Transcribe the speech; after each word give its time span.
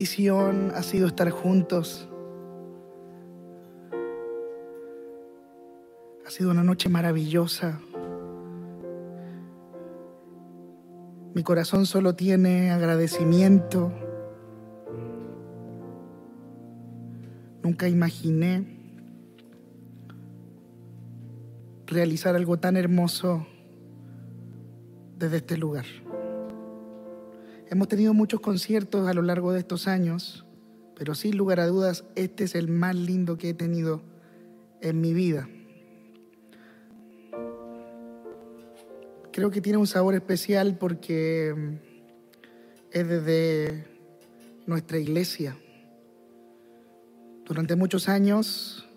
bendición 0.00 0.70
ha 0.76 0.82
sido 0.84 1.08
estar 1.08 1.28
juntos. 1.30 2.08
Ha 6.24 6.30
sido 6.30 6.52
una 6.52 6.62
noche 6.62 6.88
maravillosa. 6.88 7.80
Mi 11.34 11.42
corazón 11.42 11.84
solo 11.84 12.14
tiene 12.14 12.70
agradecimiento. 12.70 13.92
Nunca 17.64 17.88
imaginé 17.88 18.78
realizar 21.86 22.36
algo 22.36 22.60
tan 22.60 22.76
hermoso 22.76 23.48
desde 25.18 25.38
este 25.38 25.56
lugar. 25.56 25.86
Hemos 27.70 27.88
tenido 27.88 28.14
muchos 28.14 28.40
conciertos 28.40 29.06
a 29.06 29.12
lo 29.12 29.20
largo 29.20 29.52
de 29.52 29.58
estos 29.58 29.88
años, 29.88 30.46
pero 30.96 31.14
sin 31.14 31.36
lugar 31.36 31.60
a 31.60 31.66
dudas 31.66 32.04
este 32.14 32.44
es 32.44 32.54
el 32.54 32.68
más 32.68 32.96
lindo 32.96 33.36
que 33.36 33.50
he 33.50 33.54
tenido 33.54 34.00
en 34.80 35.02
mi 35.02 35.12
vida. 35.12 35.46
Creo 39.32 39.50
que 39.50 39.60
tiene 39.60 39.76
un 39.76 39.86
sabor 39.86 40.14
especial 40.14 40.78
porque 40.78 41.54
mm, 41.54 41.74
es 42.90 43.08
desde 43.08 43.84
nuestra 44.66 44.98
iglesia. 44.98 45.54
Durante 47.44 47.76
muchos 47.76 48.08
años 48.08 48.88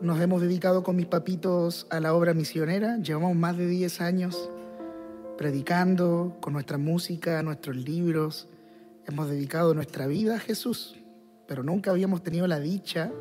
nos 0.00 0.20
hemos 0.20 0.42
dedicado 0.42 0.82
con 0.82 0.96
mis 0.96 1.06
papitos 1.06 1.86
a 1.90 2.00
la 2.00 2.12
obra 2.12 2.34
misionera, 2.34 2.96
llevamos 2.98 3.36
más 3.36 3.56
de 3.56 3.68
10 3.68 4.00
años 4.00 4.50
predicando 5.36 6.36
con 6.40 6.52
nuestra 6.54 6.78
música, 6.78 7.42
nuestros 7.42 7.76
libros. 7.76 8.48
Hemos 9.06 9.28
dedicado 9.28 9.74
nuestra 9.74 10.06
vida 10.06 10.36
a 10.36 10.38
Jesús, 10.38 10.96
pero 11.46 11.62
nunca 11.62 11.90
habíamos 11.90 12.22
tenido 12.22 12.46
la 12.46 12.58
dicha 12.58 13.12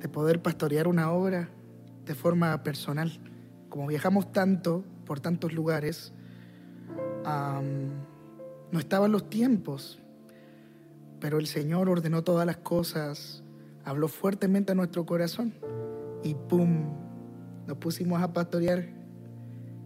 de 0.00 0.08
poder 0.08 0.42
pastorear 0.42 0.88
una 0.88 1.12
obra 1.12 1.50
de 2.04 2.14
forma 2.14 2.62
personal. 2.62 3.12
Como 3.68 3.86
viajamos 3.86 4.32
tanto 4.32 4.84
por 5.04 5.20
tantos 5.20 5.52
lugares, 5.52 6.12
no 7.24 8.78
estaban 8.78 9.12
los 9.12 9.28
tiempos, 9.28 10.00
pero 11.20 11.38
el 11.38 11.46
Señor 11.46 11.88
ordenó 11.88 12.22
todas 12.24 12.46
las 12.46 12.58
cosas, 12.58 13.42
habló 13.84 14.08
fuertemente 14.08 14.72
a 14.72 14.74
nuestro 14.74 15.06
corazón 15.06 15.54
y 16.22 16.34
¡pum! 16.34 16.92
Nos 17.66 17.78
pusimos 17.78 18.22
a 18.22 18.32
pastorear 18.32 18.88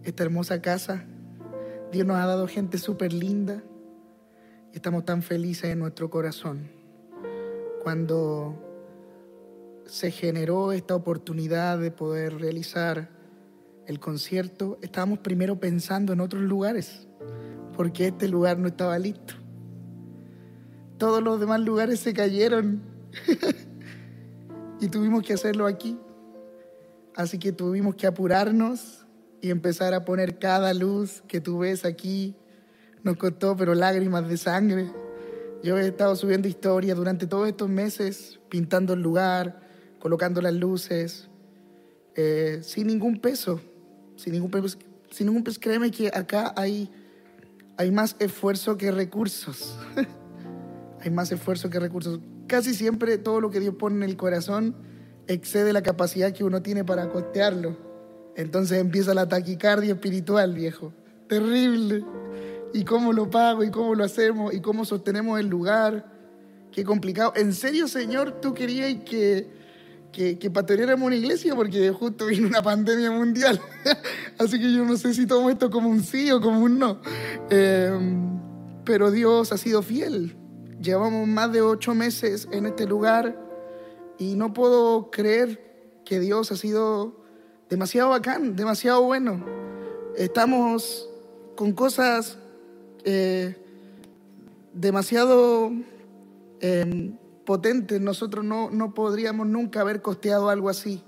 esta 0.03 0.23
hermosa 0.23 0.61
casa. 0.61 1.05
Dios 1.91 2.05
nos 2.05 2.17
ha 2.17 2.27
dado 2.27 2.47
gente 2.47 2.77
súper 2.77 3.13
linda 3.13 3.63
y 4.71 4.75
estamos 4.75 5.05
tan 5.05 5.23
felices 5.23 5.71
en 5.71 5.79
nuestro 5.79 6.09
corazón. 6.11 6.69
Cuando 7.81 8.55
se 9.85 10.11
generó 10.11 10.71
esta 10.71 10.93
oportunidad 10.93 11.79
de 11.79 11.89
poder 11.89 12.39
realizar 12.39 13.09
el 13.87 13.99
concierto, 13.99 14.77
estábamos 14.83 15.19
primero 15.19 15.59
pensando 15.59 16.13
en 16.13 16.21
otros 16.21 16.43
lugares, 16.43 17.07
porque 17.75 18.07
este 18.07 18.27
lugar 18.27 18.59
no 18.59 18.67
estaba 18.67 18.99
listo. 18.99 19.33
Todos 20.99 21.23
los 21.23 21.39
demás 21.39 21.61
lugares 21.61 21.99
se 22.01 22.13
cayeron 22.13 22.83
y 24.79 24.89
tuvimos 24.89 25.23
que 25.23 25.33
hacerlo 25.33 25.65
aquí. 25.65 25.97
Así 27.15 27.39
que 27.39 27.51
tuvimos 27.51 27.95
que 27.95 28.05
apurarnos 28.05 28.98
y 29.41 29.51
empezar 29.51 29.93
a 29.93 30.05
poner 30.05 30.39
cada 30.39 30.73
luz 30.73 31.23
que 31.27 31.41
tú 31.41 31.59
ves 31.59 31.85
aquí. 31.85 32.35
Nos 33.03 33.17
costó, 33.17 33.55
pero 33.55 33.75
lágrimas 33.75 34.27
de 34.27 34.37
sangre. 34.37 34.91
Yo 35.63 35.77
he 35.77 35.87
estado 35.87 36.15
subiendo 36.15 36.47
historias 36.47 36.97
durante 36.97 37.27
todos 37.27 37.47
estos 37.47 37.69
meses, 37.69 38.39
pintando 38.49 38.93
el 38.93 39.01
lugar, 39.01 39.61
colocando 39.99 40.41
las 40.41 40.53
luces, 40.53 41.29
eh, 42.15 42.59
sin 42.61 42.87
ningún 42.87 43.19
peso, 43.19 43.61
sin 44.15 44.33
ningún 44.33 44.51
peso. 44.51 44.77
Sin 45.11 45.27
ningún 45.27 45.43
peso. 45.43 45.59
Créeme 45.59 45.89
que 45.91 46.09
acá 46.13 46.53
hay, 46.55 46.89
hay 47.77 47.91
más 47.91 48.15
esfuerzo 48.19 48.77
que 48.77 48.91
recursos. 48.91 49.77
hay 51.01 51.09
más 51.09 51.31
esfuerzo 51.31 51.69
que 51.69 51.79
recursos. 51.79 52.19
Casi 52.47 52.73
siempre 52.73 53.17
todo 53.17 53.41
lo 53.41 53.49
que 53.49 53.59
Dios 53.59 53.75
pone 53.75 53.97
en 53.97 54.03
el 54.03 54.17
corazón 54.17 54.75
excede 55.27 55.73
la 55.73 55.81
capacidad 55.81 56.31
que 56.31 56.43
uno 56.43 56.61
tiene 56.61 56.83
para 56.83 57.09
costearlo. 57.09 57.88
Entonces 58.39 58.79
empieza 58.79 59.13
la 59.13 59.27
taquicardia 59.27 59.91
espiritual, 59.91 60.53
viejo. 60.53 60.93
Terrible. 61.27 62.05
¿Y 62.73 62.85
cómo 62.85 63.11
lo 63.11 63.29
pago? 63.29 63.65
¿Y 63.65 63.69
cómo 63.69 63.95
lo 63.95 64.05
hacemos? 64.05 64.53
¿Y 64.53 64.61
cómo 64.61 64.85
sostenemos 64.85 65.41
el 65.41 65.47
lugar? 65.47 66.09
Qué 66.71 66.85
complicado. 66.85 67.33
¿En 67.35 67.53
serio, 67.53 67.89
Señor, 67.89 68.39
tú 68.39 68.53
querías 68.53 69.03
que, 69.03 69.45
que, 70.13 70.39
que 70.39 70.49
pastoreáramos 70.49 71.07
una 71.07 71.17
iglesia? 71.17 71.53
Porque 71.53 71.91
justo 71.91 72.27
vino 72.27 72.47
una 72.47 72.61
pandemia 72.61 73.11
mundial. 73.11 73.59
Así 74.37 74.57
que 74.57 74.71
yo 74.71 74.85
no 74.85 74.95
sé 74.95 75.13
si 75.13 75.25
tomo 75.25 75.49
esto 75.49 75.69
como 75.69 75.89
un 75.89 76.01
sí 76.01 76.31
o 76.31 76.39
como 76.39 76.61
un 76.61 76.79
no. 76.79 77.01
Em, 77.49 78.39
pero 78.85 79.11
Dios 79.11 79.51
ha 79.51 79.57
sido 79.57 79.81
fiel. 79.81 80.37
Llevamos 80.81 81.27
más 81.27 81.51
de 81.51 81.61
ocho 81.61 81.93
meses 81.93 82.47
en 82.53 82.67
este 82.67 82.87
lugar 82.87 83.37
y 84.17 84.35
no 84.35 84.53
puedo 84.53 85.11
creer 85.11 86.01
que 86.05 86.21
Dios 86.21 86.53
ha 86.53 86.55
sido 86.55 87.18
demasiado 87.69 88.09
bacán, 88.09 88.55
demasiado 88.55 89.03
bueno. 89.03 89.45
Estamos 90.15 91.09
con 91.55 91.73
cosas 91.73 92.37
eh, 93.03 93.55
demasiado 94.73 95.71
eh, 96.61 97.11
potentes. 97.45 98.01
Nosotros 98.01 98.43
no, 98.43 98.69
no 98.69 98.93
podríamos 98.93 99.47
nunca 99.47 99.81
haber 99.81 100.01
costeado 100.01 100.49
algo 100.49 100.69
así. 100.69 101.03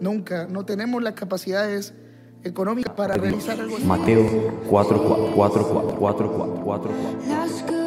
Nunca. 0.00 0.46
No 0.46 0.64
tenemos 0.64 1.02
las 1.02 1.14
capacidades 1.14 1.94
económicas 2.42 2.94
para 2.94 3.14
realizar 3.14 3.58
algo 3.58 3.76
así. 3.76 3.84
Mateo 3.84 4.52
4, 4.68 5.02
4, 5.02 5.32
4, 5.34 5.68
4, 5.68 5.98
4, 5.98 5.98
4, 5.98 6.60
4, 6.64 6.64
4. 6.64 7.83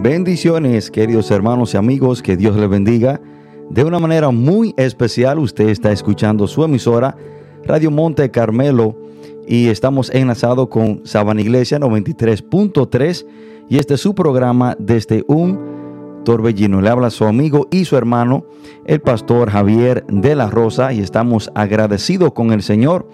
Bendiciones, 0.00 0.92
queridos 0.92 1.28
hermanos 1.32 1.74
y 1.74 1.76
amigos, 1.76 2.22
que 2.22 2.36
Dios 2.36 2.56
les 2.56 2.68
bendiga. 2.68 3.20
De 3.68 3.82
una 3.82 3.98
manera 3.98 4.30
muy 4.30 4.72
especial, 4.76 5.40
usted 5.40 5.70
está 5.70 5.90
escuchando 5.90 6.46
su 6.46 6.62
emisora 6.62 7.16
Radio 7.64 7.90
Monte 7.90 8.30
Carmelo 8.30 8.96
y 9.44 9.66
estamos 9.66 10.08
enlazados 10.14 10.68
con 10.68 11.04
Sabana 11.04 11.40
Iglesia 11.40 11.80
93.3 11.80 13.26
y 13.68 13.78
este 13.78 13.94
es 13.94 14.00
su 14.00 14.14
programa 14.14 14.76
desde 14.78 15.24
un 15.26 16.22
torbellino. 16.24 16.80
Le 16.80 16.90
habla 16.90 17.10
su 17.10 17.24
amigo 17.24 17.66
y 17.72 17.84
su 17.84 17.96
hermano, 17.96 18.44
el 18.84 19.00
pastor 19.00 19.50
Javier 19.50 20.06
de 20.06 20.36
la 20.36 20.48
Rosa 20.48 20.92
y 20.92 21.00
estamos 21.00 21.50
agradecidos 21.56 22.34
con 22.34 22.52
el 22.52 22.62
Señor 22.62 23.08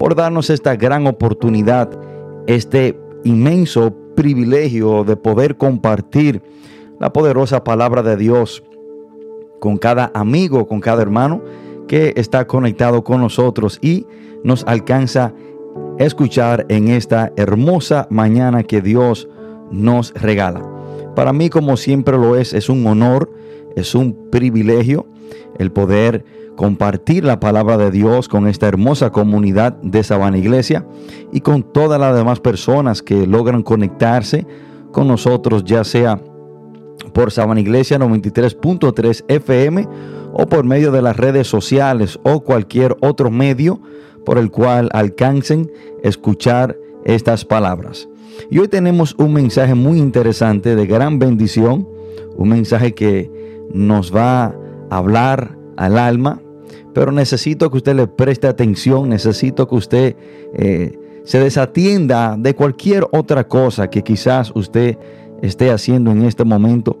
por 0.00 0.16
darnos 0.16 0.50
esta 0.50 0.74
gran 0.74 1.06
oportunidad, 1.06 1.96
este 2.48 2.98
inmenso 3.22 3.94
privilegio 4.14 5.04
de 5.04 5.16
poder 5.16 5.56
compartir 5.56 6.42
la 7.00 7.12
poderosa 7.12 7.64
palabra 7.64 8.02
de 8.02 8.16
Dios 8.16 8.62
con 9.60 9.78
cada 9.78 10.10
amigo, 10.14 10.66
con 10.66 10.80
cada 10.80 11.02
hermano 11.02 11.42
que 11.88 12.12
está 12.16 12.46
conectado 12.46 13.04
con 13.04 13.20
nosotros 13.20 13.78
y 13.82 14.06
nos 14.42 14.64
alcanza 14.64 15.34
escuchar 15.98 16.66
en 16.68 16.88
esta 16.88 17.32
hermosa 17.36 18.06
mañana 18.10 18.62
que 18.62 18.80
Dios 18.80 19.28
nos 19.70 20.12
regala. 20.14 20.62
Para 21.14 21.32
mí, 21.32 21.48
como 21.48 21.76
siempre 21.76 22.18
lo 22.18 22.36
es, 22.36 22.52
es 22.52 22.68
un 22.68 22.86
honor, 22.86 23.30
es 23.76 23.94
un 23.94 24.30
privilegio 24.30 25.06
el 25.58 25.72
poder 25.72 26.24
compartir 26.56 27.24
la 27.24 27.40
palabra 27.40 27.76
de 27.76 27.90
Dios 27.90 28.28
con 28.28 28.46
esta 28.46 28.68
hermosa 28.68 29.10
comunidad 29.10 29.74
de 29.82 30.02
Sabana 30.02 30.38
Iglesia 30.38 30.86
y 31.32 31.40
con 31.40 31.62
todas 31.62 32.00
las 32.00 32.16
demás 32.16 32.40
personas 32.40 33.02
que 33.02 33.26
logran 33.26 33.62
conectarse 33.62 34.46
con 34.92 35.08
nosotros, 35.08 35.64
ya 35.64 35.84
sea 35.84 36.20
por 37.12 37.32
Sabana 37.32 37.60
Iglesia 37.60 37.98
93.3 37.98 39.24
FM 39.28 39.88
o 40.32 40.46
por 40.46 40.64
medio 40.64 40.92
de 40.92 41.02
las 41.02 41.16
redes 41.16 41.46
sociales 41.46 42.18
o 42.22 42.40
cualquier 42.40 42.96
otro 43.00 43.30
medio 43.30 43.80
por 44.24 44.38
el 44.38 44.50
cual 44.50 44.88
alcancen 44.92 45.70
escuchar 46.02 46.76
estas 47.04 47.44
palabras. 47.44 48.08
Y 48.50 48.58
hoy 48.58 48.68
tenemos 48.68 49.14
un 49.18 49.32
mensaje 49.32 49.74
muy 49.74 49.98
interesante 49.98 50.74
de 50.74 50.86
gran 50.86 51.18
bendición, 51.18 51.88
un 52.36 52.48
mensaje 52.48 52.94
que 52.94 53.30
nos 53.72 54.14
va 54.14 54.46
a 54.46 54.54
hablar 54.90 55.56
al 55.76 55.98
alma, 55.98 56.40
pero 56.92 57.12
necesito 57.12 57.70
que 57.70 57.78
usted 57.78 57.94
le 57.94 58.06
preste 58.06 58.46
atención, 58.46 59.08
necesito 59.08 59.68
que 59.68 59.74
usted 59.74 60.16
eh, 60.54 60.98
se 61.24 61.40
desatienda 61.40 62.36
de 62.38 62.54
cualquier 62.54 63.06
otra 63.10 63.48
cosa 63.48 63.88
que 63.88 64.02
quizás 64.02 64.52
usted 64.54 64.98
esté 65.42 65.70
haciendo 65.70 66.10
en 66.12 66.22
este 66.22 66.44
momento 66.44 66.98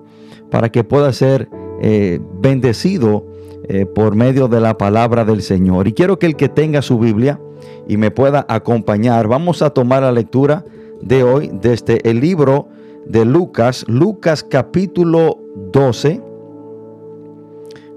para 0.50 0.70
que 0.70 0.84
pueda 0.84 1.12
ser 1.12 1.48
eh, 1.80 2.20
bendecido 2.40 3.26
eh, 3.68 3.86
por 3.86 4.14
medio 4.14 4.48
de 4.48 4.60
la 4.60 4.76
palabra 4.76 5.24
del 5.24 5.42
Señor. 5.42 5.88
Y 5.88 5.92
quiero 5.92 6.18
que 6.18 6.26
el 6.26 6.36
que 6.36 6.48
tenga 6.48 6.82
su 6.82 6.98
Biblia 6.98 7.40
y 7.88 7.96
me 7.96 8.10
pueda 8.10 8.44
acompañar, 8.48 9.28
vamos 9.28 9.62
a 9.62 9.70
tomar 9.70 10.02
la 10.02 10.12
lectura 10.12 10.64
de 11.00 11.22
hoy 11.22 11.50
desde 11.52 12.08
el 12.08 12.20
libro 12.20 12.68
de 13.06 13.24
Lucas, 13.24 13.84
Lucas 13.88 14.42
capítulo 14.42 15.38
12, 15.72 16.22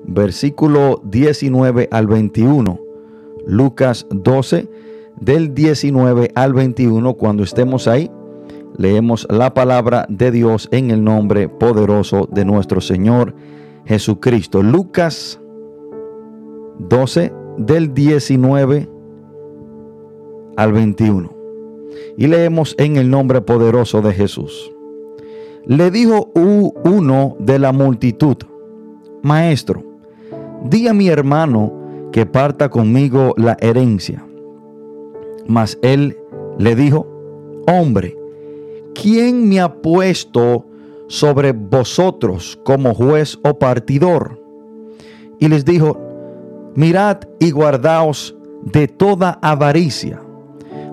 versículo 0.07 1.01
19 1.03 1.89
al 1.91 2.07
21. 2.07 2.79
Lucas 3.45 4.07
12, 4.09 4.69
del 5.19 5.53
19 5.53 6.31
al 6.35 6.53
21, 6.53 7.13
cuando 7.13 7.43
estemos 7.43 7.87
ahí, 7.87 8.11
leemos 8.75 9.27
la 9.29 9.53
palabra 9.53 10.05
de 10.09 10.31
Dios 10.31 10.67
en 10.71 10.91
el 10.91 11.03
nombre 11.03 11.49
poderoso 11.49 12.27
de 12.31 12.45
nuestro 12.45 12.81
Señor 12.81 13.33
Jesucristo. 13.85 14.63
Lucas 14.63 15.39
12 16.79 17.33
del 17.57 17.93
19 17.93 18.89
al 20.57 20.73
21. 20.73 21.35
Y 22.17 22.27
leemos 22.27 22.75
en 22.77 22.97
el 22.97 23.09
nombre 23.09 23.41
poderoso 23.41 24.01
de 24.01 24.13
Jesús. 24.13 24.71
Le 25.65 25.91
dijo 25.91 26.31
uno 26.35 27.35
de 27.39 27.59
la 27.59 27.71
multitud, 27.71 28.37
Maestro, 29.23 29.83
di 30.63 30.87
a 30.87 30.93
mi 30.93 31.07
hermano 31.07 31.71
que 32.11 32.25
parta 32.25 32.69
conmigo 32.69 33.33
la 33.37 33.57
herencia. 33.59 34.25
Mas 35.47 35.77
él 35.81 36.17
le 36.57 36.75
dijo, 36.75 37.07
Hombre, 37.69 38.17
¿quién 38.93 39.49
me 39.49 39.59
ha 39.59 39.73
puesto 39.81 40.65
sobre 41.07 41.51
vosotros 41.51 42.57
como 42.63 42.93
juez 42.93 43.37
o 43.43 43.59
partidor? 43.59 44.41
Y 45.37 45.49
les 45.49 45.65
dijo, 45.65 45.99
mirad 46.75 47.17
y 47.39 47.51
guardaos 47.51 48.37
de 48.63 48.87
toda 48.87 49.37
avaricia, 49.41 50.21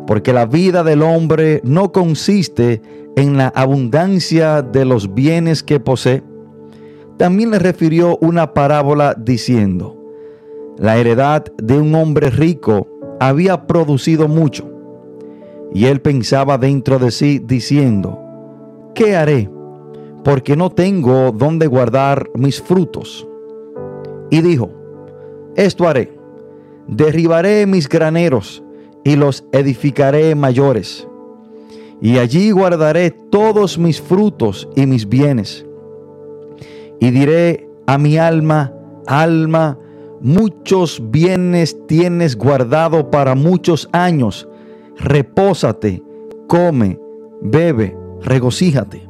porque 0.06 0.32
la 0.32 0.46
vida 0.46 0.82
del 0.82 1.02
hombre 1.02 1.60
no 1.62 1.93
consiste 1.93 2.82
en 3.17 3.37
la 3.37 3.49
abundancia 3.55 4.62
de 4.62 4.84
los 4.84 5.14
bienes 5.14 5.62
que 5.62 5.78
posee. 5.78 6.25
También 7.16 7.50
le 7.50 7.58
refirió 7.58 8.19
una 8.20 8.55
parábola 8.55 9.14
diciendo, 9.14 9.96
la 10.78 10.96
heredad 10.96 11.44
de 11.62 11.78
un 11.78 11.94
hombre 11.94 12.31
rico 12.31 12.88
había 13.20 13.66
producido 13.66 14.26
mucho 14.26 14.69
y 15.72 15.87
él 15.87 16.00
pensaba 16.00 16.58
dentro 16.58 16.99
de 16.99 17.11
sí 17.11 17.40
diciendo, 17.44 18.19
¿qué 18.94 19.16
haré? 19.16 19.50
Porque 20.25 20.56
no 20.56 20.70
tengo 20.70 21.32
donde 21.32 21.66
guardar 21.66 22.31
mis 22.34 22.61
frutos. 22.61 23.26
Y 24.31 24.40
dijo, 24.40 24.70
esto 25.56 25.87
haré, 25.87 26.17
derribaré 26.88 27.67
mis 27.67 27.88
graneros 27.88 28.62
y 29.05 29.17
los 29.17 29.44
edificaré 29.52 30.34
mayores. 30.34 31.06
Y 32.00 32.19
allí 32.19 32.50
guardaré 32.50 33.10
todos 33.10 33.78
mis 33.78 34.00
frutos 34.00 34.69
y 34.75 34.87
mis 34.87 35.08
bienes. 35.08 35.67
Y 37.04 37.10
diré 37.10 37.68
a 37.86 37.98
mi 37.98 38.16
alma, 38.16 38.72
alma, 39.06 39.78
muchos 40.22 41.02
bienes 41.10 41.76
tienes 41.86 42.34
guardado 42.34 43.10
para 43.10 43.34
muchos 43.34 43.90
años 43.92 44.48
repósate, 44.96 46.02
come, 46.46 46.98
bebe, 47.42 47.94
regocíjate. 48.22 49.06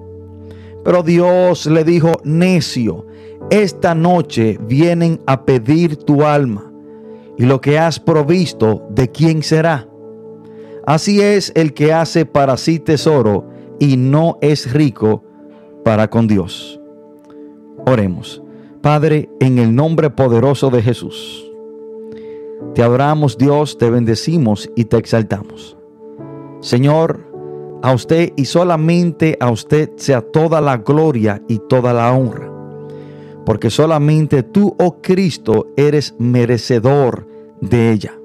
Pero 0.85 1.05
Dios 1.05 1.67
le 1.67 1.85
dijo, 1.85 2.14
necio, 2.25 3.06
esta 3.49 3.94
noche 3.94 4.58
vienen 4.67 5.20
a 5.26 5.44
pedir 5.44 5.94
tu 5.94 6.25
alma, 6.25 6.73
y 7.38 7.44
lo 7.44 7.61
que 7.61 7.79
has 7.79 8.00
provisto, 8.00 8.82
¿de 8.90 9.08
quién 9.08 9.40
será? 9.44 9.88
Así 10.85 11.20
es 11.20 11.52
el 11.55 11.73
que 11.73 11.93
hace 11.93 12.26
para 12.26 12.56
sí 12.56 12.81
tesoro 12.81 13.49
y 13.79 13.97
no 13.97 14.37
es 14.40 14.73
rico 14.73 15.23
para 15.85 16.11
con 16.11 16.26
Dios. 16.26 16.81
Oremos. 17.87 18.43
Padre, 18.81 19.29
en 19.41 19.59
el 19.59 19.75
nombre 19.75 20.11
poderoso 20.11 20.71
de 20.71 20.83
Jesús. 20.83 21.45
Te 22.75 22.83
adoramos 22.83 23.39
Dios, 23.39 23.79
te 23.79 23.91
bendecimos 23.91 24.71
y 24.75 24.87
te 24.87 24.97
exaltamos. 24.97 25.77
Señor, 26.61 27.21
a 27.83 27.93
usted 27.93 28.33
y 28.37 28.47
solamente 28.47 29.37
a 29.41 29.51
usted 29.51 29.91
sea 29.97 30.23
toda 30.23 30.61
la 30.63 30.79
gloria 30.79 31.43
y 31.49 31.61
toda 31.69 31.93
la 31.93 32.13
honra. 32.13 32.51
Porque 33.45 33.69
solamente 33.69 34.43
tú, 34.43 34.75
oh 34.79 35.03
Cristo, 35.03 35.67
eres 35.77 36.15
merecedor 36.19 37.29
de 37.61 37.93
ella. 37.93 38.19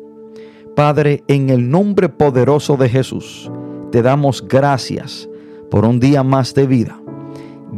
Padre, 0.75 1.23
en 1.27 1.49
el 1.49 1.69
nombre 1.69 2.07
poderoso 2.07 2.77
de 2.77 2.87
Jesús, 2.87 3.51
te 3.91 4.01
damos 4.01 4.47
gracias 4.47 5.27
por 5.69 5.83
un 5.83 5.99
día 5.99 6.23
más 6.23 6.53
de 6.53 6.65
vida. 6.65 7.01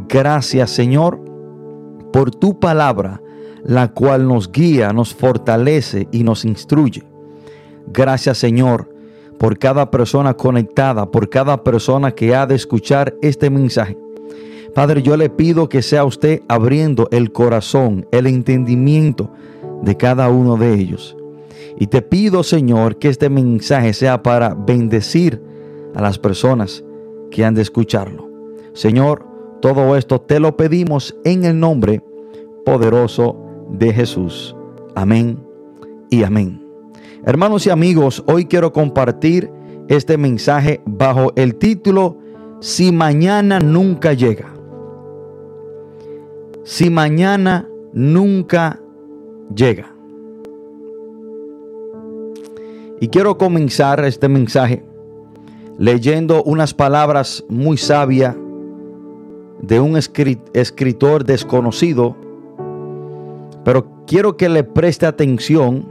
Gracias, 0.08 0.70
Señor, 0.70 1.31
por 2.12 2.30
tu 2.30 2.58
palabra 2.58 3.20
la 3.64 3.92
cual 3.92 4.26
nos 4.26 4.50
guía, 4.50 4.92
nos 4.92 5.14
fortalece 5.14 6.08
y 6.10 6.24
nos 6.24 6.44
instruye. 6.44 7.04
Gracias 7.92 8.38
Señor 8.38 8.92
por 9.38 9.58
cada 9.58 9.90
persona 9.90 10.34
conectada, 10.34 11.10
por 11.10 11.28
cada 11.28 11.64
persona 11.64 12.12
que 12.12 12.34
ha 12.34 12.46
de 12.46 12.54
escuchar 12.54 13.14
este 13.22 13.50
mensaje. 13.50 13.96
Padre, 14.74 15.02
yo 15.02 15.16
le 15.16 15.28
pido 15.28 15.68
que 15.68 15.82
sea 15.82 16.04
usted 16.04 16.42
abriendo 16.48 17.08
el 17.10 17.32
corazón, 17.32 18.06
el 18.12 18.26
entendimiento 18.26 19.30
de 19.82 19.96
cada 19.96 20.28
uno 20.28 20.56
de 20.56 20.74
ellos. 20.74 21.16
Y 21.76 21.88
te 21.88 22.02
pido, 22.02 22.42
Señor, 22.42 22.96
que 22.96 23.08
este 23.08 23.28
mensaje 23.28 23.92
sea 23.92 24.22
para 24.22 24.54
bendecir 24.54 25.42
a 25.94 26.00
las 26.00 26.18
personas 26.18 26.84
que 27.30 27.44
han 27.44 27.54
de 27.54 27.62
escucharlo. 27.62 28.30
Señor, 28.74 29.26
todo 29.62 29.96
esto 29.96 30.20
te 30.20 30.40
lo 30.40 30.56
pedimos 30.56 31.16
en 31.24 31.44
el 31.44 31.58
nombre 31.58 32.02
poderoso 32.66 33.36
de 33.70 33.92
Jesús. 33.92 34.56
Amén 34.96 35.38
y 36.10 36.24
amén. 36.24 36.66
Hermanos 37.24 37.64
y 37.68 37.70
amigos, 37.70 38.24
hoy 38.26 38.46
quiero 38.46 38.72
compartir 38.72 39.50
este 39.88 40.18
mensaje 40.18 40.82
bajo 40.84 41.32
el 41.36 41.54
título 41.54 42.18
Si 42.60 42.90
mañana 42.90 43.60
nunca 43.60 44.14
llega. 44.14 44.52
Si 46.64 46.90
mañana 46.90 47.68
nunca 47.92 48.80
llega. 49.54 49.94
Y 53.00 53.08
quiero 53.08 53.38
comenzar 53.38 54.04
este 54.04 54.28
mensaje 54.28 54.82
leyendo 55.78 56.42
unas 56.42 56.74
palabras 56.74 57.44
muy 57.48 57.76
sabias 57.76 58.36
de 59.62 59.80
un 59.80 59.96
escritor 59.96 61.24
desconocido 61.24 62.16
pero 63.64 63.86
quiero 64.06 64.36
que 64.36 64.48
le 64.48 64.64
preste 64.64 65.06
atención 65.06 65.88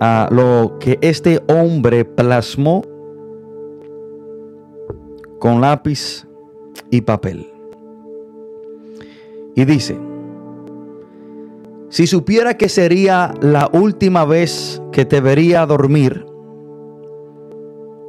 a 0.00 0.28
lo 0.30 0.78
que 0.78 0.98
este 1.00 1.42
hombre 1.48 2.04
plasmó 2.04 2.84
con 5.38 5.60
lápiz 5.60 6.26
y 6.90 7.00
papel. 7.00 7.50
Y 9.54 9.64
dice, 9.64 9.98
si 11.88 12.06
supiera 12.06 12.58
que 12.58 12.68
sería 12.68 13.32
la 13.40 13.70
última 13.72 14.26
vez 14.26 14.82
que 14.92 15.06
te 15.06 15.20
vería 15.20 15.64
dormir, 15.64 16.26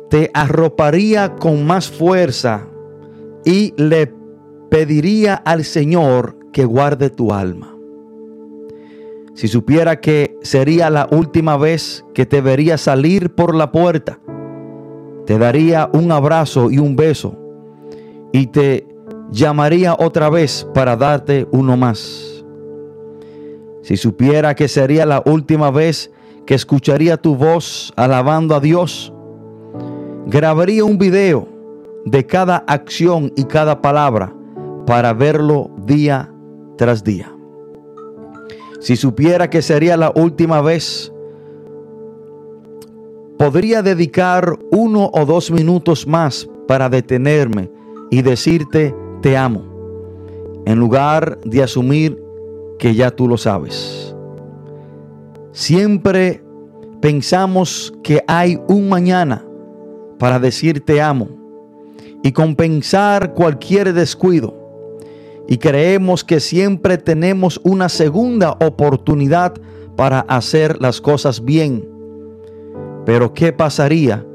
te 0.09 0.29
arroparía 0.33 1.35
con 1.35 1.65
más 1.65 1.89
fuerza 1.89 2.67
y 3.45 3.73
le 3.77 4.13
pediría 4.77 5.33
al 5.33 5.63
Señor 5.63 6.37
que 6.53 6.63
guarde 6.63 7.09
tu 7.09 7.33
alma. 7.33 7.75
Si 9.33 9.47
supiera 9.47 9.99
que 9.99 10.37
sería 10.43 10.91
la 10.91 11.07
última 11.09 11.57
vez 11.57 12.05
que 12.13 12.27
te 12.27 12.41
vería 12.41 12.77
salir 12.77 13.33
por 13.33 13.55
la 13.55 13.71
puerta, 13.71 14.19
te 15.25 15.39
daría 15.39 15.89
un 15.93 16.11
abrazo 16.11 16.69
y 16.69 16.77
un 16.77 16.95
beso 16.95 17.35
y 18.31 18.45
te 18.45 18.87
llamaría 19.31 19.95
otra 19.97 20.29
vez 20.29 20.67
para 20.75 20.95
darte 20.95 21.47
uno 21.51 21.75
más. 21.75 22.45
Si 23.81 23.97
supiera 23.97 24.53
que 24.53 24.67
sería 24.67 25.07
la 25.07 25.23
última 25.25 25.71
vez 25.71 26.11
que 26.45 26.53
escucharía 26.53 27.17
tu 27.17 27.35
voz 27.35 27.91
alabando 27.95 28.53
a 28.53 28.59
Dios, 28.59 29.11
grabaría 30.27 30.85
un 30.85 30.99
video 30.99 31.47
de 32.05 32.27
cada 32.27 32.57
acción 32.67 33.33
y 33.35 33.45
cada 33.45 33.81
palabra 33.81 34.36
para 34.87 35.13
verlo 35.13 35.69
día 35.85 36.33
tras 36.77 37.03
día. 37.03 37.31
Si 38.79 38.95
supiera 38.95 39.49
que 39.49 39.61
sería 39.61 39.97
la 39.97 40.13
última 40.15 40.61
vez, 40.61 41.11
podría 43.37 43.81
dedicar 43.81 44.57
uno 44.71 45.11
o 45.13 45.25
dos 45.25 45.51
minutos 45.51 46.07
más 46.07 46.49
para 46.67 46.89
detenerme 46.89 47.69
y 48.09 48.21
decirte 48.21 48.95
te 49.21 49.35
amo, 49.35 49.63
en 50.65 50.79
lugar 50.79 51.37
de 51.43 51.63
asumir 51.63 52.23
que 52.79 52.95
ya 52.95 53.11
tú 53.11 53.27
lo 53.27 53.37
sabes. 53.37 54.15
Siempre 55.51 56.41
pensamos 57.01 57.93
que 58.03 58.23
hay 58.25 58.57
un 58.69 58.87
mañana 58.87 59.45
para 60.17 60.39
decir 60.39 60.79
te 60.79 61.01
amo 61.01 61.27
y 62.23 62.31
compensar 62.31 63.33
cualquier 63.33 63.93
descuido. 63.93 64.56
Y 65.47 65.57
creemos 65.57 66.23
que 66.23 66.39
siempre 66.39 66.97
tenemos 66.97 67.59
una 67.63 67.89
segunda 67.89 68.51
oportunidad 68.59 69.53
para 69.95 70.19
hacer 70.21 70.81
las 70.81 71.01
cosas 71.01 71.43
bien. 71.43 71.87
Pero 73.05 73.33
¿qué 73.33 73.53
pasaría 73.53 74.25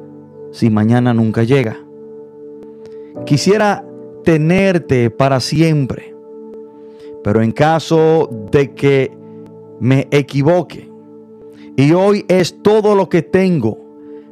si 0.51 0.71
mañana 0.71 1.13
nunca 1.13 1.43
llega? 1.43 1.77
Quisiera 3.27 3.85
tenerte 4.25 5.11
para 5.11 5.41
siempre, 5.41 6.15
pero 7.23 7.43
en 7.43 7.53
caso 7.53 8.31
de 8.51 8.73
que 8.75 9.13
me 9.81 10.09
equivoque 10.11 10.91
y 11.77 11.93
hoy 11.93 12.25
es 12.29 12.63
todo 12.63 12.95
lo 12.95 13.09
que 13.09 13.23
tengo, 13.23 13.79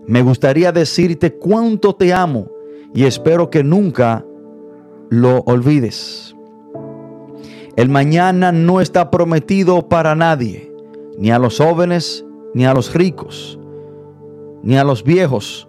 me 0.06 0.22
gustaría 0.22 0.72
decirte 0.72 1.34
cuánto 1.34 1.94
te 1.94 2.12
amo 2.12 2.50
y 2.94 3.04
espero 3.04 3.50
que 3.50 3.62
nunca 3.62 4.24
lo 5.08 5.40
olvides. 5.40 6.29
El 7.80 7.88
mañana 7.88 8.52
no 8.52 8.82
está 8.82 9.10
prometido 9.10 9.88
para 9.88 10.14
nadie, 10.14 10.70
ni 11.16 11.30
a 11.30 11.38
los 11.38 11.56
jóvenes, 11.56 12.26
ni 12.52 12.66
a 12.66 12.74
los 12.74 12.92
ricos, 12.92 13.58
ni 14.62 14.76
a 14.76 14.84
los 14.84 15.02
viejos, 15.02 15.66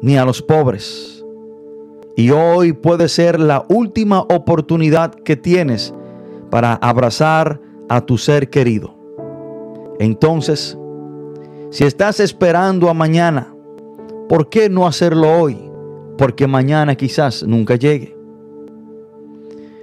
ni 0.00 0.16
a 0.16 0.24
los 0.24 0.40
pobres. 0.40 1.22
Y 2.16 2.30
hoy 2.30 2.72
puede 2.72 3.06
ser 3.06 3.38
la 3.38 3.66
última 3.68 4.20
oportunidad 4.20 5.12
que 5.12 5.36
tienes 5.36 5.92
para 6.48 6.72
abrazar 6.76 7.60
a 7.90 8.00
tu 8.00 8.16
ser 8.16 8.48
querido. 8.48 8.96
Entonces, 9.98 10.78
si 11.68 11.84
estás 11.84 12.18
esperando 12.18 12.88
a 12.88 12.94
mañana, 12.94 13.54
¿por 14.26 14.48
qué 14.48 14.70
no 14.70 14.86
hacerlo 14.86 15.30
hoy? 15.38 15.70
porque 16.20 16.46
mañana 16.46 16.96
quizás 16.96 17.42
nunca 17.44 17.76
llegue. 17.76 18.14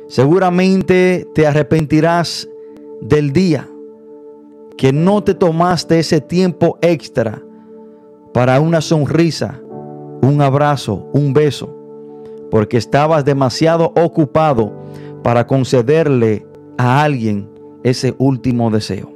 Seguramente 0.08 1.28
te 1.36 1.46
arrepentirás 1.46 2.48
del 3.02 3.34
día 3.34 3.68
que 4.78 4.94
no 4.94 5.22
te 5.22 5.34
tomaste 5.34 6.00
ese 6.00 6.22
tiempo 6.22 6.78
extra 6.82 7.44
para 8.34 8.62
una 8.62 8.80
sonrisa, 8.80 9.60
un 10.22 10.42
abrazo, 10.42 11.10
un 11.12 11.34
beso, 11.34 11.76
porque 12.50 12.78
estabas 12.78 13.26
demasiado 13.26 13.92
ocupado 14.02 14.72
para 15.24 15.46
concederle 15.46 16.46
a 16.78 17.04
alguien 17.04 17.50
ese 17.84 18.16
último 18.18 18.70
deseo. 18.70 19.12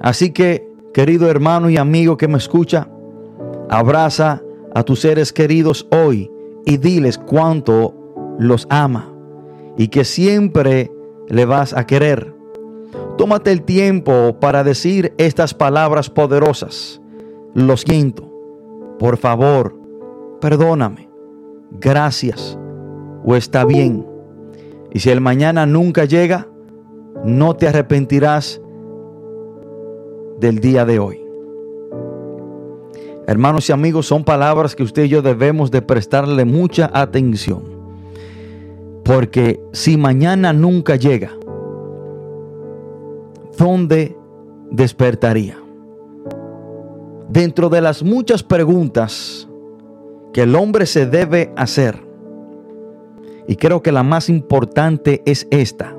Así 0.00 0.30
que, 0.30 0.68
querido 0.94 1.28
hermano 1.28 1.68
y 1.68 1.78
amigo 1.78 2.16
que 2.16 2.28
me 2.28 2.38
escucha, 2.38 2.88
abraza 3.68 4.40
a 4.72 4.84
tus 4.84 5.00
seres 5.00 5.32
queridos 5.32 5.88
hoy 5.90 6.30
y 6.64 6.76
diles 6.76 7.18
cuánto 7.18 7.94
los 8.38 8.66
ama 8.70 9.11
y 9.76 9.88
que 9.88 10.04
siempre 10.04 10.90
le 11.28 11.44
vas 11.44 11.72
a 11.72 11.86
querer. 11.86 12.34
Tómate 13.16 13.52
el 13.52 13.62
tiempo 13.62 14.38
para 14.40 14.64
decir 14.64 15.14
estas 15.18 15.54
palabras 15.54 16.10
poderosas. 16.10 17.00
Lo 17.54 17.76
siento. 17.76 18.30
Por 18.98 19.16
favor, 19.16 19.76
perdóname. 20.40 21.08
Gracias. 21.72 22.58
O 23.24 23.36
está 23.36 23.64
bien. 23.64 24.06
Y 24.92 25.00
si 25.00 25.10
el 25.10 25.20
mañana 25.20 25.66
nunca 25.66 26.04
llega, 26.04 26.48
no 27.24 27.54
te 27.54 27.68
arrepentirás 27.68 28.60
del 30.38 30.58
día 30.58 30.84
de 30.84 30.98
hoy. 30.98 31.22
Hermanos 33.26 33.68
y 33.68 33.72
amigos, 33.72 34.06
son 34.06 34.24
palabras 34.24 34.74
que 34.74 34.82
usted 34.82 35.04
y 35.04 35.08
yo 35.08 35.22
debemos 35.22 35.70
de 35.70 35.80
prestarle 35.80 36.44
mucha 36.44 36.90
atención. 36.92 37.81
Porque 39.04 39.60
si 39.72 39.96
mañana 39.96 40.52
nunca 40.52 40.96
llega, 40.96 41.32
¿dónde 43.58 44.16
despertaría? 44.70 45.58
Dentro 47.28 47.68
de 47.68 47.80
las 47.80 48.02
muchas 48.02 48.42
preguntas 48.42 49.48
que 50.32 50.42
el 50.42 50.54
hombre 50.54 50.86
se 50.86 51.06
debe 51.06 51.52
hacer, 51.56 51.98
y 53.48 53.56
creo 53.56 53.82
que 53.82 53.90
la 53.90 54.02
más 54.02 54.28
importante 54.28 55.22
es 55.26 55.48
esta. 55.50 55.96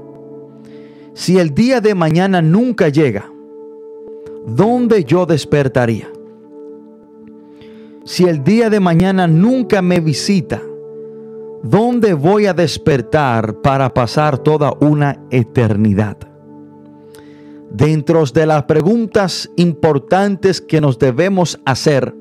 Si 1.13 1.37
el 1.37 1.53
día 1.53 1.81
de 1.81 1.93
mañana 1.93 2.41
nunca 2.41 2.89
llega, 2.89 3.31
¿dónde 4.45 5.03
yo 5.03 5.25
despertaría? 5.25 6.13
si 8.05 8.25
el 8.25 8.43
día 8.43 8.69
de 8.69 8.79
mañana 8.79 9.27
nunca 9.27 9.81
me 9.81 9.99
visita, 9.99 10.61
¿dónde 11.63 12.13
voy 12.13 12.45
a 12.45 12.53
despertar 12.53 13.61
para 13.61 13.91
pasar 13.93 14.37
toda 14.37 14.73
una 14.79 15.17
eternidad? 15.31 16.17
Dentro 17.71 18.23
de 18.25 18.45
las 18.45 18.63
preguntas 18.63 19.49
importantes 19.55 20.61
que 20.61 20.79
nos 20.79 20.99
debemos 20.99 21.59
hacer, 21.65 22.13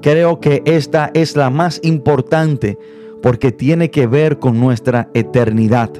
creo 0.00 0.40
que 0.40 0.62
esta 0.64 1.10
es 1.12 1.36
la 1.36 1.50
más 1.50 1.80
importante 1.82 2.78
porque 3.22 3.52
tiene 3.52 3.90
que 3.90 4.06
ver 4.06 4.38
con 4.38 4.58
nuestra 4.58 5.10
eternidad. 5.12 5.90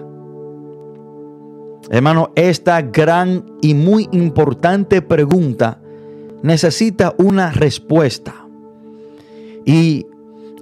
Hermano, 1.91 2.33
esta 2.37 2.81
gran 2.81 3.45
y 3.61 3.75
muy 3.75 4.09
importante 4.13 5.03
pregunta 5.03 5.81
necesita 6.43 7.15
una 7.19 7.51
respuesta. 7.51 8.35
Y 9.65 10.07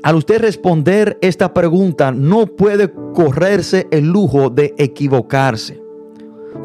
al 0.02 0.16
usted 0.16 0.40
responder 0.40 1.18
esta 1.20 1.52
pregunta, 1.52 2.12
no 2.12 2.46
puede 2.46 2.92
correrse 3.14 3.86
el 3.90 4.06
lujo 4.06 4.50
de 4.50 4.74
equivocarse. 4.78 5.80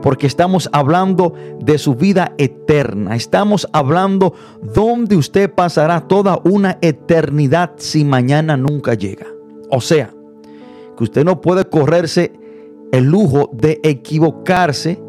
Porque 0.02 0.26
estamos 0.26 0.70
hablando 0.72 1.34
de 1.60 1.78
su 1.78 1.96
vida 1.96 2.34
eterna. 2.38 3.16
Estamos 3.16 3.68
hablando 3.74 4.34
donde 4.74 5.16
usted 5.16 5.54
pasará 5.54 6.08
toda 6.08 6.40
una 6.44 6.78
eternidad 6.82 7.74
si 7.78 8.06
mañana 8.06 8.58
nunca 8.58 8.94
llega. 8.94 9.28
O 9.70 9.82
sea, 9.82 10.14
que 10.98 11.04
usted 11.04 11.24
no 11.24 11.42
puede 11.42 11.66
correrse 11.66 12.32
el 12.92 13.06
lujo 13.06 13.50
de 13.54 13.80
equivocarse 13.84 15.02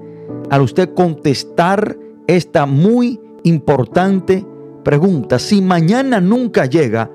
al 0.51 0.63
usted 0.63 0.95
contestar 0.95 1.97
esta 2.27 2.67
muy 2.67 3.21
importante 3.45 4.45
pregunta. 4.83 5.39
Si 5.39 5.63
mañana 5.63 6.21
nunca 6.21 6.67
llega, 6.67 7.11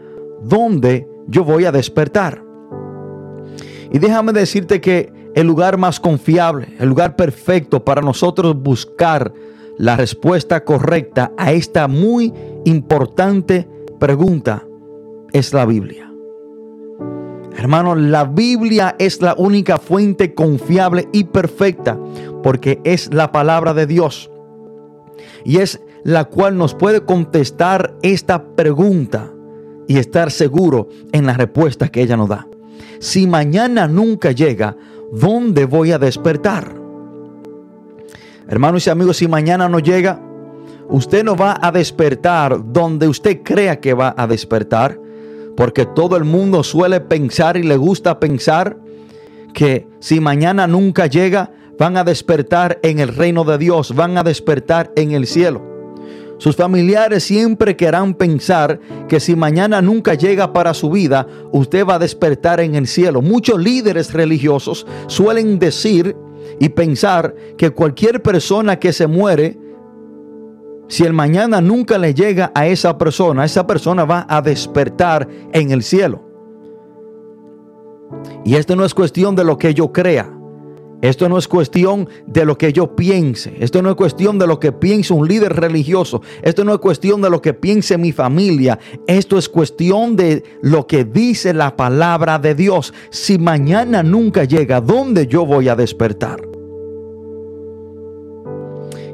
dónde 0.47 1.07
yo 1.27 1.43
voy 1.43 1.65
a 1.65 1.71
despertar. 1.71 2.43
Y 3.91 3.99
déjame 3.99 4.33
decirte 4.33 4.81
que 4.81 5.11
el 5.35 5.47
lugar 5.47 5.77
más 5.77 5.99
confiable, 5.99 6.75
el 6.79 6.89
lugar 6.89 7.15
perfecto 7.15 7.85
para 7.85 8.01
nosotros 8.01 8.59
buscar 8.61 9.33
la 9.77 9.95
respuesta 9.95 10.63
correcta 10.63 11.31
a 11.37 11.51
esta 11.51 11.87
muy 11.87 12.33
importante 12.65 13.67
pregunta 13.99 14.63
es 15.31 15.53
la 15.53 15.65
Biblia. 15.65 16.11
Hermano, 17.55 17.95
la 17.95 18.25
Biblia 18.25 18.95
es 18.99 19.21
la 19.21 19.35
única 19.37 19.77
fuente 19.77 20.33
confiable 20.33 21.07
y 21.11 21.25
perfecta 21.25 21.97
porque 22.43 22.79
es 22.83 23.13
la 23.13 23.31
palabra 23.31 23.73
de 23.73 23.87
Dios. 23.87 24.31
Y 25.43 25.57
es 25.57 25.81
la 26.03 26.25
cual 26.25 26.57
nos 26.57 26.75
puede 26.75 27.01
contestar 27.01 27.95
esta 28.01 28.55
pregunta 28.55 29.31
y 29.87 29.97
estar 29.97 30.31
seguro 30.31 30.89
en 31.11 31.25
la 31.25 31.33
respuesta 31.33 31.89
que 31.89 32.01
ella 32.01 32.17
nos 32.17 32.29
da. 32.29 32.47
Si 32.99 33.27
mañana 33.27 33.87
nunca 33.87 34.31
llega, 34.31 34.75
¿dónde 35.11 35.65
voy 35.65 35.91
a 35.91 35.99
despertar? 35.99 36.75
Hermanos 38.47 38.87
y 38.87 38.89
amigos, 38.89 39.17
si 39.17 39.27
mañana 39.27 39.67
no 39.69 39.79
llega, 39.79 40.21
usted 40.89 41.23
no 41.23 41.35
va 41.35 41.57
a 41.61 41.71
despertar 41.71 42.71
donde 42.71 43.07
usted 43.07 43.41
crea 43.43 43.79
que 43.79 43.93
va 43.93 44.15
a 44.17 44.25
despertar, 44.27 44.99
porque 45.55 45.85
todo 45.85 46.15
el 46.17 46.23
mundo 46.23 46.63
suele 46.63 47.01
pensar 47.01 47.57
y 47.57 47.63
le 47.63 47.77
gusta 47.77 48.19
pensar 48.19 48.77
que 49.53 49.87
si 49.99 50.19
mañana 50.19 50.67
nunca 50.67 51.07
llega, 51.07 51.51
van 51.77 51.97
a 51.97 52.03
despertar 52.03 52.79
en 52.83 52.99
el 52.99 53.09
reino 53.09 53.43
de 53.43 53.57
Dios, 53.57 53.93
van 53.93 54.17
a 54.17 54.23
despertar 54.23 54.91
en 54.95 55.11
el 55.11 55.27
cielo. 55.27 55.76
Sus 56.37 56.55
familiares 56.55 57.23
siempre 57.23 57.75
querrán 57.75 58.13
pensar 58.13 58.79
que 59.07 59.19
si 59.19 59.35
mañana 59.35 59.81
nunca 59.81 60.13
llega 60.13 60.53
para 60.53 60.73
su 60.73 60.91
vida, 60.91 61.27
usted 61.51 61.85
va 61.85 61.95
a 61.95 61.99
despertar 61.99 62.59
en 62.59 62.75
el 62.75 62.87
cielo. 62.87 63.21
Muchos 63.21 63.59
líderes 63.59 64.13
religiosos 64.13 64.85
suelen 65.07 65.57
decir 65.57 66.15
y 66.59 66.69
pensar 66.69 67.35
que 67.57 67.71
cualquier 67.71 68.21
persona 68.21 68.77
que 68.77 68.93
se 68.93 69.07
muere, 69.07 69.57
si 70.87 71.03
el 71.03 71.13
mañana 71.13 71.59
nunca 71.59 71.97
le 71.97 72.13
llega 72.13 72.51
a 72.53 72.67
esa 72.67 72.97
persona, 72.97 73.43
esa 73.43 73.65
persona 73.65 74.05
va 74.05 74.25
a 74.29 74.41
despertar 74.41 75.27
en 75.53 75.71
el 75.71 75.81
cielo. 75.81 76.23
Y 78.45 78.55
esto 78.55 78.75
no 78.75 78.85
es 78.85 78.93
cuestión 78.93 79.35
de 79.35 79.43
lo 79.43 79.57
que 79.57 79.73
yo 79.73 79.91
crea. 79.91 80.36
Esto 81.01 81.29
no 81.29 81.37
es 81.37 81.47
cuestión 81.47 82.09
de 82.25 82.43
lo 82.43 82.57
que 82.57 82.73
yo 82.73 82.95
piense. 82.95 83.55
Esto 83.59 83.81
no 83.81 83.91
es 83.91 83.95
cuestión 83.95 84.39
de 84.39 84.47
lo 84.47 84.59
que 84.59 84.71
piense 84.71 85.13
un 85.13 85.27
líder 85.27 85.53
religioso. 85.53 86.21
Esto 86.41 86.63
no 86.63 86.73
es 86.73 86.79
cuestión 86.79 87.21
de 87.21 87.29
lo 87.29 87.41
que 87.41 87.53
piense 87.53 87.97
mi 87.99 88.11
familia. 88.11 88.79
Esto 89.05 89.37
es 89.37 89.47
cuestión 89.47 90.15
de 90.15 90.43
lo 90.61 90.87
que 90.87 91.05
dice 91.05 91.53
la 91.53 91.75
palabra 91.75 92.39
de 92.39 92.55
Dios. 92.55 92.93
Si 93.11 93.37
mañana 93.37 94.01
nunca 94.01 94.43
llega, 94.45 94.81
¿dónde 94.81 95.27
yo 95.27 95.45
voy 95.45 95.69
a 95.69 95.75
despertar? 95.75 96.41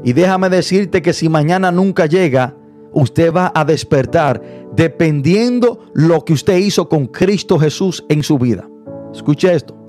Y 0.06 0.14
déjame 0.14 0.50
decirte 0.50 1.02
que 1.02 1.12
si 1.12 1.28
mañana 1.28 1.72
nunca 1.72 2.06
llega, 2.06 2.56
usted 2.94 3.34
va 3.34 3.52
a 3.54 3.66
despertar 3.66 4.42
dependiendo 4.74 5.80
lo 5.94 6.24
que 6.24 6.34
usted 6.34 6.58
hizo 6.58 6.88
con 6.88 7.08
Cristo 7.08 7.60
Jesús 7.60 8.06
en 8.08 8.24
su 8.24 8.38
vida. 8.38 8.70
Escuche 9.14 9.54
esto. 9.54 9.83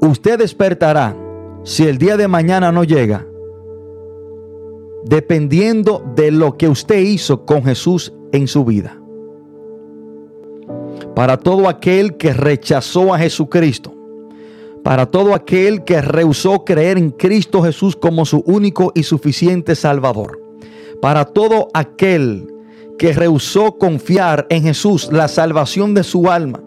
Usted 0.00 0.38
despertará 0.38 1.14
si 1.62 1.86
el 1.86 1.98
día 1.98 2.16
de 2.16 2.26
mañana 2.26 2.72
no 2.72 2.84
llega, 2.84 3.26
dependiendo 5.04 6.02
de 6.16 6.30
lo 6.30 6.56
que 6.56 6.68
usted 6.68 7.00
hizo 7.00 7.44
con 7.44 7.64
Jesús 7.64 8.12
en 8.32 8.48
su 8.48 8.64
vida. 8.64 8.98
Para 11.14 11.36
todo 11.36 11.68
aquel 11.68 12.16
que 12.16 12.32
rechazó 12.32 13.12
a 13.12 13.18
Jesucristo, 13.18 13.94
para 14.82 15.04
todo 15.04 15.34
aquel 15.34 15.84
que 15.84 16.00
rehusó 16.00 16.64
creer 16.64 16.96
en 16.96 17.10
Cristo 17.10 17.62
Jesús 17.62 17.94
como 17.94 18.24
su 18.24 18.42
único 18.46 18.92
y 18.94 19.02
suficiente 19.02 19.74
Salvador, 19.74 20.40
para 21.02 21.26
todo 21.26 21.68
aquel 21.74 22.46
que 22.98 23.12
rehusó 23.12 23.76
confiar 23.76 24.46
en 24.48 24.62
Jesús, 24.62 25.10
la 25.12 25.28
salvación 25.28 25.92
de 25.92 26.04
su 26.04 26.30
alma, 26.30 26.62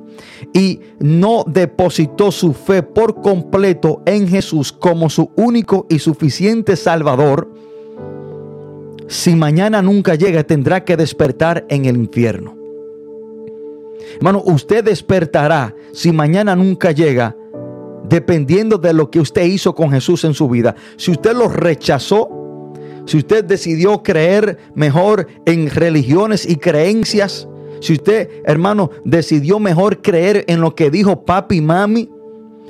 y 0.53 0.79
no 0.99 1.43
depositó 1.47 2.31
su 2.31 2.53
fe 2.53 2.83
por 2.83 3.21
completo 3.21 4.01
en 4.05 4.27
Jesús 4.27 4.71
como 4.71 5.09
su 5.09 5.31
único 5.35 5.85
y 5.89 5.99
suficiente 5.99 6.75
Salvador, 6.75 7.53
si 9.07 9.35
mañana 9.35 9.81
nunca 9.81 10.15
llega 10.15 10.43
tendrá 10.43 10.83
que 10.83 10.97
despertar 10.97 11.65
en 11.69 11.85
el 11.85 11.97
infierno. 11.97 12.55
Hermano, 14.15 14.43
usted 14.45 14.83
despertará 14.83 15.75
si 15.91 16.11
mañana 16.11 16.55
nunca 16.55 16.91
llega, 16.91 17.35
dependiendo 18.07 18.77
de 18.77 18.93
lo 18.93 19.09
que 19.09 19.19
usted 19.19 19.43
hizo 19.43 19.73
con 19.73 19.91
Jesús 19.91 20.23
en 20.23 20.33
su 20.33 20.47
vida. 20.49 20.75
Si 20.97 21.11
usted 21.11 21.33
lo 21.33 21.47
rechazó, 21.47 22.29
si 23.05 23.17
usted 23.17 23.43
decidió 23.43 24.03
creer 24.03 24.57
mejor 24.75 25.27
en 25.45 25.69
religiones 25.69 26.47
y 26.47 26.57
creencias, 26.57 27.47
si 27.83 27.91
usted, 27.91 28.29
hermano, 28.45 28.91
decidió 29.03 29.59
mejor 29.59 30.01
creer 30.01 30.45
en 30.47 30.61
lo 30.61 30.73
que 30.73 30.89
dijo 30.89 31.25
papi 31.25 31.57
y 31.57 31.61
mami, 31.61 32.09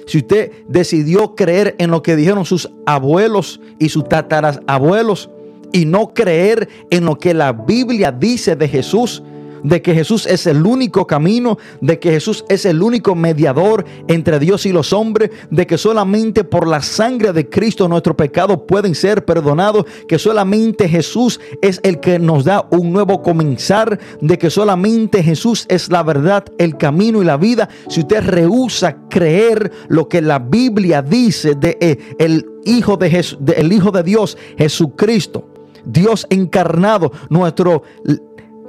si 0.07 0.17
usted 0.17 0.51
decidió 0.67 1.35
creer 1.35 1.75
en 1.77 1.91
lo 1.91 2.01
que 2.01 2.15
dijeron 2.15 2.45
sus 2.45 2.71
abuelos 2.87 3.61
y 3.77 3.89
sus 3.89 4.09
tatarabuelos 4.09 5.29
y 5.71 5.85
no 5.85 6.15
creer 6.15 6.67
en 6.89 7.05
lo 7.05 7.19
que 7.19 7.35
la 7.35 7.51
Biblia 7.51 8.11
dice 8.11 8.55
de 8.55 8.67
Jesús, 8.67 9.21
de 9.63 9.81
que 9.81 9.93
Jesús 9.93 10.25
es 10.25 10.45
el 10.45 10.65
único 10.65 11.07
camino, 11.07 11.57
de 11.81 11.99
que 11.99 12.11
Jesús 12.11 12.45
es 12.49 12.65
el 12.65 12.81
único 12.81 13.15
mediador 13.15 13.85
entre 14.07 14.39
Dios 14.39 14.65
y 14.65 14.71
los 14.71 14.93
hombres, 14.93 15.31
de 15.49 15.65
que 15.65 15.77
solamente 15.77 16.43
por 16.43 16.67
la 16.67 16.81
sangre 16.81 17.33
de 17.33 17.49
Cristo 17.49 17.87
nuestros 17.87 18.15
pecados 18.15 18.59
pueden 18.67 18.95
ser 18.95 19.25
perdonados, 19.25 19.85
que 20.07 20.19
solamente 20.19 20.87
Jesús 20.87 21.39
es 21.61 21.79
el 21.83 21.99
que 21.99 22.19
nos 22.19 22.43
da 22.45 22.67
un 22.71 22.91
nuevo 22.91 23.21
comenzar, 23.21 23.99
de 24.21 24.37
que 24.37 24.49
solamente 24.49 25.23
Jesús 25.23 25.65
es 25.69 25.89
la 25.89 26.03
verdad, 26.03 26.45
el 26.57 26.77
camino 26.77 27.21
y 27.21 27.25
la 27.25 27.37
vida. 27.37 27.69
Si 27.87 28.01
usted 28.01 28.23
rehúsa 28.23 28.97
creer 29.09 29.71
lo 29.87 30.07
que 30.07 30.21
la 30.21 30.39
Biblia 30.39 31.01
dice 31.01 31.55
de 31.55 31.77
eh, 31.79 31.97
el 32.19 32.45
Hijo 32.65 32.95
de, 32.95 33.09
Jesús, 33.09 33.37
de 33.41 33.53
el 33.53 33.73
Hijo 33.73 33.91
de 33.91 34.03
Dios, 34.03 34.37
Jesucristo, 34.57 35.49
Dios 35.85 36.25
encarnado, 36.29 37.11
nuestro 37.29 37.83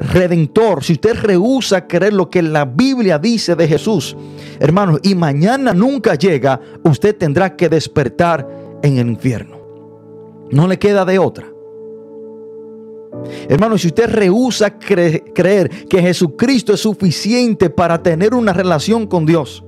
redentor, 0.01 0.83
si 0.83 0.95
usted 0.95 1.15
rehúsa 1.15 1.87
creer 1.87 2.13
lo 2.13 2.29
que 2.29 2.43
la 2.43 2.65
Biblia 2.65 3.19
dice 3.19 3.55
de 3.55 3.69
Jesús, 3.69 4.17
hermanos, 4.59 5.01
y 5.03 5.15
mañana 5.15 5.73
nunca 5.73 6.15
llega, 6.15 6.61
usted 6.83 7.17
tendrá 7.17 7.57
que 7.57 7.69
despertar 7.69 8.49
en 8.83 8.99
el 8.99 9.09
infierno. 9.09 9.59
No 10.51 10.69
le 10.69 10.79
queda 10.79 11.05
de 11.05 11.19
otra. 11.19 11.47
Hermano, 13.49 13.79
si 13.79 13.89
usted 13.89 14.11
rehúsa 14.11 14.79
creer 14.79 15.71
que 15.89 16.03
Jesucristo 16.03 16.75
es 16.75 16.81
suficiente 16.81 17.71
para 17.71 18.03
tener 18.03 18.35
una 18.35 18.53
relación 18.53 19.07
con 19.07 19.25
Dios, 19.25 19.64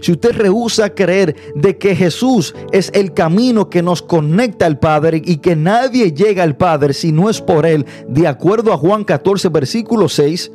si 0.00 0.12
usted 0.12 0.32
rehúsa 0.32 0.94
creer 0.94 1.36
de 1.54 1.78
que 1.78 1.94
Jesús 1.94 2.54
es 2.72 2.90
el 2.94 3.12
camino 3.14 3.70
que 3.70 3.82
nos 3.82 4.02
conecta 4.02 4.66
al 4.66 4.78
Padre 4.78 5.22
y 5.24 5.38
que 5.38 5.56
nadie 5.56 6.12
llega 6.12 6.42
al 6.42 6.56
Padre 6.56 6.92
si 6.92 7.12
no 7.12 7.30
es 7.30 7.40
por 7.40 7.66
Él, 7.66 7.86
de 8.08 8.26
acuerdo 8.26 8.72
a 8.72 8.78
Juan 8.78 9.04
14, 9.04 9.48
versículo 9.48 10.08
6, 10.08 10.52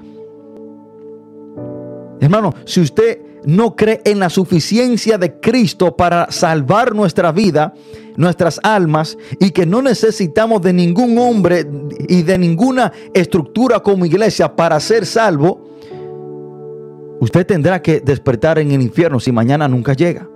hermano, 2.21 2.53
si 2.65 2.81
usted 2.81 3.19
no 3.45 3.75
cree 3.75 4.01
en 4.05 4.19
la 4.19 4.29
suficiencia 4.29 5.17
de 5.17 5.39
Cristo 5.39 5.95
para 5.95 6.31
salvar 6.31 6.95
nuestra 6.95 7.31
vida, 7.31 7.73
nuestras 8.15 8.59
almas, 8.63 9.17
y 9.39 9.51
que 9.51 9.65
no 9.65 9.81
necesitamos 9.81 10.61
de 10.61 10.73
ningún 10.73 11.17
hombre 11.17 11.67
y 12.07 12.23
de 12.23 12.37
ninguna 12.37 12.91
estructura 13.13 13.81
como 13.81 14.05
iglesia 14.05 14.55
para 14.55 14.79
ser 14.79 15.05
salvo, 15.05 15.72
Usted 17.23 17.45
tendrá 17.45 17.81
que 17.81 18.01
despertar 18.01 18.59
en 18.59 18.71
el 18.71 18.81
infierno 18.81 19.17
si 19.17 19.31
mañana 19.31 19.65
nunca 19.69 19.93
llega. 19.93 20.27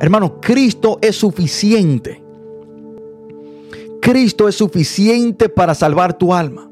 Hermano, 0.00 0.40
Cristo 0.40 0.98
es 1.00 1.14
suficiente. 1.14 2.20
Cristo 4.00 4.48
es 4.48 4.56
suficiente 4.56 5.48
para 5.48 5.76
salvar 5.76 6.18
tu 6.18 6.34
alma. 6.34 6.68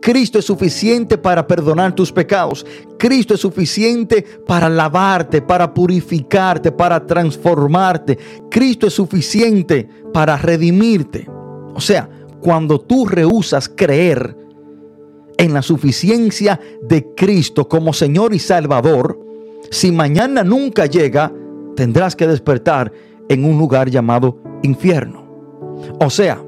Cristo 0.00 0.38
es 0.38 0.44
suficiente 0.44 1.18
para 1.18 1.44
perdonar 1.44 1.92
tus 1.92 2.12
pecados. 2.12 2.64
Cristo 3.00 3.34
es 3.34 3.40
suficiente 3.40 4.24
para 4.46 4.68
lavarte, 4.68 5.42
para 5.42 5.74
purificarte, 5.74 6.70
para 6.70 7.04
transformarte. 7.04 8.16
Cristo 8.48 8.86
es 8.86 8.94
suficiente 8.94 9.88
para 10.12 10.36
redimirte. 10.36 11.28
O 11.74 11.80
sea, 11.80 12.08
cuando 12.40 12.80
tú 12.80 13.06
rehusas 13.06 13.68
creer 13.68 14.36
en 15.42 15.52
la 15.52 15.60
suficiencia 15.60 16.60
de 16.82 17.04
Cristo 17.16 17.68
como 17.68 17.92
Señor 17.92 18.32
y 18.32 18.38
Salvador, 18.38 19.18
si 19.72 19.90
mañana 19.90 20.44
nunca 20.44 20.86
llega, 20.86 21.32
tendrás 21.74 22.14
que 22.14 22.28
despertar 22.28 22.92
en 23.28 23.44
un 23.44 23.58
lugar 23.58 23.90
llamado 23.90 24.38
infierno. 24.62 25.26
O 25.98 26.10
sea, 26.10 26.40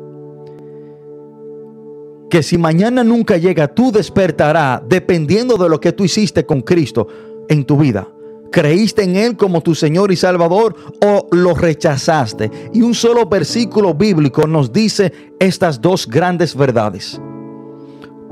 que 2.30 2.44
si 2.44 2.56
mañana 2.56 3.02
nunca 3.02 3.36
llega, 3.36 3.66
tú 3.66 3.90
despertarás 3.90 4.82
dependiendo 4.88 5.56
de 5.56 5.68
lo 5.68 5.80
que 5.80 5.90
tú 5.90 6.04
hiciste 6.04 6.46
con 6.46 6.60
Cristo 6.60 7.08
en 7.48 7.64
tu 7.64 7.76
vida. 7.76 8.06
¿Creíste 8.52 9.02
en 9.02 9.16
Él 9.16 9.36
como 9.36 9.60
tu 9.60 9.74
Señor 9.74 10.12
y 10.12 10.16
Salvador 10.16 10.76
o 11.04 11.26
lo 11.32 11.54
rechazaste? 11.54 12.48
Y 12.72 12.82
un 12.82 12.94
solo 12.94 13.26
versículo 13.26 13.92
bíblico 13.92 14.46
nos 14.46 14.72
dice 14.72 15.12
estas 15.40 15.80
dos 15.80 16.06
grandes 16.06 16.54
verdades. 16.54 17.20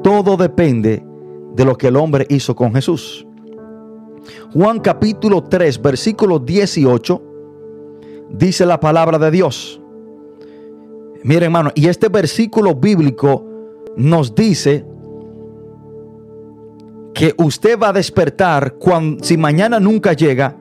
Todo 0.03 0.37
depende 0.37 1.05
de 1.55 1.65
lo 1.65 1.77
que 1.77 1.89
el 1.89 1.97
hombre 1.97 2.27
hizo 2.29 2.57
con 2.57 2.75
Jesús. 2.75 3.27
Juan 4.53 4.81
capítulo 4.81 5.43
3, 5.45 5.81
versículo 5.81 6.39
18, 6.39 7.23
dice 8.31 8.67
la 8.67 8.81
palabra 8.81 9.19
de 9.19 9.31
Dios. 9.31 9.81
Mire 11.25 11.47
hermano, 11.47 11.71
y 11.75 11.87
este 11.87 12.09
versículo 12.09 12.75
bíblico 12.75 13.45
nos 13.97 14.35
dice 14.35 14.85
que 17.15 17.35
usted 17.37 17.79
va 17.79 17.91
a 17.91 17.93
despertar 17.93 18.77
si 19.23 19.37
mañana 19.37 19.79
nunca 19.79 20.15
llega, 20.15 20.57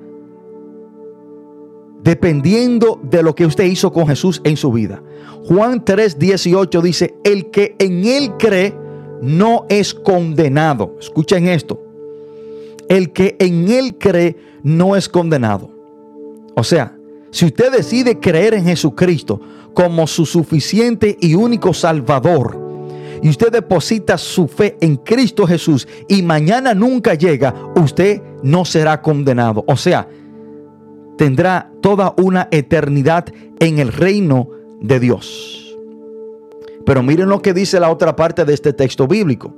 dependiendo 2.04 3.00
de 3.04 3.24
lo 3.24 3.34
que 3.34 3.46
usted 3.46 3.64
hizo 3.66 3.92
con 3.92 4.08
Jesús 4.08 4.42
en 4.44 4.58
su 4.58 4.72
vida. 4.72 5.02
Juan 5.46 5.84
3, 5.84 6.20
18 6.20 6.82
dice, 6.82 7.16
el 7.24 7.50
que 7.50 7.76
en 7.80 8.06
él 8.06 8.34
cree, 8.38 8.76
no 9.22 9.66
es 9.70 9.94
condenado. 9.94 10.96
Escuchen 11.00 11.48
esto. 11.48 11.82
El 12.90 13.12
que 13.12 13.36
en 13.40 13.70
él 13.70 13.98
cree 13.98 14.36
no 14.64 14.96
es 14.96 15.08
condenado. 15.08 15.70
O 16.56 16.64
sea, 16.64 16.98
si 17.32 17.46
usted 17.46 17.72
decide 17.72 18.20
creer 18.20 18.54
en 18.54 18.66
Jesucristo 18.66 19.40
como 19.74 20.06
su 20.08 20.26
suficiente 20.26 21.18
y 21.22 21.36
único 21.36 21.74
Salvador, 21.74 22.60
y 23.22 23.30
usted 23.30 23.52
deposita 23.52 24.18
su 24.18 24.48
fe 24.48 24.78
en 24.82 24.98
Cristo 24.98 25.46
Jesús 25.46 25.88
y 26.08 26.24
mañana 26.24 26.74
nunca 26.74 27.14
llega, 27.14 27.54
usted 27.76 28.22
no 28.42 28.66
será 28.66 29.02
condenado. 29.02 29.64
O 29.68 29.78
sea, 29.78 30.08
tendrá 31.18 31.72
toda 31.82 32.16
una 32.18 32.48
eternidad 32.52 33.26
en 33.60 33.78
el 33.78 33.94
reino 33.94 34.50
de 34.80 35.00
Dios. 35.00 35.61
Pero 36.86 37.04
miren 37.04 37.30
lo 37.30 37.42
que 37.42 37.54
dice 37.54 37.80
la 37.80 37.90
otra 37.90 38.16
parte 38.16 38.46
de 38.46 38.54
este 38.54 38.74
texto 38.74 39.08
bíblico. 39.08 39.54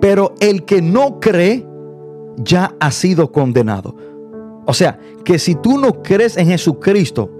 Pero 0.00 0.34
el 0.40 0.64
que 0.64 0.82
no 0.82 1.20
cree 1.20 1.66
ya 2.38 2.74
ha 2.80 2.90
sido 2.90 3.32
condenado. 3.32 3.94
O 4.66 4.74
sea, 4.74 4.98
que 5.24 5.38
si 5.38 5.54
tú 5.54 5.78
no 5.78 6.02
crees 6.02 6.36
en 6.36 6.48
Jesucristo 6.48 7.30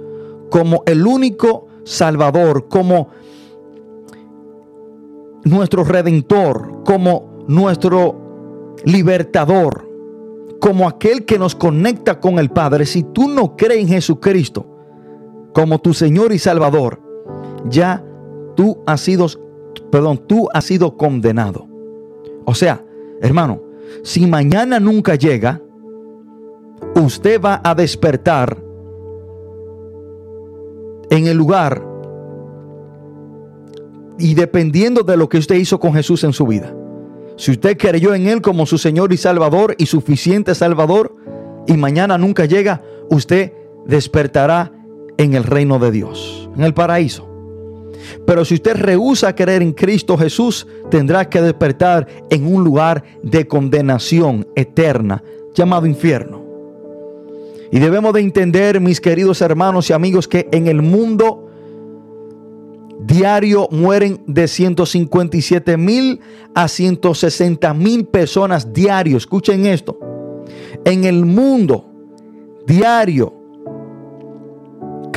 como 0.50 0.82
el 0.86 1.06
único 1.06 1.66
Salvador, 1.84 2.68
como 2.68 3.08
nuestro 5.44 5.84
Redentor, 5.84 6.82
como 6.84 7.44
nuestro 7.48 8.74
Libertador, 8.84 9.88
como 10.60 10.88
aquel 10.88 11.24
que 11.24 11.38
nos 11.38 11.54
conecta 11.54 12.20
con 12.20 12.38
el 12.38 12.50
Padre, 12.50 12.86
si 12.86 13.02
tú 13.02 13.28
no 13.28 13.56
crees 13.56 13.82
en 13.82 13.88
Jesucristo 13.88 14.66
como 15.52 15.80
tu 15.80 15.94
Señor 15.94 16.32
y 16.32 16.38
Salvador, 16.38 17.00
ya 17.68 18.04
tú 18.56 18.82
has 18.86 19.00
sido, 19.00 19.26
perdón, 19.90 20.22
tú 20.26 20.48
has 20.52 20.64
sido 20.64 20.96
condenado. 20.96 21.68
O 22.44 22.54
sea, 22.54 22.84
hermano, 23.20 23.62
si 24.02 24.26
mañana 24.26 24.80
nunca 24.80 25.14
llega, 25.14 25.60
usted 26.94 27.40
va 27.40 27.60
a 27.62 27.74
despertar 27.74 28.62
en 31.10 31.26
el 31.26 31.36
lugar 31.36 31.86
y 34.18 34.34
dependiendo 34.34 35.02
de 35.02 35.16
lo 35.16 35.28
que 35.28 35.38
usted 35.38 35.56
hizo 35.56 35.78
con 35.78 35.92
Jesús 35.92 36.24
en 36.24 36.32
su 36.32 36.46
vida. 36.46 36.74
Si 37.36 37.50
usted 37.50 37.76
creyó 37.76 38.14
en 38.14 38.26
Él 38.26 38.40
como 38.40 38.64
su 38.64 38.78
Señor 38.78 39.12
y 39.12 39.18
Salvador 39.18 39.74
y 39.78 39.86
suficiente 39.86 40.54
Salvador 40.54 41.14
y 41.66 41.76
mañana 41.76 42.16
nunca 42.16 42.46
llega, 42.46 42.82
usted 43.10 43.52
despertará 43.86 44.72
en 45.18 45.34
el 45.34 45.44
reino 45.44 45.78
de 45.78 45.90
Dios, 45.90 46.50
en 46.56 46.62
el 46.62 46.74
paraíso. 46.74 47.35
Pero 48.26 48.44
si 48.44 48.54
usted 48.54 48.76
rehúsa 48.76 49.34
creer 49.34 49.62
en 49.62 49.72
Cristo 49.72 50.16
Jesús, 50.16 50.66
tendrá 50.90 51.28
que 51.28 51.40
despertar 51.40 52.06
en 52.30 52.52
un 52.52 52.64
lugar 52.64 53.04
de 53.22 53.46
condenación 53.46 54.46
eterna 54.54 55.22
llamado 55.54 55.86
infierno. 55.86 56.44
Y 57.72 57.78
debemos 57.78 58.12
de 58.12 58.20
entender, 58.20 58.80
mis 58.80 59.00
queridos 59.00 59.40
hermanos 59.40 59.90
y 59.90 59.92
amigos, 59.92 60.28
que 60.28 60.48
en 60.52 60.68
el 60.68 60.82
mundo 60.82 61.50
diario 63.00 63.68
mueren 63.70 64.20
de 64.26 64.48
157 64.48 65.76
mil 65.76 66.20
a 66.54 66.68
160 66.68 67.74
mil 67.74 68.06
personas 68.06 68.72
diario. 68.72 69.16
Escuchen 69.16 69.66
esto. 69.66 69.98
En 70.84 71.04
el 71.04 71.24
mundo 71.24 71.86
diario, 72.66 73.34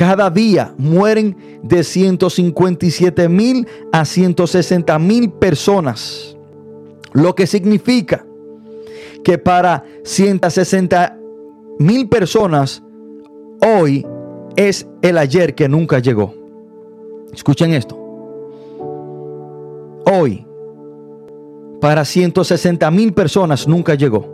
cada 0.00 0.30
día 0.30 0.74
mueren 0.78 1.36
de 1.62 1.84
157 1.84 3.28
mil 3.28 3.68
a 3.92 4.06
160 4.06 4.98
mil 4.98 5.30
personas. 5.30 6.38
Lo 7.12 7.34
que 7.34 7.46
significa 7.46 8.24
que 9.22 9.36
para 9.36 9.84
160 10.02 11.18
mil 11.80 12.08
personas 12.08 12.82
hoy 13.60 14.06
es 14.56 14.88
el 15.02 15.18
ayer 15.18 15.54
que 15.54 15.68
nunca 15.68 15.98
llegó. 15.98 16.32
Escuchen 17.34 17.74
esto. 17.74 17.94
Hoy, 20.10 20.46
para 21.78 22.06
160 22.06 22.90
mil 22.90 23.12
personas 23.12 23.68
nunca 23.68 23.94
llegó. 23.96 24.24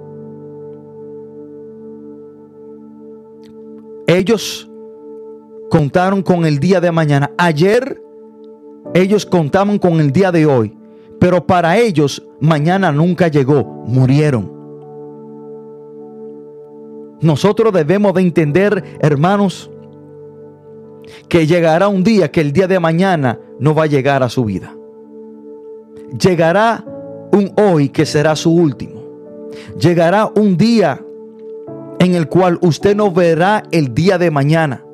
Ellos 4.07 4.66
contaron 5.71 6.23
con 6.23 6.45
el 6.47 6.59
día 6.59 6.81
de 6.81 6.93
mañana. 6.93 7.31
Ayer 7.39 8.03
ellos 8.95 9.27
contaban 9.27 9.79
con 9.79 10.01
el 10.01 10.13
día 10.13 10.33
de 10.33 10.47
hoy. 10.47 10.77
Pero 11.19 11.47
para 11.47 11.79
ellos 11.79 12.27
mañana 12.41 12.93
nunca 12.93 13.29
llegó. 13.29 13.65
Murieron. 13.87 14.55
Nosotros 17.21 17.73
debemos 17.73 18.13
de 18.15 18.23
entender, 18.23 18.85
hermanos, 19.01 19.71
que 21.29 21.47
llegará 21.47 21.89
un 21.89 22.05
día 22.05 22.31
que 22.31 22.41
el 22.41 22.53
día 22.53 22.67
de 22.67 22.79
mañana 22.79 23.41
no 23.59 23.75
va 23.75 23.85
a 23.85 23.87
llegar 23.87 24.23
a 24.23 24.29
su 24.29 24.45
vida. 24.45 24.75
Llegará 26.21 26.85
un 27.33 27.53
hoy 27.57 27.89
que 27.89 28.05
será 28.05 28.37
su 28.37 28.55
último. 28.55 29.03
Llegará 29.81 30.31
un 30.35 30.57
día 30.57 31.03
en 31.99 32.15
el 32.15 32.29
cual 32.29 32.59
usted 32.61 32.95
no 32.95 33.11
verá 33.11 33.63
el 33.71 33.95
día 33.95 34.19
de 34.19 34.31
mañana. 34.31 34.86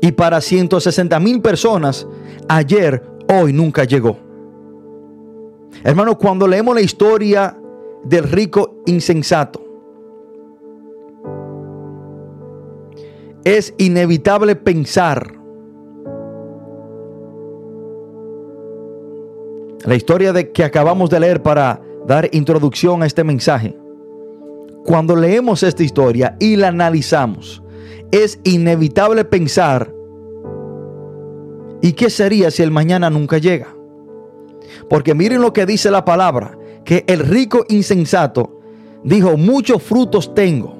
Y 0.00 0.12
para 0.12 0.40
160 0.40 1.18
mil 1.20 1.40
personas, 1.40 2.06
ayer, 2.48 3.02
hoy 3.28 3.52
nunca 3.52 3.84
llegó. 3.84 4.18
Hermano, 5.84 6.18
cuando 6.18 6.46
leemos 6.46 6.74
la 6.74 6.80
historia 6.80 7.58
del 8.04 8.24
rico 8.24 8.82
insensato, 8.86 9.62
es 13.44 13.74
inevitable 13.78 14.56
pensar 14.56 15.36
la 19.84 19.94
historia 19.94 20.32
de 20.32 20.50
que 20.50 20.64
acabamos 20.64 21.10
de 21.10 21.20
leer 21.20 21.42
para 21.42 21.80
dar 22.06 22.28
introducción 22.32 23.02
a 23.02 23.06
este 23.06 23.22
mensaje. 23.22 23.76
Cuando 24.84 25.14
leemos 25.14 25.62
esta 25.62 25.84
historia 25.84 26.36
y 26.40 26.56
la 26.56 26.68
analizamos, 26.68 27.62
es 28.10 28.38
inevitable 28.44 29.24
pensar 29.24 29.92
¿y 31.82 31.92
qué 31.92 32.10
sería 32.10 32.50
si 32.50 32.62
el 32.62 32.70
mañana 32.70 33.10
nunca 33.10 33.38
llega? 33.38 33.74
Porque 34.88 35.14
miren 35.14 35.40
lo 35.40 35.52
que 35.52 35.66
dice 35.66 35.90
la 35.90 36.04
palabra, 36.04 36.58
que 36.84 37.04
el 37.06 37.20
rico 37.20 37.64
insensato 37.68 38.60
dijo, 39.02 39.36
muchos 39.36 39.82
frutos 39.82 40.34
tengo 40.34 40.76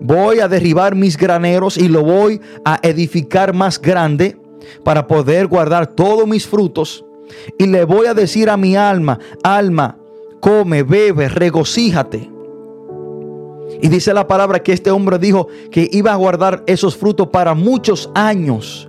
Voy 0.00 0.40
a 0.40 0.48
derribar 0.48 0.94
mis 0.94 1.16
graneros 1.16 1.76
y 1.76 1.88
lo 1.88 2.02
voy 2.02 2.40
a 2.64 2.78
edificar 2.82 3.54
más 3.54 3.80
grande 3.80 4.36
para 4.82 5.06
poder 5.06 5.46
guardar 5.46 5.86
todos 5.86 6.26
mis 6.26 6.46
frutos. 6.46 7.04
Y 7.58 7.66
le 7.66 7.84
voy 7.84 8.06
a 8.06 8.14
decir 8.14 8.50
a 8.50 8.56
mi 8.56 8.76
alma, 8.76 9.18
alma, 9.42 9.98
come, 10.40 10.82
bebe, 10.82 11.28
regocíjate. 11.28 12.30
Y 13.82 13.88
dice 13.88 14.14
la 14.14 14.26
palabra 14.26 14.62
que 14.62 14.72
este 14.72 14.90
hombre 14.90 15.18
dijo 15.18 15.48
que 15.70 15.88
iba 15.92 16.12
a 16.12 16.16
guardar 16.16 16.62
esos 16.66 16.96
frutos 16.96 17.28
para 17.28 17.54
muchos 17.54 18.10
años. 18.14 18.88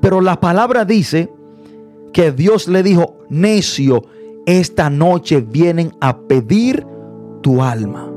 Pero 0.00 0.20
la 0.20 0.40
palabra 0.40 0.84
dice 0.84 1.30
que 2.12 2.32
Dios 2.32 2.68
le 2.68 2.82
dijo, 2.82 3.18
necio, 3.28 4.04
esta 4.46 4.90
noche 4.90 5.40
vienen 5.40 5.92
a 6.00 6.18
pedir 6.20 6.86
tu 7.42 7.62
alma 7.62 8.12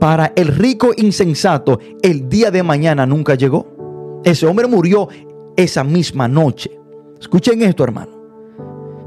para 0.00 0.32
el 0.34 0.48
rico 0.48 0.92
insensato, 0.96 1.78
el 2.02 2.28
día 2.28 2.50
de 2.50 2.62
mañana 2.62 3.06
nunca 3.06 3.34
llegó. 3.34 4.20
Ese 4.24 4.46
hombre 4.46 4.66
murió 4.66 5.08
esa 5.56 5.84
misma 5.84 6.26
noche. 6.26 6.70
Escuchen 7.20 7.62
esto, 7.62 7.84
hermano. 7.84 8.18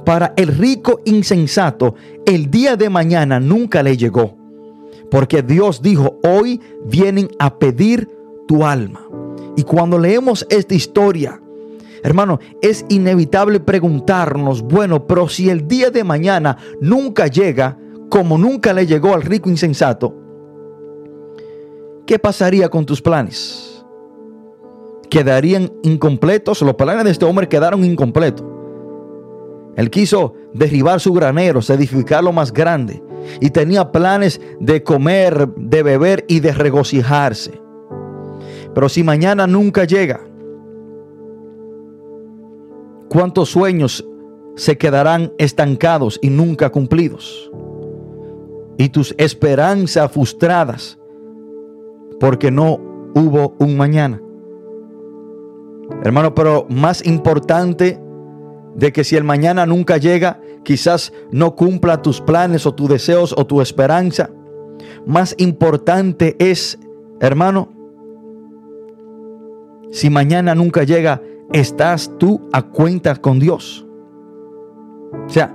Para 0.06 0.34
el 0.38 0.48
rico 0.50 1.02
insensato, 1.06 1.96
el 2.26 2.50
día 2.52 2.78
de 2.78 2.90
mañana 2.90 3.40
nunca 3.40 3.82
le 3.82 3.98
llegó. 3.98 4.38
Porque 5.14 5.44
Dios 5.44 5.84
dijo, 5.84 6.18
hoy 6.24 6.60
vienen 6.86 7.30
a 7.38 7.60
pedir 7.60 8.10
tu 8.48 8.66
alma. 8.66 9.08
Y 9.56 9.62
cuando 9.62 10.00
leemos 10.00 10.44
esta 10.50 10.74
historia, 10.74 11.40
hermano, 12.02 12.40
es 12.64 12.84
inevitable 12.90 13.60
preguntarnos, 13.60 14.64
bueno, 14.64 15.06
pero 15.06 15.30
si 15.30 15.52
el 15.52 15.68
día 15.68 15.92
de 15.92 16.04
mañana 16.04 16.58
nunca 16.82 17.28
llega, 17.28 17.78
como 18.10 18.40
nunca 18.40 18.74
le 18.74 18.88
llegó 18.88 19.14
al 19.14 19.22
rico 19.22 19.52
insensato, 19.52 20.16
¿qué 22.08 22.18
pasaría 22.18 22.68
con 22.70 22.84
tus 22.84 23.00
planes? 23.00 23.86
¿Quedarían 25.12 25.72
incompletos? 25.84 26.60
Los 26.64 26.74
planes 26.74 27.04
de 27.04 27.12
este 27.12 27.26
hombre 27.26 27.48
quedaron 27.48 27.84
incompletos. 27.86 28.48
Él 29.76 29.92
quiso 29.92 30.34
derribar 30.56 31.00
su 31.00 31.14
granero, 31.14 31.60
edificarlo 31.60 32.32
más 32.32 32.52
grande. 32.52 33.04
Y 33.40 33.50
tenía 33.52 33.92
planes 33.92 34.42
de 34.60 34.84
comer, 34.84 35.48
de 35.56 35.84
beber 35.84 36.26
y 36.28 36.40
de 36.40 36.52
regocijarse. 36.52 37.62
Pero 38.74 38.90
si 38.90 39.04
mañana 39.04 39.48
nunca 39.48 39.84
llega, 39.84 40.22
¿cuántos 43.10 43.50
sueños 43.50 44.06
se 44.56 44.78
quedarán 44.78 45.32
estancados 45.38 46.20
y 46.22 46.30
nunca 46.30 46.72
cumplidos? 46.72 47.52
Y 48.78 48.90
tus 48.90 49.14
esperanzas 49.18 50.12
frustradas 50.12 50.98
porque 52.20 52.52
no 52.52 52.80
hubo 53.16 53.56
un 53.60 53.78
mañana. 53.78 54.22
Hermano, 56.04 56.34
pero 56.34 56.66
más 56.70 57.06
importante 57.06 58.00
de 58.76 58.92
que 58.92 59.04
si 59.04 59.16
el 59.16 59.24
mañana 59.24 59.66
nunca 59.66 59.98
llega, 59.98 60.40
quizás 60.64 61.12
no 61.32 61.56
cumpla 61.56 62.02
tus 62.02 62.22
planes 62.22 62.66
o 62.66 62.74
tus 62.74 62.90
deseos 62.90 63.34
o 63.38 63.46
tu 63.46 63.62
esperanza. 63.62 64.30
Más 65.06 65.36
importante 65.38 66.36
es, 66.40 66.80
hermano, 67.20 67.70
si 69.92 70.10
mañana 70.10 70.56
nunca 70.56 70.84
llega, 70.84 71.22
estás 71.52 72.12
tú 72.18 72.42
a 72.52 72.64
cuenta 72.64 73.16
con 73.16 73.40
Dios. 73.40 73.86
O 75.28 75.30
sea, 75.30 75.54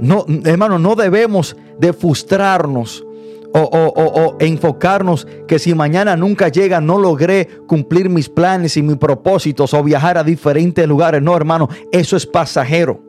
no, 0.00 0.24
hermano, 0.44 0.78
no 0.78 0.96
debemos 0.96 1.56
de 1.78 1.92
frustrarnos 1.92 3.04
o, 3.52 3.60
o- 3.60 4.36
enfocarnos 4.40 5.28
que 5.46 5.60
si 5.60 5.74
mañana 5.74 6.16
nunca 6.16 6.48
llega 6.48 6.80
no 6.80 6.98
logré 6.98 7.46
cumplir 7.68 8.10
mis 8.10 8.28
planes 8.28 8.76
y 8.76 8.82
mis 8.82 8.96
propósitos 8.96 9.72
o 9.74 9.82
viajar 9.84 10.18
a 10.18 10.24
diferentes 10.24 10.88
lugares. 10.88 11.22
No, 11.22 11.36
hermano, 11.36 11.68
eso 11.92 12.16
es 12.16 12.26
pasajero. 12.26 13.00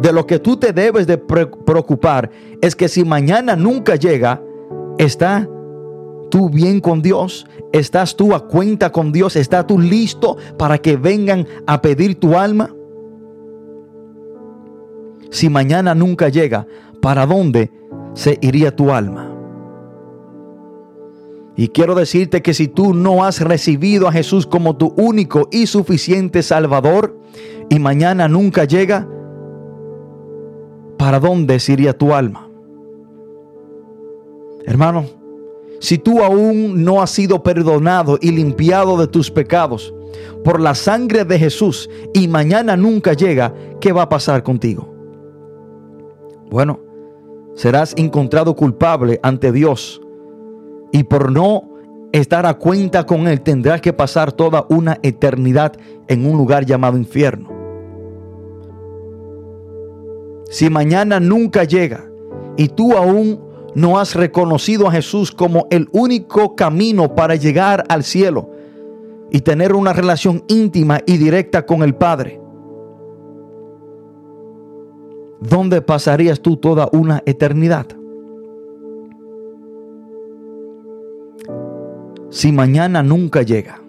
De 0.00 0.12
lo 0.12 0.26
que 0.26 0.38
tú 0.38 0.56
te 0.56 0.72
debes 0.72 1.06
de 1.06 1.18
pre- 1.18 1.46
preocupar 1.46 2.30
es 2.60 2.74
que 2.76 2.88
si 2.88 3.04
mañana 3.04 3.56
nunca 3.56 3.96
llega, 3.96 4.42
está 4.98 5.48
tú 6.30 6.48
bien 6.48 6.80
con 6.80 7.02
Dios, 7.02 7.46
estás 7.72 8.16
tú 8.16 8.34
a 8.34 8.46
cuenta 8.46 8.90
con 8.90 9.12
Dios, 9.12 9.36
estás 9.36 9.66
tú 9.66 9.78
listo 9.78 10.36
para 10.58 10.78
que 10.78 10.96
vengan 10.96 11.46
a 11.66 11.82
pedir 11.82 12.18
tu 12.18 12.36
alma. 12.36 12.74
Si 15.30 15.48
mañana 15.48 15.94
nunca 15.94 16.28
llega, 16.28 16.66
¿para 17.00 17.26
dónde 17.26 17.70
se 18.14 18.38
iría 18.40 18.74
tu 18.74 18.92
alma? 18.92 19.30
Y 21.54 21.68
quiero 21.68 21.94
decirte 21.94 22.40
que 22.40 22.54
si 22.54 22.66
tú 22.68 22.94
no 22.94 23.24
has 23.24 23.40
recibido 23.40 24.08
a 24.08 24.12
Jesús 24.12 24.46
como 24.46 24.76
tu 24.76 24.94
único 24.96 25.48
y 25.50 25.66
suficiente 25.66 26.42
Salvador 26.42 27.18
y 27.68 27.78
mañana 27.78 28.26
nunca 28.26 28.64
llega, 28.64 29.06
¿para 31.02 31.18
dónde 31.18 31.58
iría 31.66 31.98
tu 31.98 32.14
alma? 32.14 32.48
Hermano, 34.64 35.04
si 35.80 35.98
tú 35.98 36.22
aún 36.22 36.84
no 36.84 37.02
has 37.02 37.10
sido 37.10 37.42
perdonado 37.42 38.18
y 38.20 38.30
limpiado 38.30 38.96
de 38.96 39.08
tus 39.08 39.28
pecados 39.28 39.92
por 40.44 40.60
la 40.60 40.76
sangre 40.76 41.24
de 41.24 41.40
Jesús 41.40 41.90
y 42.14 42.28
mañana 42.28 42.76
nunca 42.76 43.14
llega, 43.14 43.52
¿qué 43.80 43.90
va 43.90 44.02
a 44.02 44.08
pasar 44.08 44.44
contigo? 44.44 44.94
Bueno, 46.48 46.78
serás 47.56 47.94
encontrado 47.96 48.54
culpable 48.54 49.18
ante 49.24 49.50
Dios 49.50 50.00
y 50.92 51.02
por 51.02 51.32
no 51.32 51.68
estar 52.12 52.46
a 52.46 52.54
cuenta 52.54 53.06
con 53.06 53.26
Él 53.26 53.40
tendrás 53.40 53.80
que 53.80 53.92
pasar 53.92 54.30
toda 54.30 54.66
una 54.68 55.00
eternidad 55.02 55.72
en 56.06 56.26
un 56.26 56.38
lugar 56.38 56.64
llamado 56.64 56.96
infierno. 56.96 57.61
Si 60.52 60.68
mañana 60.68 61.18
nunca 61.18 61.64
llega 61.64 62.04
y 62.58 62.68
tú 62.68 62.92
aún 62.94 63.40
no 63.74 63.98
has 63.98 64.14
reconocido 64.14 64.86
a 64.86 64.92
Jesús 64.92 65.32
como 65.32 65.66
el 65.70 65.88
único 65.92 66.54
camino 66.54 67.14
para 67.14 67.36
llegar 67.36 67.84
al 67.88 68.04
cielo 68.04 68.50
y 69.30 69.40
tener 69.40 69.74
una 69.74 69.94
relación 69.94 70.44
íntima 70.48 71.00
y 71.06 71.16
directa 71.16 71.64
con 71.64 71.82
el 71.82 71.94
Padre, 71.94 72.38
¿dónde 75.40 75.80
pasarías 75.80 76.40
tú 76.40 76.58
toda 76.58 76.86
una 76.92 77.22
eternidad? 77.24 77.86
Si 82.28 82.52
mañana 82.52 83.02
nunca 83.02 83.40
llega, 83.40 83.80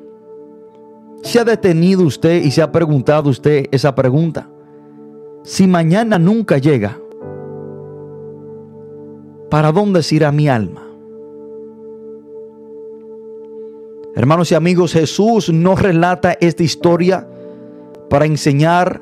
¿se 1.24 1.42
ha 1.42 1.44
detenido 1.44 2.06
usted 2.06 2.42
y 2.42 2.52
se 2.52 2.62
ha 2.62 2.72
preguntado 2.72 3.30
usted 3.30 3.66
esa 3.70 3.94
pregunta? 3.94 4.53
Si 5.44 5.68
mañana 5.68 6.18
nunca 6.18 6.58
llega, 6.58 6.98
¿para 9.50 9.74
dónde 9.74 10.02
se 10.02 10.16
irá 10.16 10.32
mi 10.32 10.48
alma? 10.48 10.88
Hermanos 14.16 14.52
y 14.52 14.56
amigos, 14.56 14.94
Jesús 14.94 15.52
no 15.52 15.76
relata 15.76 16.38
esta 16.40 16.64
historia 16.64 17.28
para 18.10 18.26
enseñar 18.26 19.02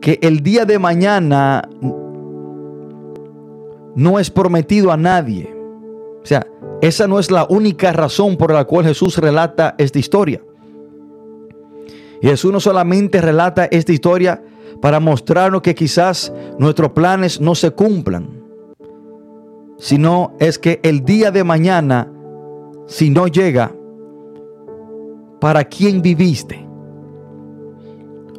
que 0.00 0.18
el 0.22 0.40
día 0.40 0.64
de 0.64 0.78
mañana 0.78 1.68
no 3.94 4.18
es 4.18 4.30
prometido 4.30 4.90
a 4.90 4.96
nadie. 4.96 5.54
O 6.20 6.26
sea, 6.26 6.46
esa 6.80 7.06
no 7.06 7.20
es 7.20 7.30
la 7.30 7.46
única 7.48 7.92
razón 7.92 8.36
por 8.36 8.52
la 8.52 8.64
cual 8.64 8.86
Jesús 8.86 9.18
relata 9.18 9.76
esta 9.78 9.98
historia. 10.00 10.42
Jesús 12.20 12.52
no 12.52 12.58
solamente 12.58 13.20
relata 13.20 13.66
esta 13.66 13.92
historia 13.92 14.42
para 14.80 15.00
mostrarnos 15.00 15.62
que 15.62 15.74
quizás 15.74 16.32
nuestros 16.58 16.92
planes 16.92 17.40
no 17.40 17.54
se 17.54 17.70
cumplan, 17.70 18.42
sino 19.78 20.34
es 20.38 20.58
que 20.58 20.80
el 20.82 21.04
día 21.04 21.30
de 21.30 21.44
mañana, 21.44 22.10
si 22.86 23.10
no 23.10 23.26
llega, 23.26 23.74
¿para 25.40 25.64
quién 25.64 26.02
viviste? 26.02 26.66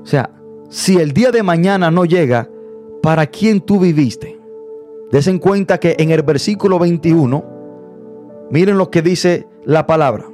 O 0.01 0.05
sea, 0.05 0.31
si 0.69 0.97
el 0.97 1.11
día 1.11 1.31
de 1.31 1.43
mañana 1.43 1.91
no 1.91 2.05
llega, 2.05 2.49
¿para 3.01 3.27
quién 3.27 3.61
tú 3.61 3.79
viviste? 3.79 4.39
Des 5.11 5.27
en 5.27 5.39
cuenta 5.39 5.79
que 5.79 5.95
en 5.99 6.11
el 6.11 6.23
versículo 6.23 6.79
21, 6.79 7.43
miren 8.49 8.77
lo 8.77 8.89
que 8.89 9.01
dice 9.01 9.47
la 9.65 9.85
palabra. 9.85 10.25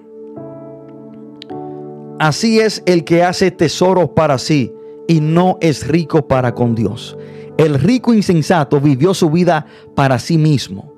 Así 2.19 2.59
es 2.59 2.83
el 2.85 3.03
que 3.03 3.23
hace 3.23 3.51
tesoros 3.51 4.09
para 4.09 4.37
sí 4.37 4.73
y 5.07 5.21
no 5.21 5.57
es 5.61 5.87
rico 5.87 6.27
para 6.27 6.53
con 6.53 6.75
Dios. 6.75 7.17
El 7.57 7.79
rico 7.79 8.13
insensato 8.13 8.79
vivió 8.79 9.13
su 9.13 9.29
vida 9.31 9.65
para 9.95 10.19
sí 10.19 10.37
mismo. 10.37 10.93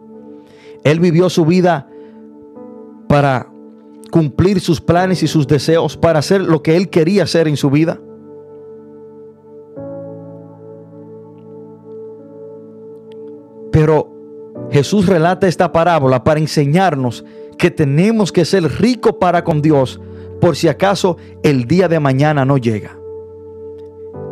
Él 0.83 0.99
vivió 0.99 1.29
su 1.29 1.45
vida 1.45 1.87
para 3.07 3.49
cumplir 4.11 4.59
sus 4.59 4.81
planes 4.81 5.23
y 5.23 5.27
sus 5.27 5.47
deseos, 5.47 5.95
para 5.95 6.19
hacer 6.19 6.41
lo 6.41 6.61
que 6.61 6.75
él 6.75 6.89
quería 6.89 7.23
hacer 7.23 7.47
en 7.47 7.57
su 7.57 7.69
vida. 7.69 7.99
Pero 13.71 14.11
Jesús 14.71 15.05
relata 15.05 15.47
esta 15.47 15.71
parábola 15.71 16.23
para 16.23 16.39
enseñarnos 16.39 17.23
que 17.57 17.71
tenemos 17.71 18.31
que 18.31 18.45
ser 18.45 18.63
ricos 18.79 19.15
para 19.19 19.43
con 19.43 19.61
Dios 19.61 19.99
por 20.41 20.55
si 20.55 20.67
acaso 20.67 21.17
el 21.43 21.65
día 21.65 21.87
de 21.87 21.99
mañana 21.99 22.45
no 22.45 22.57
llega. 22.57 22.98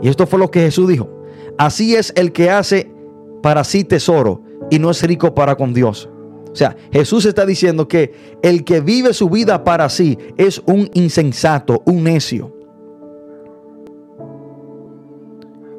Y 0.02 0.10
esto 0.10 0.28
fue 0.28 0.40
lo 0.40 0.52
que 0.52 0.62
Jesús 0.62 0.88
dijo. 0.88 1.10
Así 1.58 1.96
es 1.96 2.14
el 2.16 2.32
que 2.32 2.50
hace 2.50 2.92
para 3.42 3.64
sí 3.64 3.84
tesoro 3.84 4.42
y 4.70 4.80
no 4.80 4.92
es 4.92 5.02
rico 5.04 5.34
para 5.34 5.56
con 5.56 5.74
Dios. 5.74 6.10
O 6.52 6.56
sea, 6.56 6.76
Jesús 6.92 7.26
está 7.26 7.46
diciendo 7.46 7.88
que 7.88 8.14
el 8.42 8.64
que 8.64 8.82
vive 8.82 9.14
su 9.14 9.30
vida 9.30 9.64
para 9.64 9.90
sí 9.90 10.18
es 10.38 10.62
un 10.66 10.90
insensato, 10.94 11.84
un 11.86 12.04
necio. 12.04 12.54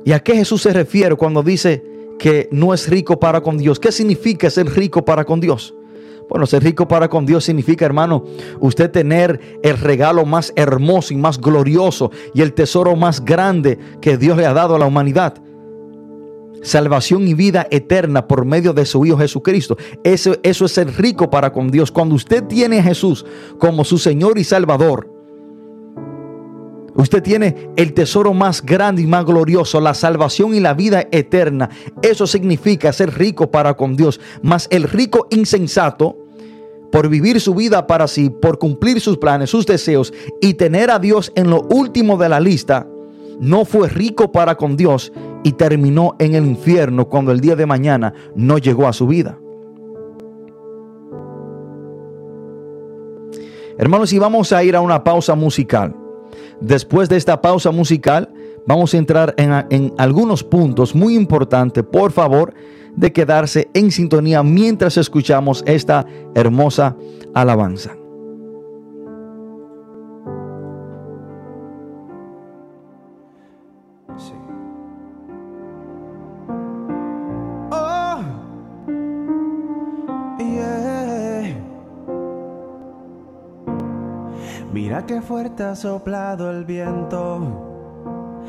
¿Y 0.04 0.12
a 0.12 0.20
qué 0.20 0.36
Jesús 0.36 0.62
se 0.62 0.72
refiere 0.72 1.16
cuando 1.16 1.42
dice 1.42 1.84
que 2.18 2.48
no 2.50 2.72
es 2.72 2.88
rico 2.88 3.18
para 3.18 3.40
con 3.40 3.58
Dios? 3.58 3.78
¿Qué 3.78 3.92
significa 3.92 4.48
ser 4.50 4.66
rico 4.66 5.04
para 5.04 5.24
con 5.24 5.40
Dios? 5.40 5.74
Bueno, 6.28 6.46
ser 6.46 6.62
rico 6.62 6.86
para 6.86 7.08
con 7.08 7.24
Dios 7.24 7.44
significa, 7.44 7.86
hermano, 7.86 8.24
usted 8.60 8.90
tener 8.90 9.58
el 9.62 9.78
regalo 9.78 10.26
más 10.26 10.52
hermoso 10.56 11.14
y 11.14 11.16
más 11.16 11.40
glorioso 11.40 12.10
y 12.34 12.42
el 12.42 12.52
tesoro 12.52 12.96
más 12.96 13.24
grande 13.24 13.78
que 14.00 14.18
Dios 14.18 14.36
le 14.36 14.46
ha 14.46 14.52
dado 14.52 14.74
a 14.74 14.78
la 14.78 14.86
humanidad. 14.86 15.34
Salvación 16.62 17.26
y 17.28 17.34
vida 17.34 17.66
eterna 17.70 18.26
por 18.26 18.44
medio 18.44 18.72
de 18.72 18.84
su 18.84 19.06
Hijo 19.06 19.18
Jesucristo. 19.18 19.76
Eso, 20.02 20.36
eso 20.42 20.64
es 20.64 20.72
ser 20.72 20.92
rico 20.98 21.30
para 21.30 21.52
con 21.52 21.70
Dios. 21.70 21.90
Cuando 21.90 22.14
usted 22.14 22.44
tiene 22.44 22.80
a 22.80 22.82
Jesús 22.82 23.24
como 23.58 23.84
su 23.84 23.96
Señor 23.96 24.38
y 24.38 24.44
Salvador, 24.44 25.17
Usted 26.98 27.22
tiene 27.22 27.70
el 27.76 27.94
tesoro 27.94 28.34
más 28.34 28.60
grande 28.60 29.02
y 29.02 29.06
más 29.06 29.24
glorioso, 29.24 29.80
la 29.80 29.94
salvación 29.94 30.52
y 30.52 30.58
la 30.58 30.74
vida 30.74 31.06
eterna. 31.12 31.70
Eso 32.02 32.26
significa 32.26 32.92
ser 32.92 33.16
rico 33.16 33.52
para 33.52 33.74
con 33.74 33.96
Dios. 33.96 34.20
Mas 34.42 34.66
el 34.72 34.82
rico 34.82 35.28
insensato, 35.30 36.16
por 36.90 37.08
vivir 37.08 37.40
su 37.40 37.54
vida 37.54 37.86
para 37.86 38.08
sí, 38.08 38.30
por 38.30 38.58
cumplir 38.58 39.00
sus 39.00 39.16
planes, 39.16 39.48
sus 39.48 39.64
deseos 39.64 40.12
y 40.40 40.54
tener 40.54 40.90
a 40.90 40.98
Dios 40.98 41.30
en 41.36 41.50
lo 41.50 41.62
último 41.70 42.18
de 42.18 42.28
la 42.28 42.40
lista, 42.40 42.88
no 43.38 43.64
fue 43.64 43.88
rico 43.88 44.32
para 44.32 44.56
con 44.56 44.76
Dios 44.76 45.12
y 45.44 45.52
terminó 45.52 46.16
en 46.18 46.34
el 46.34 46.46
infierno 46.46 47.08
cuando 47.08 47.30
el 47.30 47.38
día 47.40 47.54
de 47.54 47.66
mañana 47.66 48.12
no 48.34 48.58
llegó 48.58 48.88
a 48.88 48.92
su 48.92 49.06
vida. 49.06 49.38
Hermanos, 53.78 54.12
y 54.12 54.18
vamos 54.18 54.52
a 54.52 54.64
ir 54.64 54.74
a 54.74 54.80
una 54.80 55.04
pausa 55.04 55.36
musical. 55.36 55.94
Después 56.60 57.08
de 57.08 57.16
esta 57.16 57.40
pausa 57.40 57.70
musical, 57.70 58.30
vamos 58.66 58.94
a 58.94 58.98
entrar 58.98 59.34
en, 59.36 59.92
algunos 59.98 60.42
puntos 60.42 60.94
muy 60.94 61.14
importantes. 61.14 61.84
Por 61.84 62.12
favor, 62.12 62.54
de 62.96 63.12
quedarse 63.12 63.68
en 63.74 63.90
sintonía 63.90 64.42
mientras 64.42 64.96
escuchamos 64.96 65.62
esta 65.66 66.06
hermosa 66.34 66.96
alabanza. 67.34 67.97
Mira 84.88 85.04
qué 85.04 85.20
fuerte 85.20 85.64
ha 85.64 85.76
soplado 85.76 86.50
el 86.50 86.64
viento, 86.64 88.40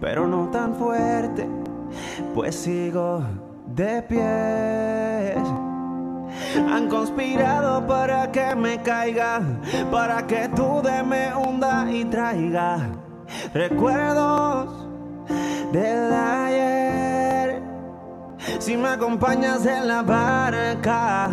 pero 0.00 0.28
no 0.28 0.48
tan 0.48 0.76
fuerte, 0.76 1.48
pues 2.36 2.54
sigo 2.54 3.24
de 3.66 4.00
pie. 4.02 5.34
Han 6.72 6.88
conspirado 6.88 7.84
para 7.84 8.30
que 8.30 8.54
me 8.54 8.80
caiga, 8.80 9.40
para 9.90 10.24
que 10.24 10.48
tú 10.54 10.82
de 10.84 11.02
me 11.02 11.34
hunda 11.34 11.90
y 11.90 12.04
traiga 12.04 12.78
recuerdos 13.52 14.86
del 15.72 16.12
ayer. 16.12 17.60
Si 18.60 18.76
me 18.76 18.86
acompañas 18.86 19.66
en 19.66 19.88
la 19.88 20.02
barca, 20.02 21.28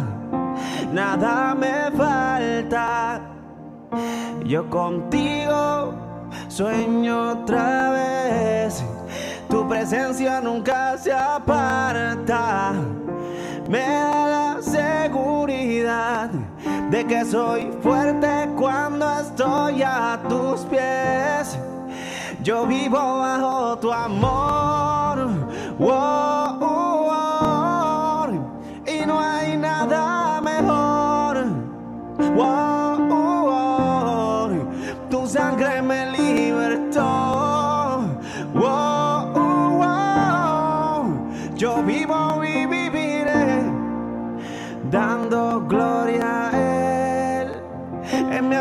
nada 0.92 1.54
me 1.54 1.96
falta. 1.96 3.29
Yo 4.46 4.70
contigo 4.70 5.94
sueño 6.48 7.32
otra 7.32 7.92
vez. 7.92 8.84
Tu 9.50 9.68
presencia 9.68 10.42
nunca 10.42 10.98
se 10.98 11.12
aparta. 11.12 12.74
Me 13.70 13.80
da 13.80 14.28
la 14.28 14.62
seguridad 14.62 16.30
de 16.90 17.06
que 17.06 17.24
soy 17.26 17.72
fuerte 17.82 18.50
cuando 18.56 19.08
estoy 19.20 19.84
a 19.84 20.20
tus 20.28 20.62
pies. 20.62 21.58
Yo 22.44 22.66
vivo 22.66 22.98
bajo 22.98 23.78
tu 23.80 23.92
amor. 23.92 25.30
Wow, 25.78 26.60
y 28.86 29.06
no 29.06 29.20
hay 29.20 29.56
nada 29.58 30.42
mejor. 30.42 31.46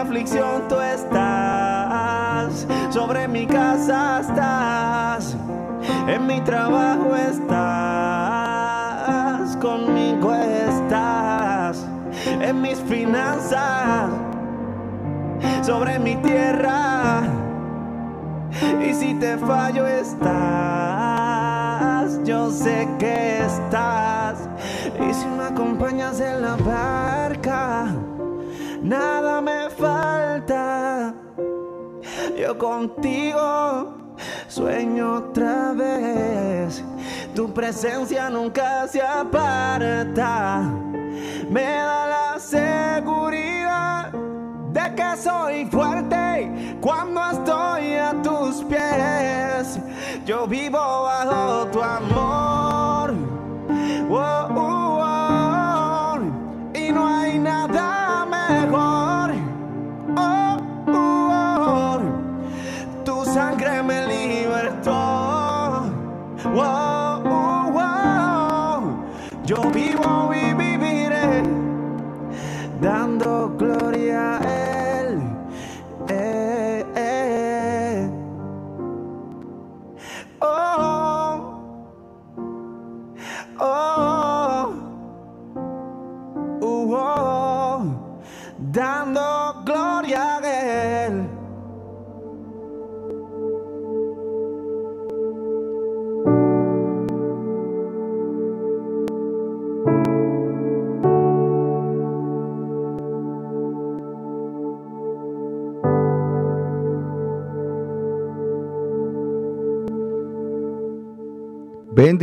Aflicción 0.09 0.67
tú 0.69 0.81
estás, 0.81 2.67
sobre 2.89 3.29
mi 3.29 3.47
casa 3.47 4.21
estás, 4.21 5.37
en 6.09 6.27
mi 6.27 6.41
trabajo 6.41 7.15
estás, 7.15 7.55
conmigo 9.59 10.35
estás, 10.35 11.87
en 12.41 12.63
mis 12.63 12.79
finanzas, 12.81 14.09
sobre 15.61 15.99
mi 15.99 16.17
tierra. 16.17 17.25
Y 18.83 18.95
si 18.95 19.13
te 19.13 19.37
fallo 19.37 19.87
estás, 19.87 20.29
yo 22.25 22.51
sé 22.51 22.89
que 22.99 23.45
estás. 23.45 24.49
Y 25.07 25.13
si 25.13 25.27
me 25.27 25.45
acompañas 25.45 26.19
en 26.21 26.41
la 26.41 26.57
barca, 26.57 27.98
nada 28.83 29.41
me 29.41 29.71
falta. 29.71 31.15
Yo 32.37 32.57
contigo 32.57 33.95
sueño 34.49 35.15
otra 35.15 35.73
vez. 35.73 36.85
Tu 37.35 37.53
presencia 37.53 38.31
nunca 38.31 38.87
se 38.89 39.03
aparta. 39.03 40.61
Me 41.51 41.63
da 41.63 42.07
la 42.07 42.39
seguridad 42.39 44.13
de 44.73 44.95
que 44.95 45.17
soy 45.17 45.67
fuerte 45.67 46.79
cuando 46.81 47.31
estoy 47.31 47.95
a 47.95 48.15
tus 48.23 48.63
pies. 48.65 49.79
Yo 50.25 50.47
vivo 50.47 50.79
bajo 50.79 51.67
tu 51.73 51.83
amor. 51.83 53.15
Oh, 54.11 54.49
oh. 54.57 54.68
Oh, 66.45 67.23
oh, 67.25 67.73
oh. 67.75 69.05
Yo 69.45 69.71
vivo 69.71 70.33
y 70.35 70.55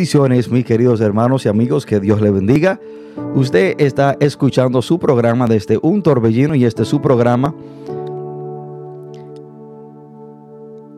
Bendiciones, 0.06 0.52
mis 0.52 0.64
queridos 0.66 1.02
hermanos 1.02 1.48
y 1.48 1.50
amigos, 1.50 1.84
que 1.84 2.00
Dios 2.00 2.22
le 2.22 2.30
bendiga. 2.30 2.80
Usted 3.34 3.74
está 3.80 4.16
escuchando 4.20 4.84
su 4.84 5.00
programa 5.00 5.48
desde 5.48 5.80
un 5.82 6.04
torbellino 6.04 6.54
y 6.54 6.64
este 6.64 6.84
es 6.84 6.88
su 6.90 7.02
programa. 7.02 7.56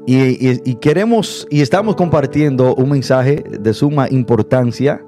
Y, 0.06 0.60
y- 0.70 0.76
queremos 0.82 1.48
y 1.50 1.62
estamos 1.62 1.96
compartiendo 1.96 2.76
un 2.76 2.90
mensaje 2.90 3.46
de 3.58 3.74
suma 3.74 4.10
importancia, 4.12 5.02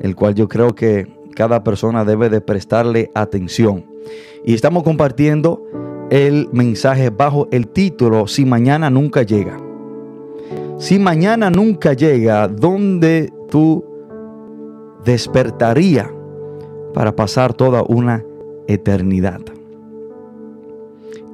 el 0.00 0.16
cual 0.16 0.34
yo 0.34 0.48
creo 0.48 0.74
que 0.74 1.06
cada 1.36 1.62
persona 1.62 2.04
debe 2.04 2.28
de 2.28 2.40
prestarle 2.40 3.12
atención. 3.14 3.84
Y 4.44 4.54
estamos 4.54 4.82
compartiendo 4.82 5.62
el 6.10 6.48
mensaje 6.50 7.10
bajo 7.10 7.46
el 7.52 7.68
título 7.68 8.26
Si 8.26 8.44
mañana 8.44 8.90
nunca 8.90 9.22
llega. 9.22 9.56
Si 10.78 10.98
mañana 10.98 11.48
nunca 11.48 11.92
llega, 11.94 12.48
¿dónde 12.48 13.32
tú 13.48 13.84
despertaría 15.04 16.12
para 16.94 17.14
pasar 17.14 17.54
toda 17.54 17.82
una 17.82 18.24
eternidad? 18.66 19.40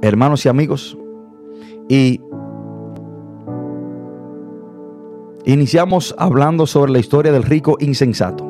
Hermanos 0.01 0.45
y 0.47 0.49
amigos, 0.49 0.99
y 1.89 2.21
iniciamos 5.45 6.15
hablando 6.19 6.67
sobre 6.67 6.93
la 6.93 6.99
historia 6.99 7.33
del 7.33 7.43
rico 7.43 7.77
insensato. 7.81 8.45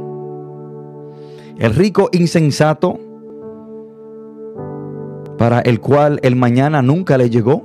El 1.59 1.75
rico 1.75 2.09
insensato 2.12 2.98
para 5.38 5.61
el 5.61 5.81
cual 5.81 6.20
el 6.22 6.37
mañana 6.37 6.83
nunca 6.83 7.18
le 7.18 7.29
llegó. 7.29 7.62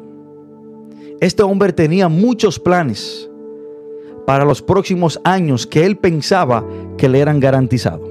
Este 1.19 1.43
hombre 1.43 1.73
tenía 1.73 2.10
muchos 2.10 2.60
planes 2.60 3.26
para 4.27 4.43
los 4.43 4.61
próximos 4.61 5.21
años 5.23 5.65
que 5.65 5.85
él 5.85 5.95
pensaba 5.95 6.65
que 6.97 7.07
le 7.07 7.21
eran 7.21 7.39
garantizados. 7.39 8.09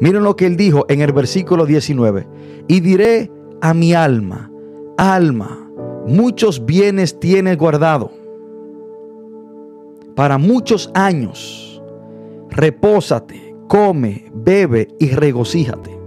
Miren 0.00 0.22
lo 0.22 0.36
que 0.36 0.44
él 0.44 0.58
dijo 0.58 0.84
en 0.90 1.00
el 1.00 1.14
versículo 1.14 1.64
19. 1.64 2.26
Y 2.68 2.80
diré 2.80 3.30
a 3.62 3.72
mi 3.72 3.94
alma, 3.94 4.50
alma, 4.98 5.70
muchos 6.06 6.66
bienes 6.66 7.18
tienes 7.18 7.56
guardado 7.56 8.10
para 10.14 10.36
muchos 10.36 10.90
años. 10.92 11.80
Repósate, 12.50 13.56
come, 13.66 14.30
bebe 14.34 14.88
y 15.00 15.08
regocíjate. 15.08 15.98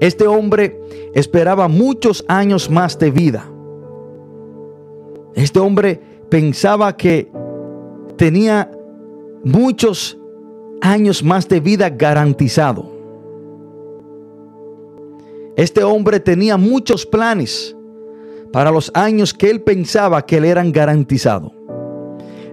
Este 0.00 0.26
hombre 0.26 0.80
esperaba 1.14 1.68
muchos 1.68 2.24
años 2.26 2.68
más 2.68 2.98
de 2.98 3.12
vida. 3.12 3.48
Este 5.34 5.60
hombre 5.60 6.11
pensaba 6.32 6.96
que 6.96 7.30
tenía 8.16 8.70
muchos 9.44 10.16
años 10.80 11.22
más 11.22 11.46
de 11.46 11.60
vida 11.60 11.90
garantizado. 11.90 12.90
Este 15.56 15.84
hombre 15.84 16.20
tenía 16.20 16.56
muchos 16.56 17.04
planes 17.04 17.76
para 18.50 18.70
los 18.70 18.90
años 18.94 19.34
que 19.34 19.50
él 19.50 19.60
pensaba 19.60 20.24
que 20.24 20.40
le 20.40 20.48
eran 20.48 20.72
garantizados. 20.72 21.52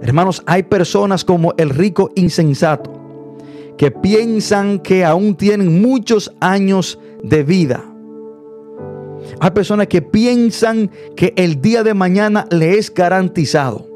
Hermanos, 0.01 0.43
hay 0.45 0.63
personas 0.63 1.23
como 1.23 1.53
el 1.55 1.69
rico 1.69 2.11
insensato 2.15 2.91
que 3.77 3.91
piensan 3.91 4.79
que 4.79 5.05
aún 5.05 5.35
tienen 5.35 5.81
muchos 5.81 6.33
años 6.41 6.99
de 7.23 7.43
vida. 7.43 7.88
Hay 9.39 9.51
personas 9.51 9.87
que 9.87 10.01
piensan 10.01 10.89
que 11.15 11.33
el 11.35 11.61
día 11.61 11.83
de 11.83 11.93
mañana 11.93 12.45
le 12.51 12.77
es 12.77 12.93
garantizado 12.93 13.87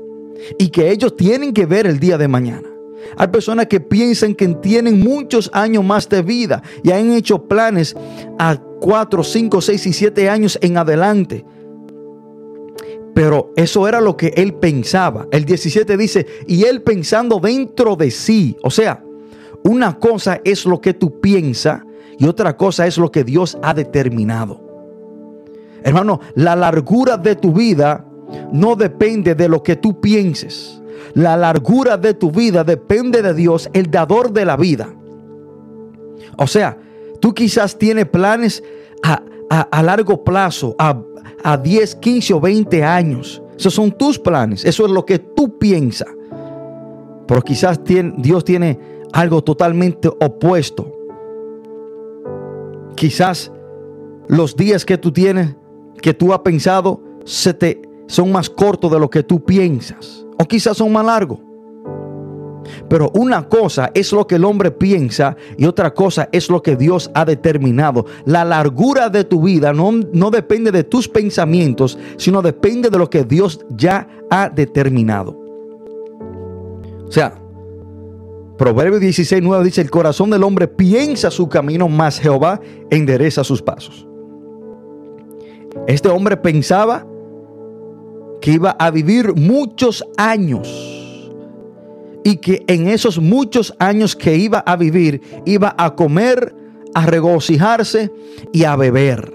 y 0.58 0.70
que 0.70 0.92
ellos 0.92 1.16
tienen 1.16 1.54
que 1.54 1.66
ver 1.66 1.88
el 1.88 2.00
día 2.00 2.18
de 2.18 2.28
mañana. 2.28 2.70
Hay 3.18 3.28
personas 3.28 3.68
que 3.68 3.80
piensan 3.80 4.34
que 4.34 4.48
tienen 4.48 5.00
muchos 5.00 5.50
años 5.54 5.84
más 5.84 6.08
de 6.10 6.22
vida 6.22 6.64
y 6.84 6.92
han 6.92 7.12
hecho 7.12 7.44
planes 7.44 7.96
a 8.40 8.58
4, 8.80 9.24
5, 9.24 9.62
6 9.62 9.88
y 9.88 9.94
7 9.94 10.30
años 10.30 10.58
en 10.62 10.78
adelante. 10.78 11.46
Pero 13.14 13.52
eso 13.56 13.88
era 13.88 14.02
lo 14.02 14.18
que 14.18 14.34
él 14.36 14.56
pensaba. 14.56 15.28
El 15.32 15.46
17 15.46 15.98
dice, 15.98 16.26
y 16.48 16.64
él 16.64 16.82
pensando 16.82 17.40
dentro 17.40 17.96
de 17.96 18.10
sí. 18.10 18.58
O 18.64 18.72
sea, 18.72 19.04
una 19.64 20.00
cosa 20.00 20.42
es 20.44 20.66
lo 20.66 20.82
que 20.82 20.94
tú 20.94 21.22
piensas 21.22 21.82
y 22.18 22.26
otra 22.26 22.58
cosa 22.58 22.88
es 22.88 22.98
lo 22.98 23.12
que 23.12 23.24
Dios 23.24 23.58
ha 23.62 23.74
determinado. 23.74 24.63
Hermano, 25.84 26.20
la 26.36 26.56
largura 26.56 27.18
de 27.18 27.36
tu 27.36 27.52
vida 27.52 28.06
no 28.52 28.76
depende 28.76 29.36
de 29.36 29.50
lo 29.50 29.62
que 29.62 29.76
tú 29.76 30.00
pienses. 30.00 30.82
La 31.14 31.38
largura 31.38 31.98
de 31.98 32.14
tu 32.14 32.32
vida 32.32 32.64
depende 32.64 33.22
de 33.22 33.34
Dios, 33.34 33.70
el 33.74 33.92
dador 33.92 34.32
de 34.32 34.46
la 34.46 34.58
vida. 34.58 34.90
O 36.38 36.48
sea, 36.48 36.78
tú 37.20 37.34
quizás 37.34 37.78
tienes 37.78 38.08
planes 38.08 38.64
a, 39.04 39.22
largo 39.84 40.24
plazo, 40.24 40.76
a, 40.80 41.00
a 41.44 41.58
10, 41.58 41.96
15 41.96 42.34
o 42.34 42.42
20 42.42 42.84
años. 42.84 43.42
Esos 43.58 43.74
son 43.74 43.92
tus 43.92 44.18
planes, 44.18 44.66
eso 44.66 44.86
es 44.86 44.92
lo 44.92 45.06
que 45.06 45.20
tú 45.20 45.60
piensas. 45.60 46.10
Pero 47.28 47.42
quizás 47.42 47.80
Dios 48.18 48.44
tiene 48.44 48.80
algo 49.12 49.44
totalmente 49.44 50.08
opuesto. 50.08 50.92
Quizás 52.96 53.52
los 54.28 54.56
días 54.56 54.86
que 54.86 54.98
tú 54.98 55.12
tienes, 55.12 55.56
que 56.04 56.14
tú 56.14 56.34
has 56.34 56.40
pensado, 56.40 57.02
se 57.24 57.54
te, 57.54 57.82
son 58.08 58.30
más 58.30 58.50
cortos 58.50 58.92
de 58.92 59.00
lo 59.00 59.10
que 59.10 59.24
tú 59.24 59.42
piensas. 59.44 60.26
O 60.38 60.44
quizás 60.46 60.76
son 60.76 60.92
más 60.92 61.06
largos. 61.06 61.40
Pero 62.90 63.10
una 63.14 63.48
cosa 63.48 63.90
es 63.94 64.12
lo 64.12 64.28
que 64.28 64.36
el 64.36 64.44
hombre 64.44 64.70
piensa 64.70 65.38
y 65.58 65.66
otra 65.66 65.94
cosa 65.94 66.28
es 66.34 66.50
lo 66.50 66.62
que 66.62 66.76
Dios 66.76 67.10
ha 67.14 67.24
determinado. 67.24 68.06
La 68.26 68.44
largura 68.44 69.10
de 69.10 69.24
tu 69.24 69.44
vida 69.44 69.72
no, 69.72 69.92
no, 70.12 70.30
depende 70.30 70.74
de 70.74 70.84
tus 70.84 71.08
pensamientos, 71.08 71.98
sino 72.18 72.42
depende 72.42 72.90
de 72.90 72.98
lo 72.98 73.10
que 73.10 73.24
Dios 73.24 73.66
ya 73.70 74.06
ha 74.30 74.50
determinado. 74.50 75.40
O 77.08 77.12
sea, 77.12 77.34
Proverbio 78.58 79.00
16, 79.00 79.42
9 79.42 79.64
dice, 79.64 79.80
el 79.80 79.90
corazón 79.90 80.32
del 80.32 80.44
hombre 80.44 80.68
piensa 80.68 81.32
su 81.32 81.48
camino, 81.48 81.88
más 81.88 82.20
Jehová 82.20 82.60
endereza 82.90 83.46
sus 83.46 83.62
pasos. 83.62 84.06
Este 85.88 86.10
hombre 86.10 86.38
pensaba 86.38 87.06
que 88.42 88.52
iba 88.52 88.72
a 88.72 88.90
vivir 88.90 89.36
muchos 89.36 90.04
años 90.18 90.68
y 92.24 92.38
que 92.38 92.64
en 92.68 92.88
esos 92.88 93.20
muchos 93.20 93.74
años 93.80 94.16
que 94.16 94.36
iba 94.36 94.60
a 94.60 94.76
vivir 94.76 95.22
iba 95.46 95.76
a 95.78 95.96
comer, 95.96 96.56
a 96.94 97.06
regocijarse 97.06 98.12
y 98.52 98.64
a 98.64 98.76
beber. 98.76 99.34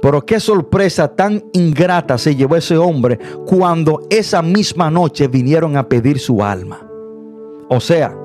Pero 0.00 0.24
qué 0.24 0.40
sorpresa 0.40 1.08
tan 1.08 1.44
ingrata 1.52 2.18
se 2.18 2.34
llevó 2.34 2.56
ese 2.56 2.76
hombre 2.76 3.18
cuando 3.46 4.06
esa 4.10 4.42
misma 4.42 4.90
noche 4.90 5.28
vinieron 5.28 5.76
a 5.76 5.88
pedir 5.88 6.18
su 6.18 6.42
alma. 6.42 6.88
O 7.68 7.80
sea, 7.80 8.16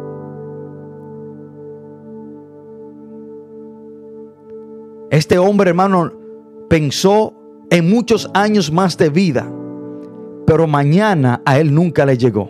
este 5.14 5.38
hombre 5.38 5.70
hermano 5.70 6.12
pensó 6.70 7.36
en 7.70 7.88
muchos 7.88 8.32
años 8.34 8.72
más 8.72 8.98
de 8.98 9.10
vida, 9.10 9.48
pero 10.48 10.66
mañana 10.66 11.40
a 11.46 11.60
él 11.60 11.72
nunca 11.72 12.04
le 12.04 12.18
llegó. 12.18 12.50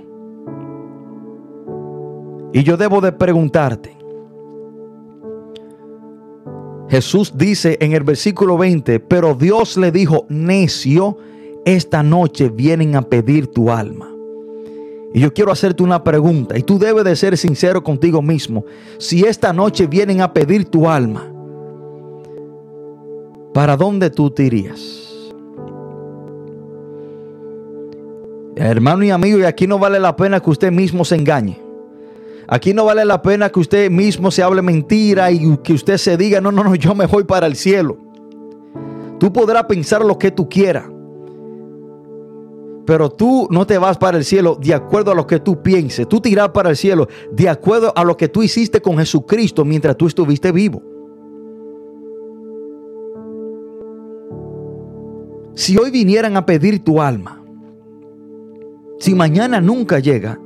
Y 2.53 2.63
yo 2.63 2.77
debo 2.77 3.01
de 3.01 3.11
preguntarte, 3.11 3.97
Jesús 6.87 7.33
dice 7.35 7.77
en 7.81 7.91
el 7.91 8.03
versículo 8.03 8.57
20, 8.57 9.01
pero 9.01 9.35
Dios 9.35 9.75
le 9.75 9.91
dijo, 9.91 10.25
necio, 10.29 11.17
esta 11.65 12.01
noche 12.01 12.47
vienen 12.47 12.95
a 12.95 13.01
pedir 13.01 13.47
tu 13.47 13.71
alma. 13.71 14.09
Y 15.13 15.19
yo 15.19 15.33
quiero 15.33 15.51
hacerte 15.51 15.83
una 15.83 16.01
pregunta, 16.01 16.57
y 16.57 16.63
tú 16.63 16.79
debes 16.79 17.03
de 17.03 17.17
ser 17.17 17.37
sincero 17.37 17.83
contigo 17.83 18.21
mismo. 18.21 18.63
Si 18.99 19.25
esta 19.25 19.51
noche 19.51 19.85
vienen 19.85 20.21
a 20.21 20.31
pedir 20.31 20.63
tu 20.63 20.87
alma, 20.87 21.32
¿para 23.53 23.77
dónde 23.77 24.09
tú 24.09 24.29
te 24.29 24.43
irías? 24.43 25.03
Hermano 28.55 29.03
y 29.03 29.09
amigo, 29.09 29.39
y 29.39 29.43
aquí 29.43 29.67
no 29.67 29.79
vale 29.79 29.99
la 29.99 30.15
pena 30.15 30.39
que 30.39 30.49
usted 30.49 30.71
mismo 30.71 31.05
se 31.05 31.15
engañe. 31.15 31.59
Aquí 32.47 32.73
no 32.73 32.85
vale 32.85 33.05
la 33.05 33.21
pena 33.21 33.49
que 33.49 33.59
usted 33.59 33.89
mismo 33.89 34.29
se 34.29 34.43
hable 34.43 34.61
mentira 34.61 35.31
y 35.31 35.57
que 35.57 35.73
usted 35.73 35.97
se 35.97 36.17
diga, 36.17 36.41
no, 36.41 36.51
no, 36.51 36.63
no, 36.63 36.75
yo 36.75 36.93
me 36.93 37.05
voy 37.05 37.23
para 37.23 37.47
el 37.47 37.55
cielo. 37.55 37.97
Tú 39.19 39.31
podrás 39.31 39.63
pensar 39.63 40.03
lo 40.03 40.17
que 40.17 40.31
tú 40.31 40.49
quieras. 40.49 40.85
Pero 42.85 43.09
tú 43.09 43.47
no 43.49 43.65
te 43.65 43.77
vas 43.77 43.97
para 43.97 44.17
el 44.17 44.25
cielo 44.25 44.57
de 44.61 44.73
acuerdo 44.73 45.11
a 45.11 45.15
lo 45.15 45.25
que 45.25 45.39
tú 45.39 45.63
pienses. 45.63 46.07
Tú 46.07 46.19
te 46.19 46.29
irás 46.29 46.49
para 46.49 46.69
el 46.69 46.75
cielo 46.75 47.07
de 47.31 47.47
acuerdo 47.47 47.93
a 47.95 48.03
lo 48.03 48.17
que 48.17 48.27
tú 48.27 48.43
hiciste 48.43 48.81
con 48.81 48.97
Jesucristo 48.97 49.63
mientras 49.63 49.95
tú 49.95 50.07
estuviste 50.07 50.51
vivo. 50.51 50.92
Si 55.55 55.77
hoy 55.77 55.91
vinieran 55.91 56.35
a 56.35 56.45
pedir 56.45 56.83
tu 56.83 57.01
alma, 57.01 57.41
si 58.99 59.13
mañana 59.13 59.61
nunca 59.61 59.99
llega, 59.99 60.39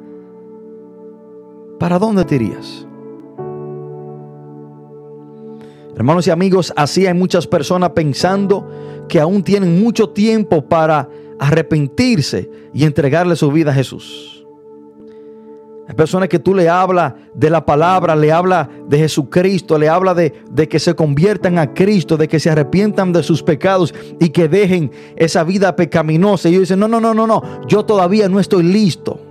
¿para 1.79 1.97
dónde 1.97 2.25
te 2.25 2.35
irías? 2.35 2.85
Hermanos 5.95 6.27
y 6.27 6.29
amigos, 6.29 6.73
así 6.75 7.07
hay 7.07 7.13
muchas 7.13 7.47
personas 7.47 7.91
pensando 7.91 8.69
que 9.07 9.19
aún 9.19 9.43
tienen 9.43 9.81
mucho 9.81 10.09
tiempo 10.09 10.63
para 10.63 11.09
arrepentirse 11.39 12.51
y 12.73 12.83
entregarle 12.83 13.35
su 13.35 13.51
vida 13.51 13.71
a 13.71 13.73
Jesús. 13.73 14.36
Hay 15.87 15.95
personas 15.95 16.27
que 16.27 16.39
tú 16.39 16.53
le 16.53 16.67
hablas 16.67 17.13
de 17.33 17.49
la 17.49 17.65
palabra, 17.65 18.15
le 18.15 18.31
habla 18.31 18.69
de 18.89 18.97
Jesucristo, 18.97 19.77
le 19.77 19.87
habla 19.87 20.13
de, 20.13 20.33
de, 20.51 20.67
que 20.67 20.79
se 20.79 20.93
conviertan 20.95 21.57
a 21.59 21.73
Cristo, 21.73 22.17
de 22.17 22.27
que 22.27 22.41
se 22.41 22.49
arrepientan 22.49 23.13
de 23.13 23.23
sus 23.23 23.41
pecados 23.41 23.93
y 24.19 24.29
que 24.29 24.49
dejen 24.49 24.91
esa 25.15 25.45
vida 25.45 25.75
pecaminosa. 25.77 26.49
Y 26.49 26.53
ellos 26.53 26.63
dicen, 26.63 26.79
no, 26.79 26.89
no, 26.89 26.99
no, 26.99 27.13
no, 27.13 27.25
no, 27.25 27.41
yo 27.67 27.85
todavía 27.85 28.27
no 28.27 28.41
estoy 28.41 28.63
listo. 28.63 29.21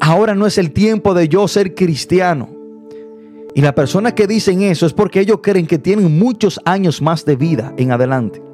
Ahora 0.00 0.34
no 0.34 0.46
es 0.46 0.58
el 0.58 0.72
tiempo 0.72 1.14
de 1.14 1.28
yo 1.28 1.48
ser 1.48 1.74
cristiano. 1.74 2.50
Y 3.54 3.62
las 3.62 3.72
personas 3.72 4.12
que 4.12 4.26
dicen 4.26 4.62
eso 4.62 4.84
es 4.84 4.92
porque 4.92 5.20
ellos 5.20 5.40
creen 5.42 5.66
que 5.66 5.78
tienen 5.78 6.18
muchos 6.18 6.60
años 6.64 7.00
más 7.00 7.24
de 7.24 7.36
vida 7.36 7.72
en 7.78 7.92
adelante. 7.92 8.47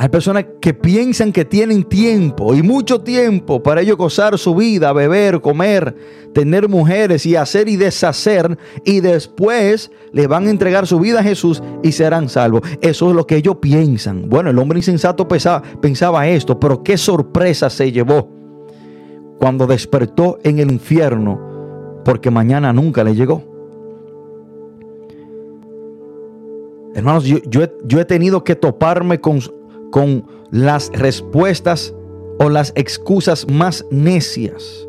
Hay 0.00 0.10
personas 0.10 0.46
que 0.60 0.74
piensan 0.74 1.32
que 1.32 1.44
tienen 1.44 1.82
tiempo 1.82 2.54
y 2.54 2.62
mucho 2.62 3.00
tiempo 3.00 3.60
para 3.60 3.80
ellos 3.80 3.96
gozar 3.96 4.38
su 4.38 4.54
vida, 4.54 4.92
beber, 4.92 5.40
comer, 5.40 5.92
tener 6.32 6.68
mujeres 6.68 7.26
y 7.26 7.34
hacer 7.34 7.68
y 7.68 7.74
deshacer 7.74 8.56
y 8.84 9.00
después 9.00 9.90
le 10.12 10.28
van 10.28 10.46
a 10.46 10.50
entregar 10.50 10.86
su 10.86 11.00
vida 11.00 11.18
a 11.18 11.24
Jesús 11.24 11.60
y 11.82 11.90
serán 11.90 12.28
salvos. 12.28 12.60
Eso 12.80 13.10
es 13.10 13.16
lo 13.16 13.26
que 13.26 13.34
ellos 13.34 13.56
piensan. 13.60 14.28
Bueno, 14.28 14.50
el 14.50 14.58
hombre 14.60 14.78
insensato 14.78 15.26
pensaba, 15.26 16.28
esto, 16.28 16.60
pero 16.60 16.84
qué 16.84 16.96
sorpresa 16.96 17.68
se 17.68 17.90
llevó 17.90 18.30
cuando 19.40 19.66
despertó 19.66 20.38
en 20.44 20.60
el 20.60 20.70
infierno 20.70 22.02
porque 22.04 22.30
mañana 22.30 22.72
nunca 22.72 23.02
le 23.02 23.16
llegó. 23.16 23.42
Hermanos, 26.94 27.24
yo 27.24 28.00
he 28.00 28.04
tenido 28.04 28.44
que 28.44 28.54
toparme 28.54 29.20
con 29.20 29.40
con 29.90 30.24
las 30.50 30.90
respuestas 30.92 31.94
o 32.38 32.48
las 32.48 32.72
excusas 32.76 33.46
más 33.48 33.84
necias. 33.90 34.86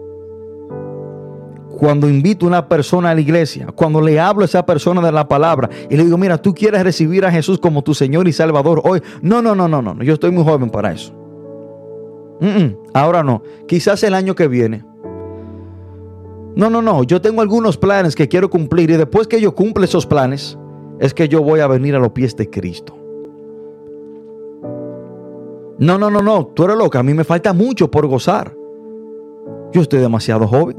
Cuando 1.69 2.09
invito 2.09 2.45
a 2.45 2.49
una 2.49 2.67
persona 2.67 3.11
a 3.11 3.15
la 3.15 3.21
iglesia, 3.21 3.67
cuando 3.73 4.01
le 4.01 4.19
hablo 4.19 4.41
a 4.41 4.45
esa 4.45 4.65
persona 4.65 5.01
de 5.01 5.11
la 5.11 5.27
palabra 5.27 5.69
y 5.89 5.95
le 5.95 6.03
digo, 6.03 6.17
mira, 6.17 6.37
tú 6.37 6.53
quieres 6.53 6.83
recibir 6.83 7.25
a 7.25 7.31
Jesús 7.31 7.57
como 7.57 7.83
tu 7.83 7.93
Señor 7.93 8.27
y 8.27 8.33
Salvador 8.33 8.81
hoy. 8.83 9.01
No, 9.21 9.41
no, 9.41 9.55
no, 9.55 9.67
no, 9.67 9.81
no, 9.81 10.03
yo 10.03 10.13
estoy 10.13 10.31
muy 10.31 10.43
joven 10.43 10.69
para 10.69 10.91
eso. 10.91 11.13
ahora 12.93 13.23
no, 13.23 13.43
quizás 13.67 14.03
el 14.03 14.13
año 14.13 14.35
que 14.35 14.47
viene. 14.47 14.83
No, 16.55 16.69
no, 16.69 16.81
no, 16.81 17.03
yo 17.03 17.21
tengo 17.21 17.41
algunos 17.41 17.77
planes 17.77 18.15
que 18.15 18.27
quiero 18.27 18.49
cumplir 18.49 18.89
y 18.89 18.97
después 18.97 19.27
que 19.27 19.39
yo 19.39 19.55
cumple 19.55 19.85
esos 19.85 20.05
planes, 20.05 20.57
es 20.99 21.13
que 21.13 21.29
yo 21.29 21.41
voy 21.41 21.61
a 21.61 21.67
venir 21.67 21.95
a 21.95 21.99
los 21.99 22.11
pies 22.11 22.35
de 22.35 22.49
Cristo. 22.49 22.98
No, 25.79 25.97
no, 25.97 26.09
no, 26.09 26.21
no, 26.21 26.45
tú 26.47 26.65
eres 26.65 26.77
loca, 26.77 26.99
a 26.99 27.03
mí 27.03 27.13
me 27.13 27.23
falta 27.23 27.53
mucho 27.53 27.89
por 27.89 28.05
gozar. 28.07 28.53
Yo 29.71 29.81
estoy 29.81 29.99
demasiado 29.99 30.47
joven. 30.47 30.75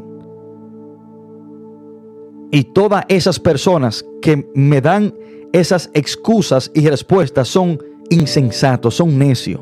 Y 2.51 2.65
todas 2.65 3.05
esas 3.09 3.39
personas 3.39 4.05
que 4.21 4.51
me 4.55 4.81
dan 4.81 5.15
esas 5.53 5.91
excusas 5.95 6.71
y 6.75 6.89
respuestas 6.89 7.49
son 7.49 7.79
insensatos, 8.11 8.97
son 8.97 9.19
necios. 9.19 9.61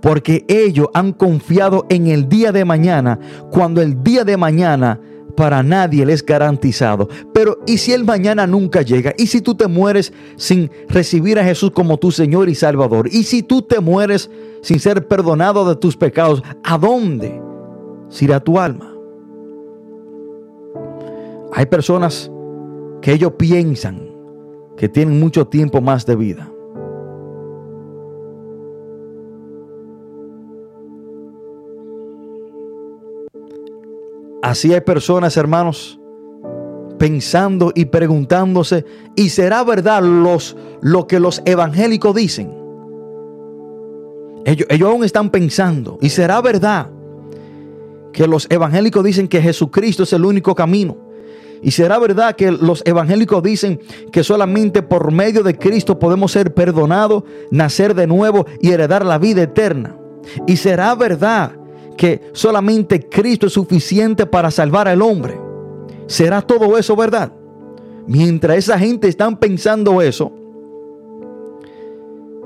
porque 0.00 0.44
ellos 0.48 0.88
han 0.94 1.12
confiado 1.12 1.86
en 1.88 2.06
el 2.08 2.28
día 2.28 2.52
de 2.52 2.64
mañana, 2.64 3.18
cuando 3.50 3.80
el 3.82 4.02
día 4.02 4.24
de 4.24 4.36
mañana 4.36 5.00
para 5.36 5.62
nadie 5.62 6.04
le 6.04 6.14
es 6.14 6.24
garantizado. 6.24 7.08
Pero 7.32 7.58
¿y 7.66 7.78
si 7.78 7.92
el 7.92 8.04
mañana 8.04 8.46
nunca 8.46 8.82
llega? 8.82 9.12
¿Y 9.16 9.26
si 9.26 9.40
tú 9.40 9.54
te 9.54 9.68
mueres 9.68 10.12
sin 10.36 10.70
recibir 10.88 11.38
a 11.38 11.44
Jesús 11.44 11.70
como 11.70 11.98
tu 11.98 12.10
Señor 12.10 12.48
y 12.48 12.54
Salvador? 12.54 13.08
¿Y 13.12 13.24
si 13.24 13.42
tú 13.42 13.62
te 13.62 13.80
mueres 13.80 14.30
sin 14.62 14.80
ser 14.80 15.06
perdonado 15.06 15.68
de 15.68 15.76
tus 15.76 15.96
pecados? 15.96 16.42
¿A 16.64 16.78
dónde 16.78 17.40
irá 18.20 18.40
tu 18.40 18.58
alma? 18.58 18.92
Hay 21.52 21.66
personas 21.66 22.30
que 23.00 23.12
ellos 23.12 23.32
piensan 23.38 24.10
que 24.76 24.88
tienen 24.88 25.20
mucho 25.20 25.46
tiempo 25.46 25.80
más 25.80 26.04
de 26.06 26.16
vida. 26.16 26.50
Así 34.46 34.72
hay 34.72 34.80
personas, 34.80 35.36
hermanos, 35.36 35.98
pensando 37.00 37.72
y 37.74 37.86
preguntándose, 37.86 38.84
¿y 39.16 39.30
será 39.30 39.64
verdad 39.64 40.00
los, 40.04 40.56
lo 40.80 41.08
que 41.08 41.18
los 41.18 41.42
evangélicos 41.44 42.14
dicen? 42.14 42.56
Ellos, 44.44 44.68
ellos 44.70 44.88
aún 44.88 45.02
están 45.02 45.30
pensando, 45.30 45.98
¿y 46.00 46.10
será 46.10 46.40
verdad 46.42 46.88
que 48.12 48.28
los 48.28 48.46
evangélicos 48.48 49.02
dicen 49.02 49.26
que 49.26 49.42
Jesucristo 49.42 50.04
es 50.04 50.12
el 50.12 50.24
único 50.24 50.54
camino? 50.54 50.96
¿Y 51.60 51.72
será 51.72 51.98
verdad 51.98 52.36
que 52.36 52.52
los 52.52 52.84
evangélicos 52.86 53.42
dicen 53.42 53.80
que 54.12 54.22
solamente 54.22 54.80
por 54.80 55.10
medio 55.10 55.42
de 55.42 55.58
Cristo 55.58 55.98
podemos 55.98 56.30
ser 56.30 56.54
perdonados, 56.54 57.24
nacer 57.50 57.96
de 57.96 58.06
nuevo 58.06 58.46
y 58.60 58.70
heredar 58.70 59.04
la 59.04 59.18
vida 59.18 59.42
eterna? 59.42 59.96
¿Y 60.46 60.56
será 60.58 60.94
verdad 60.94 61.65
que 61.96 62.30
solamente 62.32 63.08
Cristo 63.08 63.46
es 63.46 63.52
suficiente 63.52 64.26
para 64.26 64.50
salvar 64.50 64.88
al 64.88 65.02
hombre? 65.02 65.38
¿Será 66.06 66.42
todo 66.42 66.78
eso 66.78 66.94
verdad? 66.94 67.32
Mientras 68.06 68.58
esa 68.58 68.78
gente 68.78 69.08
están 69.08 69.36
pensando 69.36 70.00
eso, 70.00 70.32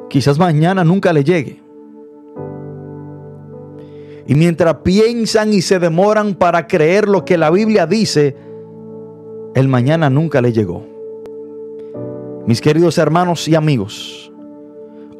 quizás 0.08 0.38
mañana 0.38 0.84
nunca 0.84 1.12
le 1.12 1.22
llegue. 1.22 1.60
Y 4.26 4.34
mientras 4.34 4.76
piensan 4.76 5.52
y 5.52 5.60
se 5.60 5.78
demoran 5.78 6.34
para 6.34 6.66
creer 6.66 7.08
lo 7.08 7.24
que 7.24 7.36
la 7.36 7.50
Biblia 7.50 7.86
dice, 7.86 8.36
el 9.54 9.68
mañana 9.68 10.08
nunca 10.08 10.40
le 10.40 10.52
llegó. 10.52 10.86
Mis 12.46 12.60
queridos 12.60 12.96
hermanos 12.96 13.46
y 13.48 13.54
amigos, 13.54 14.32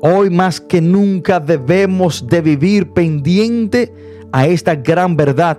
hoy 0.01 0.31
más 0.31 0.61
que 0.61 0.81
nunca 0.81 1.41
debemos 1.41 2.27
de 2.27 2.41
vivir 2.41 2.93
pendiente 2.93 3.93
a 4.33 4.47
esta 4.47 4.75
gran 4.75 5.17
verdad 5.17 5.59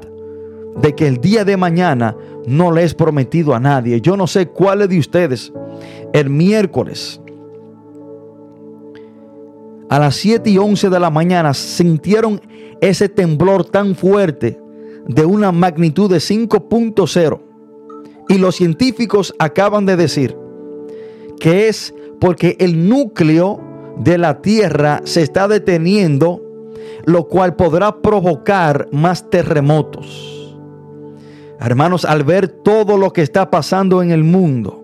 de 0.82 0.94
que 0.96 1.08
el 1.08 1.18
día 1.18 1.44
de 1.44 1.58
mañana 1.58 2.16
no 2.46 2.72
le 2.72 2.84
es 2.84 2.94
prometido 2.94 3.54
a 3.54 3.60
nadie. 3.60 4.02
Yo 4.02 4.16
no 4.16 4.28
sé 4.28 4.48
cuáles 4.48 4.90
de 4.90 5.00
ustedes 5.00 5.52
el 6.14 6.30
miércoles 6.30 7.22
a 9.90 10.00
las 10.00 10.16
7 10.16 10.50
y 10.50 10.58
11 10.58 10.90
de 10.90 11.00
la 11.00 11.10
mañana 11.10 11.54
sintieron 11.54 12.40
ese 12.80 13.10
temblor 13.10 13.66
tan 13.66 13.94
fuerte 13.94 14.58
de 15.06 15.26
una 15.26 15.52
magnitud 15.52 16.10
de 16.10 16.18
5.0 16.18 17.42
y 18.30 18.38
los 18.38 18.56
científicos 18.56 19.34
acaban 19.38 19.86
de 19.86 19.98
decir 19.98 20.38
que 21.40 21.68
es 21.68 21.94
porque 22.22 22.56
el 22.60 22.88
núcleo 22.88 23.60
de 23.98 24.18
la 24.18 24.42
Tierra 24.42 25.02
se 25.04 25.24
está 25.24 25.48
deteniendo, 25.48 26.42
lo 27.06 27.28
cual 27.28 27.56
podrá 27.56 28.02
provocar 28.02 28.88
más 28.92 29.30
terremotos. 29.30 30.58
Hermanos, 31.60 32.06
al 32.06 32.24
ver 32.24 32.48
todo 32.48 32.98
lo 32.98 33.14
que 33.14 33.22
está 33.22 33.52
pasando 33.52 34.02
en 34.02 34.12
el 34.12 34.24
mundo, 34.24 34.84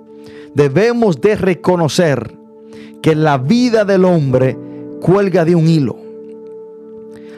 debemos 0.53 1.19
de 1.21 1.35
reconocer 1.35 2.37
que 3.01 3.15
la 3.15 3.37
vida 3.37 3.85
del 3.85 4.05
hombre 4.05 4.57
cuelga 5.01 5.43
de 5.43 5.55
un 5.55 5.67
hilo. 5.67 5.97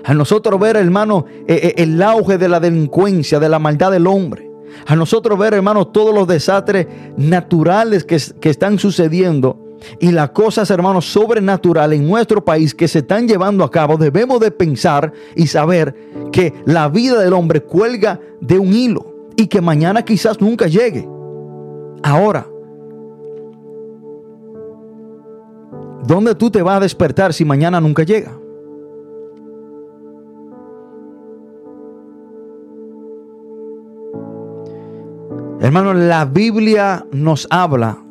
A 0.03 0.14
nosotros 0.14 0.60
ver, 0.60 0.76
hermano, 0.76 1.26
eh, 1.47 1.60
eh, 1.78 1.84
el 1.84 2.01
auge 2.01 2.38
de 2.38 2.49
la 2.49 2.60
delincuencia, 2.60 3.39
de 3.39 3.49
la 3.49 3.60
maldad 3.60 3.91
del 3.91 4.07
hombre, 4.07 4.49
a 4.86 4.95
nosotros 4.95 5.38
ver, 5.38 5.53
hermanos, 5.53 5.91
todos 5.91 6.14
los 6.14 6.28
desastres 6.28 6.88
naturales 7.18 8.05
que 8.05 8.49
están 8.49 8.80
sucediendo 8.80 9.68
y 9.99 10.11
las 10.11 10.32
cosas, 10.32 10.69
hermanos, 10.71 11.05
sobrenaturales 11.05 11.99
en 11.99 12.07
nuestro 12.07 12.43
país 12.43 12.73
que 12.73 12.88
se 12.88 12.99
están 12.99 13.27
llevando 13.27 13.63
a 13.63 13.71
cabo, 13.71 13.97
debemos 13.97 14.39
de 14.39 14.51
pensar 14.51 15.13
y 15.36 15.47
saber 15.47 15.95
que 16.32 16.53
la 16.65 16.89
vida 16.89 17.19
del 17.19 17.34
hombre 17.34 17.61
cuelga 17.61 18.19
de 18.41 18.59
un 18.59 18.73
hilo 18.73 19.27
y 19.36 19.47
que 19.47 19.61
mañana 19.61 20.03
quizás 20.03 20.39
nunca 20.41 20.67
llegue. 20.67 21.07
Ahora, 22.03 22.47
¿dónde 26.05 26.36
tú 26.36 26.49
te 26.49 26.61
vas 26.61 26.77
a 26.77 26.82
despertar 26.82 27.34
si 27.34 27.45
mañana 27.45 27.80
nunca 27.80 28.03
llega? 28.03 28.38
Hermano, 35.61 35.93
la 35.93 36.23
Biblia 36.25 37.05
nos 37.11 37.45
habla 37.49 38.09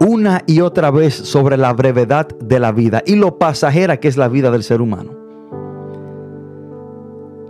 una 0.00 0.42
y 0.46 0.60
otra 0.60 0.90
vez 0.90 1.14
sobre 1.14 1.56
la 1.56 1.72
brevedad 1.72 2.28
de 2.38 2.60
la 2.60 2.72
vida 2.72 3.02
y 3.06 3.16
lo 3.16 3.38
pasajera 3.38 3.98
que 3.98 4.08
es 4.08 4.16
la 4.16 4.28
vida 4.28 4.50
del 4.50 4.62
ser 4.62 4.80
humano. 4.80 5.16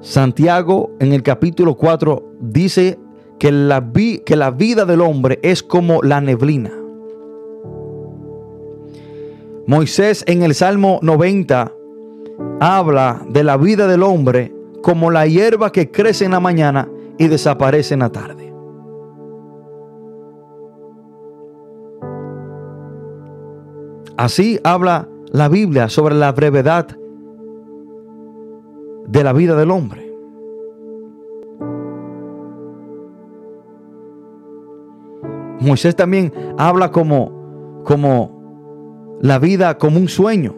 Santiago 0.01 0.91
en 1.01 1.13
el 1.13 1.23
capítulo 1.23 1.77
4 1.77 2.33
dice 2.41 2.99
que 3.39 3.53
la, 3.53 3.93
que 4.25 4.37
la 4.37 4.51
vida 4.51 4.85
del 4.85 5.01
hombre 5.01 5.39
es 5.43 5.63
como 5.63 6.03
la 6.03 6.21
neblina. 6.21 6.73
Moisés 9.67 10.25
en 10.27 10.43
el 10.43 10.55
Salmo 10.55 10.99
90 11.03 11.73
habla 12.61 13.23
de 13.29 13.45
la 13.45 13.57
vida 13.57 13.87
del 13.87 14.03
hombre 14.03 14.53
como 14.83 15.11
la 15.11 15.27
hierba 15.27 15.73
que 15.73 15.91
crece 15.91 16.25
en 16.25 16.31
la 16.31 16.41
mañana 16.41 16.89
y 17.19 17.29
desaparece 17.29 17.95
en 17.95 18.01
la 18.01 18.11
tarde. 18.11 18.48
Así 24.19 24.59
habla 24.65 25.09
la 25.31 25.49
Biblia 25.49 25.89
sobre 25.89 26.17
la 26.17 26.33
brevedad 26.33 26.89
de 29.07 29.23
la 29.23 29.33
vida 29.33 29.55
del 29.55 29.71
hombre. 29.71 30.13
Moisés 35.61 35.95
también 35.95 36.33
habla 36.59 36.91
como, 36.91 37.83
como 37.85 39.19
la 39.21 39.39
vida 39.39 39.79
como 39.79 40.01
un 40.01 40.09
sueño. 40.09 40.53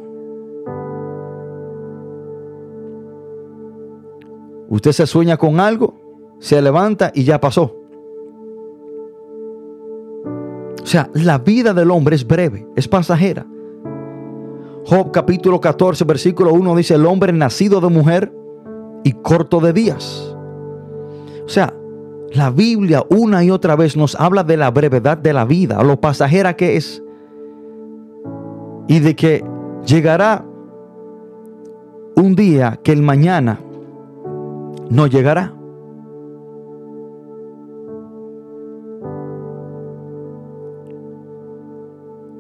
Usted 4.71 4.93
se 4.93 5.07
sueña 5.07 5.37
con 5.37 5.61
algo, 5.61 6.01
se 6.39 6.63
levanta 6.63 7.13
y 7.15 7.25
ya 7.25 7.39
pasó. 7.39 7.80
Sea, 10.91 11.09
la 11.14 11.38
vida 11.38 11.72
del 11.72 11.93
hombre 11.93 12.16
es 12.16 12.26
breve, 12.26 12.66
es 12.74 12.88
pasajera. 12.88 13.47
Job 14.86 15.12
capítulo 15.12 15.61
14, 15.61 16.05
versículo 16.05 16.53
1 16.53 16.74
dice, 16.74 16.95
el 16.95 17.07
hombre 17.07 17.32
nacido 17.32 17.80
de 17.80 17.88
mujer 17.88 18.32
y 19.05 19.12
corto 19.12 19.61
de 19.61 19.72
días. 19.72 20.34
O 21.45 21.49
sea, 21.49 21.72
la 22.32 22.51
Biblia 22.51 23.05
una 23.09 23.45
y 23.45 23.53
otra 23.53 23.76
vez 23.76 23.97
nos 23.97 24.16
habla 24.16 24.43
de 24.43 24.57
la 24.57 24.72
brevedad 24.72 25.16
de 25.16 25.32
la 25.32 25.45
vida, 25.45 25.80
lo 25.84 26.01
pasajera 26.01 26.57
que 26.57 26.76
es. 26.76 27.01
Y 28.88 28.99
de 28.99 29.14
que 29.14 29.45
llegará 29.86 30.45
un 32.16 32.34
día 32.34 32.80
que 32.82 32.91
el 32.91 33.03
mañana 33.03 33.61
no 34.91 35.07
llegará. 35.07 35.55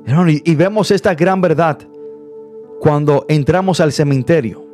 Y, 0.06 0.54
vemos 0.54 0.90
esta 0.90 1.14
gran 1.14 1.40
verdad 1.40 1.78
cuando 2.80 3.24
entramos 3.28 3.80
al 3.80 3.92
cementerio. 3.92 4.64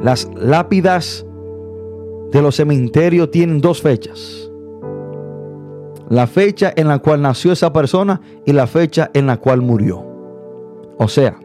Las 0.00 0.28
lápidas 0.34 1.26
de 2.30 2.42
los 2.42 2.56
cementerios 2.56 3.30
tienen 3.30 3.60
dos 3.60 3.82
fechas. 3.82 4.50
La 6.08 6.26
fecha 6.26 6.72
en 6.76 6.88
la 6.88 6.98
cual 6.98 7.22
nació 7.22 7.52
esa 7.52 7.72
persona 7.72 8.20
y 8.44 8.52
la 8.52 8.66
fecha 8.66 9.10
en 9.14 9.26
la 9.26 9.38
cual 9.38 9.60
murió. 9.60 10.04
O 10.98 11.08
sea, 11.08 11.38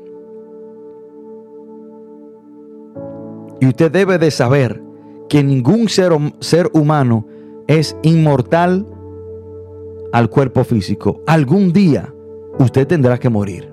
y 3.60 3.68
usted 3.68 3.92
debe 3.92 4.18
de 4.18 4.32
saber 4.32 4.82
que 5.28 5.44
ningún 5.44 5.90
ser, 5.90 6.14
ser 6.40 6.70
humano 6.74 7.26
es 7.68 7.96
inmortal 8.02 8.86
al 10.12 10.30
cuerpo 10.30 10.64
físico. 10.64 11.22
Algún 11.28 11.72
día 11.72 12.14
usted 12.60 12.86
tendrá 12.86 13.18
que 13.18 13.30
morir. 13.30 13.72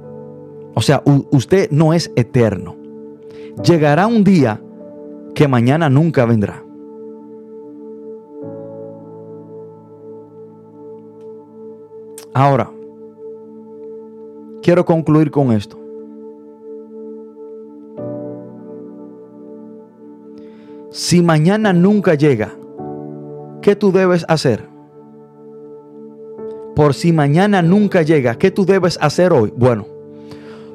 O 0.74 0.80
sea, 0.80 1.03
usted 1.30 1.70
no 1.70 1.93
es 1.93 2.11
eterno. 2.16 2.76
llegará 3.62 4.07
un 4.07 4.22
día 4.22 4.61
que 5.34 5.49
mañana 5.49 5.89
nunca 5.89 6.24
vendrá. 6.26 6.62
Ahora, 12.34 12.70
quiero 14.62 14.84
concluir 14.84 15.30
con 15.30 15.53
esto. 15.53 15.78
Si 20.91 21.22
mañana 21.22 21.72
nunca 21.72 22.14
llega, 22.14 22.55
¿qué 23.62 23.74
tú 23.74 23.91
debes 23.91 24.26
hacer? 24.28 24.76
Por 26.77 26.93
si 26.93 27.11
mañana 27.11 27.62
nunca 27.62 28.03
llega, 28.03 28.37
¿qué 28.37 28.51
tú 28.51 28.66
debes 28.66 28.99
hacer 29.01 29.33
hoy? 29.33 29.51
Bueno, 29.57 29.87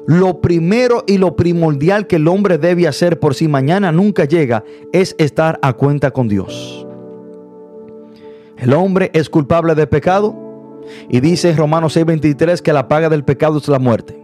lo 0.04 0.40
primero 0.40 1.04
y 1.06 1.16
lo 1.16 1.36
primordial 1.36 2.08
que 2.08 2.16
el 2.16 2.26
hombre 2.26 2.58
debe 2.58 2.88
hacer 2.88 3.20
por 3.20 3.36
si 3.36 3.46
mañana 3.46 3.92
nunca 3.92 4.24
llega 4.24 4.64
es 4.92 5.14
estar 5.16 5.60
a 5.62 5.74
cuenta 5.74 6.10
con 6.10 6.26
Dios. 6.26 6.84
El 8.58 8.72
hombre 8.72 9.12
es 9.14 9.30
culpable 9.30 9.76
de 9.76 9.86
pecado 9.86 10.82
y 11.08 11.20
dice 11.20 11.54
Romanos 11.54 11.96
6:23 11.96 12.60
que 12.62 12.72
la 12.72 12.88
paga 12.88 13.08
del 13.08 13.22
pecado 13.22 13.58
es 13.58 13.68
la 13.68 13.78
muerte. 13.78 14.20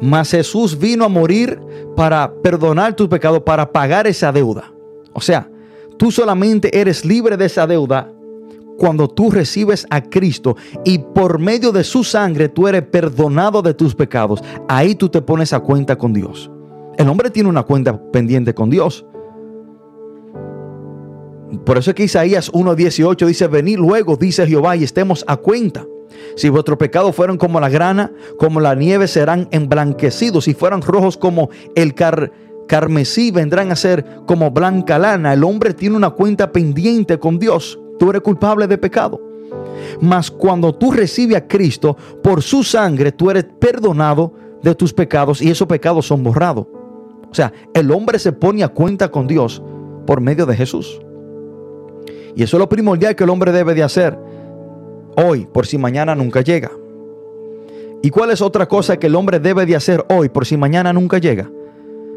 Mas 0.00 0.30
Jesús 0.30 0.78
vino 0.78 1.04
a 1.04 1.08
morir 1.08 1.58
para 1.96 2.32
perdonar 2.34 2.94
tu 2.94 3.08
pecado, 3.08 3.44
para 3.44 3.72
pagar 3.72 4.06
esa 4.06 4.30
deuda. 4.30 4.72
O 5.12 5.20
sea, 5.20 5.50
tú 5.96 6.12
solamente 6.12 6.80
eres 6.80 7.04
libre 7.04 7.36
de 7.36 7.46
esa 7.46 7.66
deuda 7.66 8.12
cuando 8.80 9.08
tú 9.08 9.30
recibes 9.30 9.86
a 9.90 10.00
Cristo 10.00 10.56
y 10.86 10.96
por 10.96 11.38
medio 11.38 11.70
de 11.70 11.84
su 11.84 12.02
sangre 12.02 12.48
tú 12.48 12.66
eres 12.66 12.80
perdonado 12.80 13.60
de 13.60 13.74
tus 13.74 13.94
pecados. 13.94 14.42
Ahí 14.70 14.94
tú 14.94 15.10
te 15.10 15.20
pones 15.20 15.52
a 15.52 15.60
cuenta 15.60 15.98
con 15.98 16.14
Dios. 16.14 16.50
El 16.96 17.10
hombre 17.10 17.28
tiene 17.28 17.50
una 17.50 17.62
cuenta 17.62 18.00
pendiente 18.10 18.54
con 18.54 18.70
Dios. 18.70 19.04
Por 21.66 21.76
eso 21.76 21.90
es 21.90 21.94
que 21.94 22.04
Isaías 22.04 22.50
1.18 22.52 23.26
dice, 23.26 23.48
venid 23.48 23.76
luego, 23.76 24.16
dice 24.16 24.46
Jehová, 24.46 24.76
y 24.76 24.84
estemos 24.84 25.26
a 25.28 25.36
cuenta. 25.36 25.84
Si 26.36 26.48
vuestros 26.48 26.78
pecados 26.78 27.14
fueron 27.14 27.36
como 27.36 27.60
la 27.60 27.68
grana, 27.68 28.10
como 28.38 28.60
la 28.60 28.74
nieve 28.74 29.08
serán 29.08 29.46
emblanquecidos. 29.50 30.44
Si 30.44 30.54
fueran 30.54 30.80
rojos 30.80 31.18
como 31.18 31.50
el 31.74 31.94
carmesí, 32.66 33.30
vendrán 33.30 33.72
a 33.72 33.76
ser 33.76 34.06
como 34.26 34.50
blanca 34.52 34.98
lana. 34.98 35.34
El 35.34 35.44
hombre 35.44 35.74
tiene 35.74 35.96
una 35.96 36.10
cuenta 36.10 36.50
pendiente 36.50 37.18
con 37.18 37.38
Dios. 37.38 37.79
Tú 38.00 38.08
eres 38.08 38.22
culpable 38.22 38.66
de 38.66 38.78
pecado. 38.78 39.20
Mas 40.00 40.30
cuando 40.30 40.74
tú 40.74 40.90
recibes 40.90 41.36
a 41.36 41.46
Cristo, 41.46 41.94
por 42.22 42.40
su 42.40 42.64
sangre, 42.64 43.12
tú 43.12 43.30
eres 43.30 43.44
perdonado 43.44 44.32
de 44.62 44.74
tus 44.74 44.94
pecados 44.94 45.42
y 45.42 45.50
esos 45.50 45.68
pecados 45.68 46.06
son 46.06 46.22
borrados. 46.22 46.66
O 47.30 47.34
sea, 47.34 47.52
el 47.74 47.90
hombre 47.90 48.18
se 48.18 48.32
pone 48.32 48.64
a 48.64 48.68
cuenta 48.68 49.10
con 49.10 49.26
Dios 49.26 49.62
por 50.06 50.22
medio 50.22 50.46
de 50.46 50.56
Jesús. 50.56 50.98
Y 52.34 52.42
eso 52.42 52.56
es 52.56 52.58
lo 52.58 52.70
primordial 52.70 53.14
que 53.14 53.24
el 53.24 53.30
hombre 53.30 53.52
debe 53.52 53.74
de 53.74 53.82
hacer 53.82 54.18
hoy, 55.18 55.44
por 55.44 55.66
si 55.66 55.76
mañana 55.76 56.14
nunca 56.14 56.40
llega. 56.40 56.70
¿Y 58.02 58.08
cuál 58.08 58.30
es 58.30 58.40
otra 58.40 58.66
cosa 58.66 58.98
que 58.98 59.08
el 59.08 59.14
hombre 59.14 59.40
debe 59.40 59.66
de 59.66 59.76
hacer 59.76 60.06
hoy, 60.08 60.30
por 60.30 60.46
si 60.46 60.56
mañana 60.56 60.90
nunca 60.94 61.18
llega? 61.18 61.50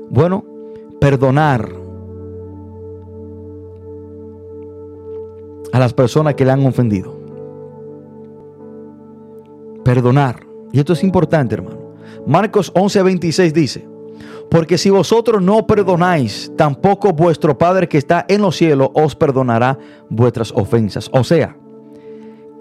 Bueno, 0.10 0.46
perdonar 1.02 1.83
a 5.74 5.80
las 5.80 5.92
personas 5.92 6.36
que 6.36 6.46
le 6.46 6.52
han 6.52 6.66
ofendido. 6.66 7.20
Perdonar. 9.84 10.46
Y 10.72 10.80
esto 10.80 10.94
es 10.94 11.04
importante, 11.04 11.56
hermano. 11.56 11.96
Marcos 12.28 12.72
11:26 12.74 13.52
dice, 13.52 13.88
porque 14.52 14.78
si 14.78 14.92
vosotros 14.92 15.42
no 15.42 15.66
perdonáis, 15.66 16.52
tampoco 16.56 17.12
vuestro 17.12 17.58
Padre 17.58 17.90
que 17.90 17.98
está 17.98 18.24
en 18.30 18.44
los 18.44 18.56
cielos 18.56 18.90
os 18.94 19.16
perdonará 19.16 19.80
vuestras 20.10 20.52
ofensas. 20.52 21.10
O 21.12 21.24
sea, 21.24 21.58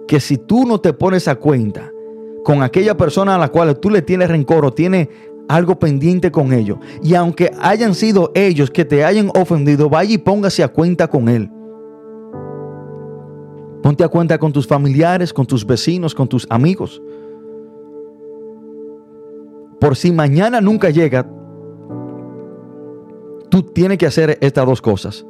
que 0.08 0.18
si 0.18 0.38
tú 0.38 0.64
no 0.66 0.80
te 0.80 0.94
pones 0.94 1.28
a 1.28 1.36
cuenta 1.36 1.90
con 2.44 2.62
aquella 2.62 2.96
persona 2.96 3.34
a 3.34 3.38
la 3.38 3.48
cual 3.50 3.78
tú 3.78 3.90
le 3.90 4.00
tienes 4.00 4.30
rencor 4.30 4.64
o 4.64 4.72
tienes 4.72 5.08
algo 5.48 5.78
pendiente 5.78 6.32
con 6.32 6.54
ellos, 6.54 6.78
y 7.02 7.14
aunque 7.14 7.50
hayan 7.60 7.94
sido 7.94 8.32
ellos 8.34 8.70
que 8.70 8.86
te 8.86 9.04
hayan 9.04 9.30
ofendido, 9.34 9.90
vaya 9.90 10.14
y 10.14 10.18
póngase 10.18 10.62
a 10.62 10.68
cuenta 10.68 11.08
con 11.08 11.28
él. 11.28 11.50
Ponte 13.82 14.04
a 14.04 14.08
cuenta 14.08 14.38
con 14.38 14.52
tus 14.52 14.66
familiares, 14.66 15.32
con 15.32 15.44
tus 15.44 15.66
vecinos, 15.66 16.14
con 16.14 16.28
tus 16.28 16.46
amigos. 16.48 17.02
Por 19.80 19.96
si 19.96 20.12
mañana 20.12 20.60
nunca 20.60 20.90
llega, 20.90 21.28
tú 23.48 23.64
tienes 23.64 23.98
que 23.98 24.06
hacer 24.06 24.38
estas 24.40 24.64
dos 24.64 24.80
cosas. 24.80 25.26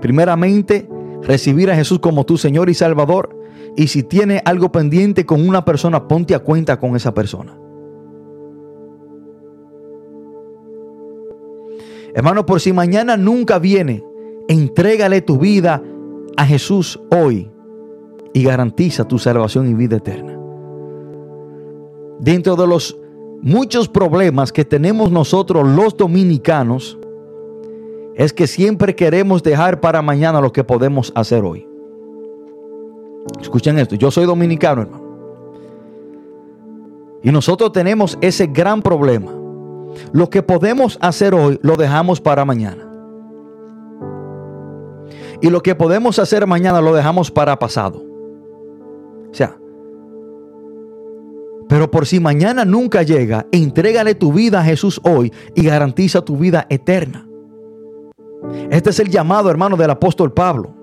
Primeramente, 0.00 0.88
recibir 1.22 1.70
a 1.70 1.76
Jesús 1.76 1.98
como 1.98 2.24
tu 2.24 2.38
Señor 2.38 2.70
y 2.70 2.74
Salvador. 2.74 3.36
Y 3.76 3.88
si 3.88 4.02
tienes 4.02 4.40
algo 4.46 4.72
pendiente 4.72 5.26
con 5.26 5.46
una 5.46 5.66
persona, 5.66 6.08
ponte 6.08 6.34
a 6.34 6.38
cuenta 6.38 6.80
con 6.80 6.96
esa 6.96 7.12
persona. 7.12 7.54
Hermano, 12.14 12.46
por 12.46 12.62
si 12.62 12.72
mañana 12.72 13.18
nunca 13.18 13.58
viene, 13.58 14.02
entrégale 14.48 15.20
tu 15.20 15.38
vida 15.38 15.82
a 16.38 16.46
Jesús 16.46 16.98
hoy 17.10 17.49
y 18.32 18.44
garantiza 18.44 19.06
tu 19.06 19.18
salvación 19.18 19.68
y 19.68 19.74
vida 19.74 19.96
eterna. 19.96 20.38
Dentro 22.18 22.56
de 22.56 22.66
los 22.66 22.96
muchos 23.42 23.88
problemas 23.88 24.52
que 24.52 24.64
tenemos 24.64 25.10
nosotros 25.10 25.66
los 25.66 25.96
dominicanos, 25.96 26.98
es 28.14 28.32
que 28.34 28.46
siempre 28.46 28.94
queremos 28.94 29.42
dejar 29.42 29.80
para 29.80 30.02
mañana 30.02 30.40
lo 30.40 30.52
que 30.52 30.62
podemos 30.62 31.10
hacer 31.14 31.42
hoy. 31.42 31.66
Escuchen 33.40 33.78
esto, 33.78 33.94
yo 33.94 34.10
soy 34.10 34.26
dominicano, 34.26 34.82
hermano. 34.82 35.10
Y 37.22 37.30
nosotros 37.30 37.72
tenemos 37.72 38.18
ese 38.20 38.46
gran 38.46 38.82
problema. 38.82 39.32
Lo 40.12 40.28
que 40.28 40.42
podemos 40.42 40.98
hacer 41.00 41.34
hoy 41.34 41.58
lo 41.62 41.76
dejamos 41.76 42.20
para 42.20 42.44
mañana. 42.44 42.86
Y 45.40 45.48
lo 45.48 45.62
que 45.62 45.74
podemos 45.74 46.18
hacer 46.18 46.46
mañana 46.46 46.80
lo 46.80 46.94
dejamos 46.94 47.30
para 47.30 47.58
pasado. 47.58 48.09
O 49.30 49.34
sea, 49.34 49.56
pero 51.70 51.88
por 51.88 52.04
si 52.04 52.18
mañana 52.18 52.64
nunca 52.64 53.04
llega, 53.04 53.46
entrégale 53.52 54.16
tu 54.16 54.32
vida 54.32 54.58
a 54.58 54.64
Jesús 54.64 55.00
hoy 55.04 55.32
y 55.54 55.62
garantiza 55.62 56.20
tu 56.20 56.36
vida 56.36 56.66
eterna. 56.68 57.28
Este 58.70 58.90
es 58.90 58.98
el 58.98 59.08
llamado, 59.08 59.48
hermano, 59.50 59.76
del 59.76 59.90
apóstol 59.90 60.32
Pablo. 60.32 60.74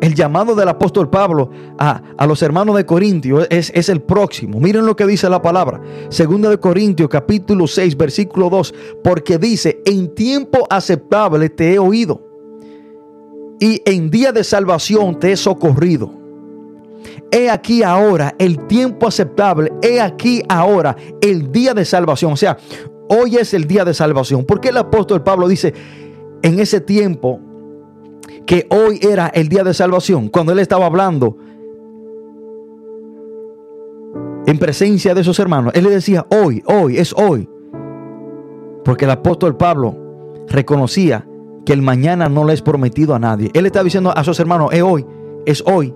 El 0.00 0.14
llamado 0.14 0.54
del 0.54 0.68
apóstol 0.70 1.10
Pablo 1.10 1.50
a, 1.78 2.26
los 2.26 2.42
hermanos 2.42 2.76
de 2.76 2.86
Corintios 2.86 3.46
es, 3.50 3.70
es, 3.74 3.90
el 3.90 4.00
próximo. 4.00 4.58
Miren 4.58 4.86
lo 4.86 4.96
que 4.96 5.06
dice 5.06 5.28
la 5.28 5.42
palabra. 5.42 5.82
Segunda 6.08 6.48
de 6.48 6.58
Corintios 6.58 7.10
capítulo 7.10 7.66
6 7.66 7.98
versículo 7.98 8.48
2. 8.48 8.74
Porque 9.02 9.36
dice, 9.36 9.82
en 9.84 10.14
tiempo 10.14 10.66
aceptable 10.70 11.50
te 11.50 11.74
he 11.74 11.78
oído. 11.78 12.26
Y 13.60 13.82
en 13.84 14.08
día 14.10 14.32
de 14.32 14.44
salvación 14.44 15.18
te 15.18 15.32
he 15.32 15.36
socorrido. 15.36 16.23
He 17.30 17.50
aquí 17.50 17.82
ahora 17.82 18.34
el 18.38 18.66
tiempo 18.66 19.06
aceptable. 19.06 19.72
He 19.82 20.00
aquí 20.00 20.42
ahora 20.48 20.96
el 21.20 21.50
día 21.50 21.74
de 21.74 21.84
salvación. 21.84 22.32
O 22.32 22.36
sea, 22.36 22.56
hoy 23.08 23.36
es 23.36 23.54
el 23.54 23.66
día 23.66 23.84
de 23.84 23.94
salvación. 23.94 24.44
Porque 24.44 24.68
el 24.68 24.76
apóstol 24.76 25.22
Pablo 25.22 25.48
dice 25.48 25.74
en 26.42 26.60
ese 26.60 26.80
tiempo 26.80 27.40
que 28.46 28.66
hoy 28.70 29.00
era 29.02 29.28
el 29.28 29.48
día 29.48 29.64
de 29.64 29.74
salvación? 29.74 30.28
Cuando 30.28 30.52
él 30.52 30.58
estaba 30.58 30.86
hablando 30.86 31.36
en 34.46 34.58
presencia 34.58 35.14
de 35.14 35.22
esos 35.22 35.38
hermanos, 35.38 35.72
él 35.74 35.84
le 35.84 35.90
decía, 35.90 36.26
hoy, 36.30 36.62
hoy, 36.66 36.98
es 36.98 37.14
hoy. 37.14 37.48
Porque 38.84 39.06
el 39.06 39.10
apóstol 39.10 39.56
Pablo 39.56 39.96
reconocía 40.48 41.26
que 41.64 41.72
el 41.72 41.80
mañana 41.80 42.28
no 42.28 42.44
le 42.44 42.52
es 42.52 42.60
prometido 42.60 43.14
a 43.14 43.18
nadie. 43.18 43.50
Él 43.54 43.64
estaba 43.64 43.84
diciendo 43.84 44.12
a 44.14 44.22
sus 44.22 44.38
hermanos, 44.38 44.68
es 44.72 44.82
hoy, 44.82 45.06
es 45.46 45.62
hoy. 45.66 45.94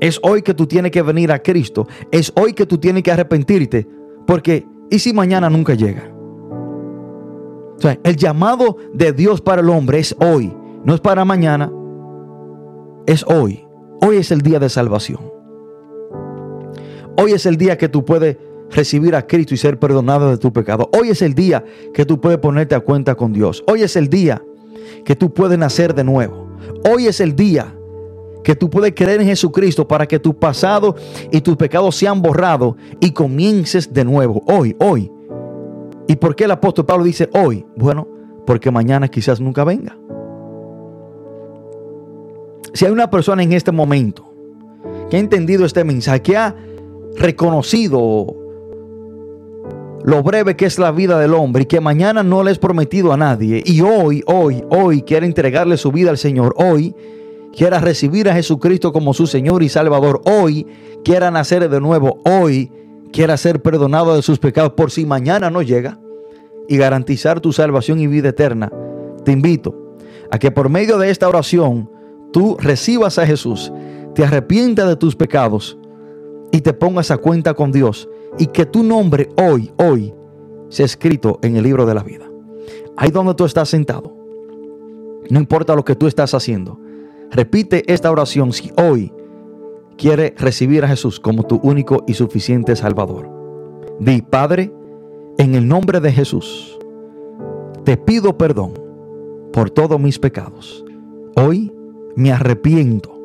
Es 0.00 0.20
hoy 0.22 0.42
que 0.42 0.54
tú 0.54 0.66
tienes 0.66 0.92
que 0.92 1.02
venir 1.02 1.32
a 1.32 1.42
Cristo. 1.42 1.86
Es 2.10 2.32
hoy 2.36 2.52
que 2.52 2.66
tú 2.66 2.78
tienes 2.78 3.02
que 3.02 3.10
arrepentirte. 3.10 3.88
Porque, 4.26 4.66
¿y 4.90 4.98
si 4.98 5.12
mañana 5.12 5.50
nunca 5.50 5.74
llega? 5.74 6.12
O 7.76 7.80
sea, 7.80 7.98
el 8.02 8.16
llamado 8.16 8.76
de 8.92 9.12
Dios 9.12 9.40
para 9.40 9.62
el 9.62 9.68
hombre 9.70 9.98
es 9.98 10.14
hoy. 10.20 10.54
No 10.84 10.94
es 10.94 11.00
para 11.00 11.24
mañana. 11.24 11.72
Es 13.06 13.24
hoy. 13.24 13.66
Hoy 14.00 14.16
es 14.16 14.30
el 14.30 14.42
día 14.42 14.58
de 14.58 14.68
salvación. 14.68 15.32
Hoy 17.16 17.32
es 17.32 17.46
el 17.46 17.56
día 17.56 17.76
que 17.76 17.88
tú 17.88 18.04
puedes 18.04 18.36
recibir 18.70 19.16
a 19.16 19.26
Cristo 19.26 19.54
y 19.54 19.56
ser 19.56 19.78
perdonado 19.78 20.30
de 20.30 20.38
tu 20.38 20.52
pecado. 20.52 20.88
Hoy 20.96 21.08
es 21.10 21.22
el 21.22 21.34
día 21.34 21.64
que 21.94 22.04
tú 22.04 22.20
puedes 22.20 22.38
ponerte 22.38 22.74
a 22.74 22.80
cuenta 22.80 23.14
con 23.16 23.32
Dios. 23.32 23.64
Hoy 23.66 23.82
es 23.82 23.96
el 23.96 24.08
día 24.08 24.42
que 25.04 25.16
tú 25.16 25.32
puedes 25.32 25.58
nacer 25.58 25.94
de 25.94 26.04
nuevo. 26.04 26.48
Hoy 26.88 27.06
es 27.06 27.20
el 27.20 27.34
día 27.34 27.74
que 28.42 28.54
tú 28.54 28.70
puedes 28.70 28.92
creer 28.94 29.20
en 29.20 29.26
Jesucristo 29.26 29.86
para 29.86 30.06
que 30.06 30.18
tu 30.18 30.34
pasado 30.34 30.94
y 31.30 31.40
tus 31.40 31.56
pecados 31.56 31.96
sean 31.96 32.22
borrados 32.22 32.76
y 33.00 33.10
comiences 33.10 33.92
de 33.92 34.04
nuevo. 34.04 34.42
Hoy, 34.46 34.76
hoy. 34.78 35.10
¿Y 36.06 36.16
por 36.16 36.34
qué 36.34 36.44
el 36.44 36.52
apóstol 36.52 36.86
Pablo 36.86 37.04
dice 37.04 37.28
hoy? 37.34 37.66
Bueno, 37.76 38.08
porque 38.46 38.70
mañana 38.70 39.08
quizás 39.08 39.40
nunca 39.40 39.64
venga. 39.64 39.96
Si 42.72 42.84
hay 42.86 42.92
una 42.92 43.10
persona 43.10 43.42
en 43.42 43.52
este 43.52 43.72
momento 43.72 44.32
que 45.10 45.16
ha 45.16 45.20
entendido 45.20 45.64
este 45.64 45.84
mensaje, 45.84 46.22
que 46.22 46.36
ha 46.36 46.54
reconocido 47.16 48.34
lo 50.04 50.22
breve 50.22 50.56
que 50.56 50.64
es 50.64 50.78
la 50.78 50.90
vida 50.90 51.18
del 51.18 51.34
hombre 51.34 51.64
y 51.64 51.66
que 51.66 51.80
mañana 51.80 52.22
no 52.22 52.42
le 52.42 52.52
es 52.52 52.58
prometido 52.58 53.12
a 53.12 53.16
nadie 53.16 53.62
y 53.66 53.80
hoy, 53.80 54.22
hoy, 54.26 54.64
hoy 54.70 55.02
quiere 55.02 55.26
entregarle 55.26 55.76
su 55.76 55.92
vida 55.92 56.10
al 56.10 56.18
Señor, 56.18 56.54
hoy 56.56 56.94
quiera 57.52 57.80
recibir 57.80 58.28
a 58.28 58.34
Jesucristo 58.34 58.92
como 58.92 59.14
su 59.14 59.26
Señor 59.26 59.62
y 59.62 59.68
Salvador, 59.68 60.22
hoy 60.24 60.66
quiera 61.04 61.30
nacer 61.30 61.68
de 61.68 61.80
nuevo, 61.80 62.20
hoy 62.24 62.70
quiera 63.12 63.36
ser 63.36 63.62
perdonado 63.62 64.14
de 64.14 64.22
sus 64.22 64.38
pecados 64.38 64.72
por 64.72 64.90
si 64.90 65.06
mañana 65.06 65.50
no 65.50 65.62
llega 65.62 65.98
y 66.68 66.76
garantizar 66.76 67.40
tu 67.40 67.52
salvación 67.52 68.00
y 68.00 68.06
vida 68.06 68.28
eterna, 68.30 68.70
te 69.24 69.32
invito 69.32 69.96
a 70.30 70.38
que 70.38 70.50
por 70.50 70.68
medio 70.68 70.98
de 70.98 71.10
esta 71.10 71.28
oración 71.28 71.90
tú 72.32 72.56
recibas 72.60 73.18
a 73.18 73.26
Jesús, 73.26 73.72
te 74.14 74.24
arrepientas 74.24 74.88
de 74.88 74.96
tus 74.96 75.16
pecados 75.16 75.78
y 76.52 76.60
te 76.60 76.72
pongas 76.72 77.10
a 77.10 77.18
cuenta 77.18 77.54
con 77.54 77.72
Dios 77.72 78.08
y 78.38 78.46
que 78.48 78.66
tu 78.66 78.82
nombre 78.82 79.28
hoy, 79.36 79.72
hoy, 79.76 80.14
sea 80.68 80.84
escrito 80.84 81.38
en 81.42 81.56
el 81.56 81.64
libro 81.64 81.86
de 81.86 81.94
la 81.94 82.02
vida. 82.02 82.30
Ahí 82.96 83.10
donde 83.10 83.34
tú 83.34 83.44
estás 83.44 83.68
sentado, 83.70 84.14
no 85.30 85.38
importa 85.38 85.74
lo 85.74 85.84
que 85.84 85.94
tú 85.94 86.06
estás 86.06 86.34
haciendo, 86.34 86.78
repite 87.30 87.92
esta 87.92 88.10
oración 88.10 88.52
si 88.52 88.72
hoy 88.76 89.12
quiere 89.96 90.34
recibir 90.38 90.84
a 90.84 90.88
Jesús 90.88 91.20
como 91.20 91.42
tu 91.42 91.60
único 91.62 92.04
y 92.06 92.14
suficiente 92.14 92.76
Salvador. 92.76 93.28
Di, 93.98 94.22
Padre, 94.22 94.72
en 95.38 95.54
el 95.54 95.66
nombre 95.66 96.00
de 96.00 96.12
Jesús, 96.12 96.78
te 97.84 97.96
pido 97.96 98.38
perdón 98.38 98.74
por 99.52 99.70
todos 99.70 100.00
mis 100.00 100.18
pecados. 100.18 100.84
Hoy 101.36 101.72
me 102.16 102.32
arrepiento. 102.32 103.18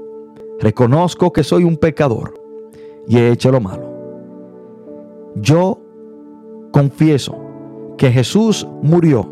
Reconozco 0.60 1.32
que 1.34 1.44
soy 1.44 1.64
un 1.64 1.78
pecador 1.78 2.34
y 3.08 3.18
he 3.18 3.32
hecho 3.32 3.52
lo 3.52 3.60
malo. 3.60 3.92
Yo 5.36 5.80
confieso 6.72 7.38
que 7.98 8.12
Jesús 8.12 8.68
murió 8.82 9.30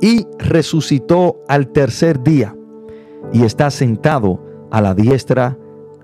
y 0.00 0.26
resucitó 0.38 1.42
al 1.48 1.68
tercer 1.68 2.22
día 2.22 2.54
y 3.32 3.44
está 3.44 3.70
sentado 3.70 4.40
a 4.70 4.80
la 4.80 4.94
diestra 4.94 5.58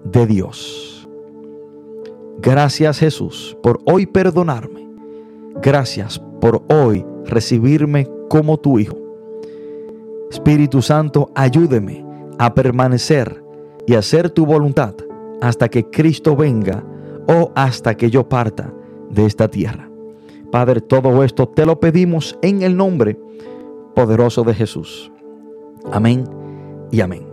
de 0.05 0.27
Dios. 0.27 1.09
Gracias 2.39 2.99
Jesús 2.99 3.57
por 3.63 3.81
hoy 3.87 4.07
perdonarme. 4.07 4.89
Gracias 5.63 6.21
por 6.41 6.63
hoy 6.69 7.05
recibirme 7.25 8.09
como 8.29 8.59
tu 8.59 8.79
Hijo. 8.79 8.97
Espíritu 10.31 10.83
Santo, 10.83 11.31
ayúdeme 11.35 12.05
a 12.39 12.53
permanecer 12.55 13.43
y 13.87 13.95
hacer 13.95 14.31
tu 14.31 14.45
voluntad 14.45 14.95
hasta 15.41 15.69
que 15.69 15.89
Cristo 15.89 16.35
venga 16.37 16.85
o 17.29 17.53
hasta 17.55 17.97
que 17.97 18.11
yo 18.11 18.29
parta 18.29 18.73
de 19.11 19.27
esta 19.27 19.49
tierra. 19.49 19.89
Padre, 20.51 20.81
todo 20.81 21.23
esto 21.25 21.49
te 21.49 21.65
lo 21.65 21.81
pedimos 21.81 22.37
en 22.43 22.63
el 22.63 22.77
nombre 22.77 23.19
poderoso 23.95 24.43
de 24.43 24.55
Jesús. 24.55 25.11
Amén 25.93 26.44
y 26.95 27.01
amén. 27.01 27.27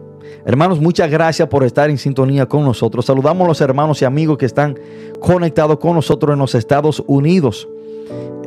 Hermanos, 0.43 0.82
muchas 0.82 1.12
gracias 1.12 1.47
por 1.47 1.64
estar 1.64 1.89
en 1.89 1.99
sintonía 1.99 2.47
con 2.47 2.64
nosotros. 2.64 3.05
Saludamos 3.05 3.45
a 3.45 3.47
los 3.49 3.62
hermanos 3.62 4.01
y 4.01 4.05
amigos 4.05 4.39
que 4.39 4.47
están 4.47 4.78
conectados 5.20 5.78
con 5.78 5.93
nosotros 5.93 6.34
en 6.34 6.39
los 6.39 6.55
Estados 6.55 7.03
Unidos 7.05 7.70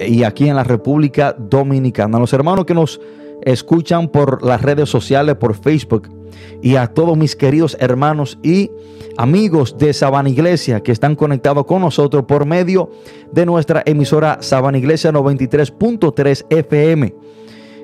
y 0.01 0.25
aquí 0.25 0.49
en 0.49 0.57
la 0.57 0.65
República 0.65 1.35
Dominicana. 1.39 2.19
Los 2.19 2.33
hermanos 2.33 2.65
que 2.65 2.75
nos 2.75 3.01
escuchan 3.43 4.09
por 4.09 4.43
las 4.43 4.61
redes 4.61 4.89
sociales, 4.89 5.37
por 5.37 5.55
Facebook, 5.55 6.09
y 6.61 6.75
a 6.75 6.89
todos 6.89 7.17
mis 7.17 7.37
queridos 7.37 7.77
hermanos 7.79 8.39
y 8.43 8.73
amigos 9.17 9.79
de 9.79 9.93
Sabana 9.93 10.29
Iglesia 10.29 10.83
que 10.83 10.91
están 10.91 11.15
conectados 11.15 11.65
con 11.65 11.83
nosotros 11.83 12.25
por 12.25 12.45
medio 12.45 12.91
de 13.31 13.47
nuestra 13.47 13.85
emisora 13.87 14.39
Sabana 14.41 14.79
Iglesia 14.79 15.13
93.3 15.13 16.47
FM. 16.51 17.15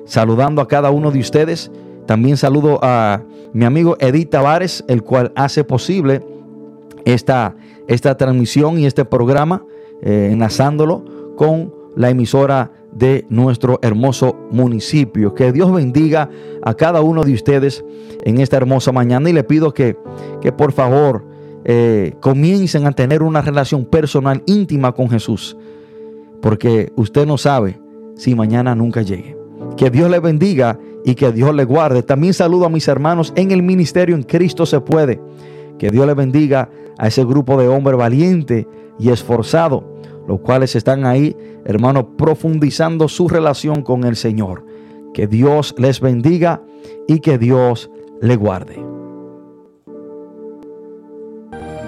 Saludando 0.05 0.61
a 0.61 0.67
cada 0.67 0.91
uno 0.91 1.11
de 1.11 1.19
ustedes. 1.19 1.71
También 2.05 2.37
saludo 2.37 2.79
a 2.81 3.23
mi 3.53 3.65
amigo 3.65 3.97
Edith 3.99 4.29
Tavares, 4.29 4.83
el 4.87 5.03
cual 5.03 5.31
hace 5.35 5.63
posible 5.63 6.21
esta, 7.05 7.55
esta 7.87 8.15
transmisión 8.17 8.79
y 8.79 8.85
este 8.85 9.05
programa, 9.05 9.65
eh, 10.01 10.29
enlazándolo 10.31 11.03
con 11.35 11.73
la 11.95 12.09
emisora 12.09 12.71
de 12.91 13.25
nuestro 13.29 13.79
hermoso 13.81 14.35
municipio. 14.51 15.33
Que 15.33 15.51
Dios 15.51 15.71
bendiga 15.71 16.29
a 16.63 16.73
cada 16.73 17.01
uno 17.01 17.23
de 17.23 17.33
ustedes 17.33 17.83
en 18.23 18.39
esta 18.39 18.57
hermosa 18.57 18.91
mañana 18.91 19.29
y 19.29 19.33
le 19.33 19.43
pido 19.43 19.73
que, 19.73 19.97
que 20.41 20.51
por 20.51 20.71
favor 20.71 21.23
eh, 21.63 22.13
comiencen 22.19 22.87
a 22.87 22.91
tener 22.91 23.23
una 23.23 23.41
relación 23.41 23.85
personal 23.85 24.41
íntima 24.45 24.93
con 24.93 25.09
Jesús, 25.09 25.55
porque 26.41 26.91
usted 26.95 27.25
no 27.25 27.37
sabe 27.37 27.79
si 28.15 28.35
mañana 28.35 28.75
nunca 28.75 29.01
llegue. 29.01 29.37
Que 29.77 29.89
Dios 29.89 30.09
le 30.09 30.19
bendiga 30.19 30.79
y 31.03 31.15
que 31.15 31.31
Dios 31.31 31.53
le 31.53 31.65
guarde. 31.65 32.03
También 32.03 32.33
saludo 32.33 32.65
a 32.65 32.69
mis 32.69 32.87
hermanos 32.87 33.33
en 33.35 33.51
el 33.51 33.63
ministerio 33.63 34.15
en 34.15 34.23
Cristo 34.23 34.65
se 34.65 34.81
puede. 34.81 35.21
Que 35.77 35.89
Dios 35.89 36.05
le 36.05 36.13
bendiga 36.13 36.69
a 36.97 37.07
ese 37.07 37.23
grupo 37.23 37.59
de 37.59 37.67
hombres 37.67 37.97
valiente 37.97 38.67
y 38.99 39.09
esforzado, 39.09 39.83
los 40.27 40.39
cuales 40.41 40.75
están 40.75 41.05
ahí, 41.05 41.35
hermanos, 41.65 42.05
profundizando 42.17 43.07
su 43.07 43.27
relación 43.27 43.81
con 43.81 44.03
el 44.03 44.15
Señor. 44.15 44.65
Que 45.13 45.27
Dios 45.27 45.73
les 45.77 45.99
bendiga 45.99 46.61
y 47.07 47.19
que 47.19 47.37
Dios 47.37 47.89
le 48.21 48.35
guarde. 48.35 48.91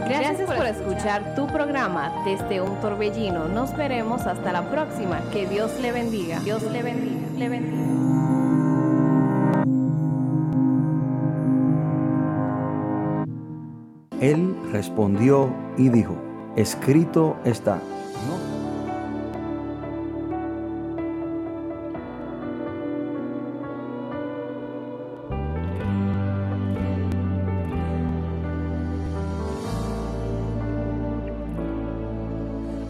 Gracias 0.08 0.52
por 0.52 0.66
escuchar 0.66 1.36
tu 1.36 1.48
programa 1.48 2.12
desde 2.26 2.62
un 2.62 2.76
torbellino. 2.82 3.48
Nos 3.48 3.76
veremos 3.78 4.24
hasta 4.24 4.52
la 4.52 4.70
próxima. 4.70 5.22
Que 5.32 5.48
Dios 5.48 5.72
le 5.82 5.92
bendiga. 5.92 6.40
Dios 6.40 6.64
le 6.64 6.82
bendiga. 6.82 7.38
Le 7.38 7.50
bendiga. 7.50 8.43
Él 14.24 14.56
respondió 14.72 15.54
y 15.78 15.90
dijo, 15.90 16.16
escrito 16.56 17.36
está. 17.44 17.82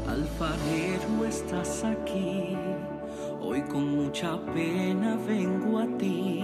Alfarero, 0.07 1.25
estás 1.27 1.83
aquí. 1.83 2.55
Hoy 3.41 3.63
con 3.63 3.95
mucha 3.95 4.39
pena 4.53 5.17
vengo 5.27 5.79
a 5.79 5.87
ti. 5.97 6.43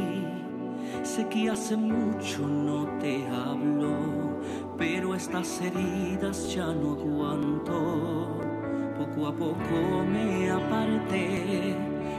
Sé 1.04 1.28
que 1.28 1.50
hace 1.50 1.78
mucho 1.78 2.48
no 2.48 2.88
te 3.00 3.26
hablo, 3.28 4.40
pero 4.80 5.13
estas 5.13 5.61
heridas 5.61 6.55
ya 6.55 6.67
no 6.67 6.93
aguanto. 6.93 8.39
Poco 8.97 9.27
a 9.27 9.34
poco 9.34 10.05
me 10.09 10.49
aparté 10.49 11.75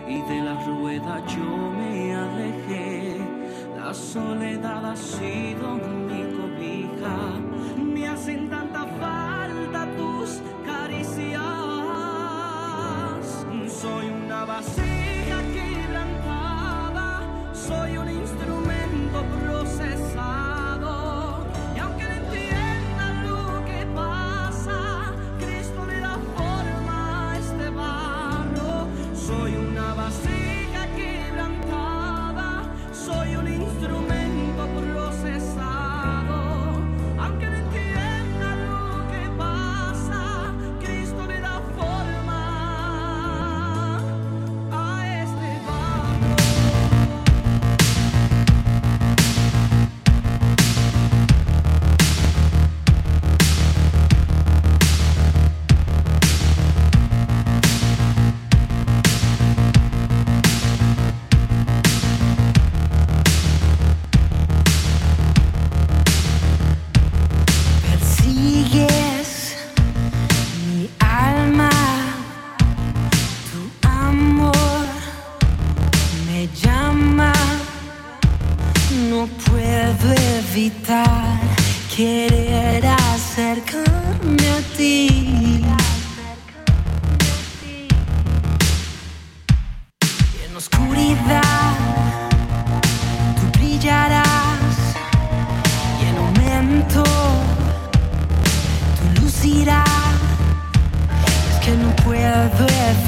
y 0.06 0.22
de 0.28 0.42
la 0.42 0.54
rueda 0.66 1.24
yo 1.26 1.72
me 1.78 2.14
alejé. 2.14 3.16
La 3.76 3.94
soledad 3.94 4.84
ha 4.84 4.96
sido 4.96 5.76
mi 6.08 6.22
cobija, 6.36 7.40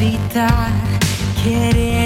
vita 0.03 0.68
che 1.44 2.01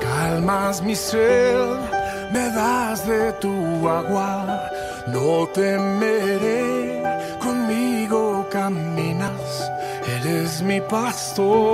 calmas 0.00 0.82
mi 0.82 0.94
sed, 0.94 1.78
me 2.32 2.50
das 2.50 3.06
de 3.06 3.32
tu 3.40 3.88
agua, 3.88 4.70
no 5.06 5.46
temeré, 5.54 7.02
conmigo 7.40 8.46
caminas, 8.50 9.70
eres 10.14 10.62
mi 10.62 10.80
pastor. 10.80 11.67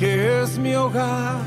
que 0.00 0.42
es 0.42 0.58
mi 0.58 0.74
hogar, 0.74 1.42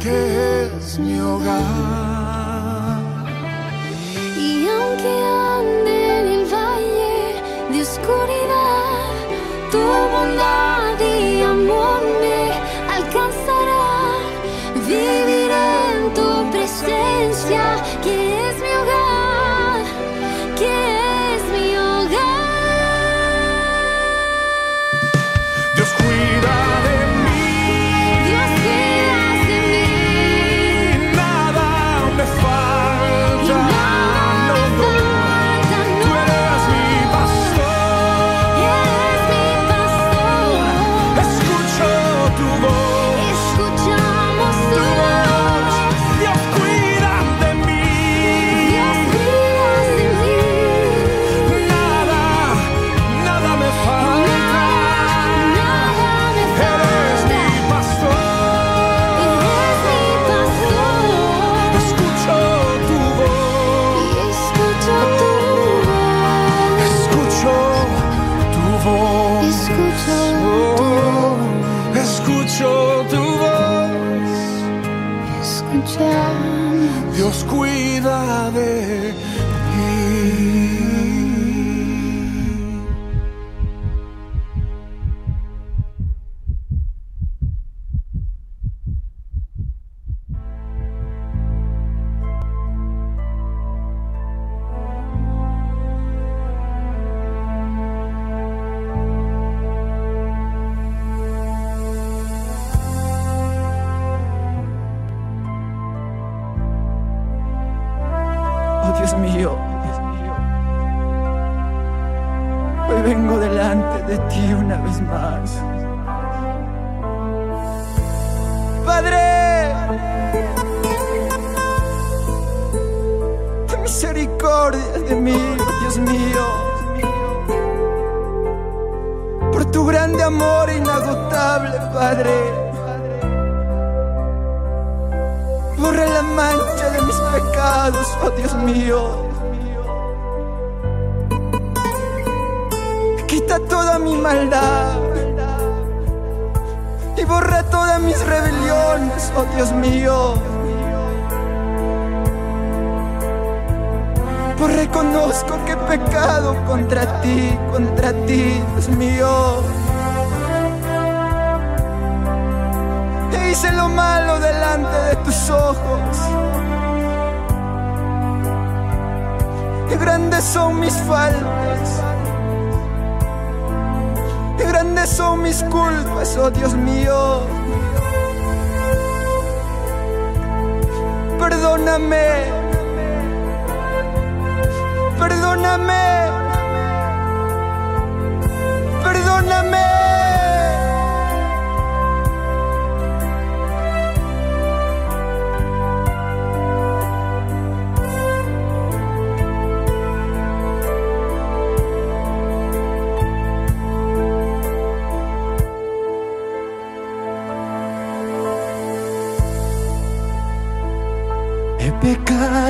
que 0.00 0.64
es 0.64 0.98
mi 0.98 1.20
hogar. 1.20 2.96
Y 4.38 4.66
aunque 4.68 5.12
ande 5.58 6.20
en 6.20 6.26
el 6.28 6.44
valle 6.46 7.42
de 7.72 7.82
oscuridad, 7.82 9.12
tu 9.70 9.82
bondad 10.14 10.98
y 10.98 11.42
amor 11.42 12.00
me 12.22 12.40
alcanzará. 12.96 13.84
Viviré 14.86 15.68
en 15.92 16.14
tu 16.14 16.50
presencia. 16.52 17.81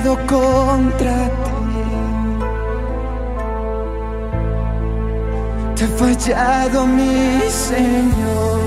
contra 0.00 1.28
ti. 1.44 1.52
Te 5.76 5.84
he 5.84 5.88
fallado, 5.88 6.86
mi 6.86 7.40
Señor. 7.48 8.60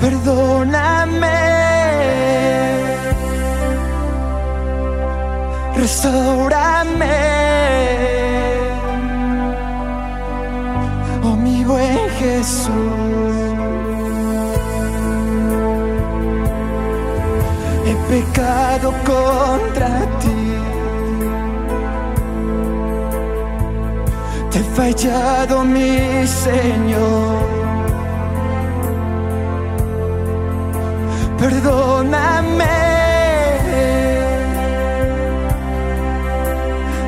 Perdóname. 0.00 1.40
Restaurame. 5.76 7.18
Oh, 11.22 11.36
mi 11.36 11.64
buen 11.64 12.10
Jesús. 12.18 13.19
pecado 18.10 18.92
contra 19.04 19.88
ti. 20.20 20.42
Te 24.50 24.58
he 24.58 24.64
fallado, 24.76 25.64
mi 25.64 26.26
Señor. 26.26 27.38
Perdóname. 31.38 32.78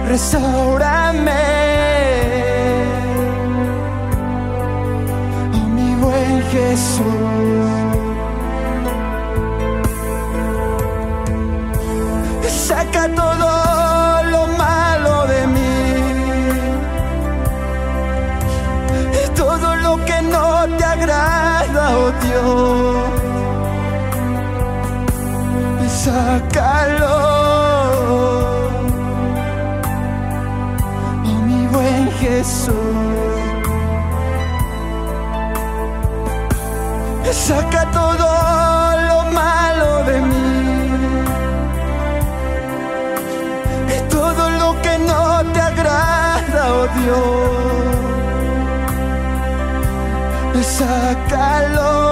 Restaurame. 0.09 1.45
Oh, 5.57 5.67
mi 5.77 5.95
buen 5.97 6.43
Jesús. 6.53 7.82
vacío 22.33 23.05
esa 25.85 26.41
calor 26.53 27.93
oh 31.25 31.35
mi 31.47 31.67
buen 31.67 32.11
Jesús 32.13 33.23
saca 37.33 37.91
todo 37.91 38.29
lo 39.09 39.25
malo 39.33 40.05
de 40.05 40.21
mí. 40.21 40.53
Y 43.89 44.01
todo 44.11 44.51
lo 44.51 44.81
que 44.83 44.99
no 44.99 45.43
te 45.53 45.61
agrada 45.61 46.75
oh 46.75 46.87
Dios. 46.99 47.63
Sácalo. 50.63 52.12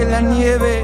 en 0.00 0.10
la 0.10 0.20
nieve. 0.20 0.82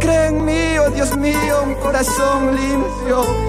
Cree 0.00 0.26
en 0.28 0.44
mí, 0.44 0.78
oh 0.78 0.90
Dios 0.90 1.16
mío, 1.16 1.62
un 1.64 1.74
corazón 1.76 2.56
limpio. 2.56 3.47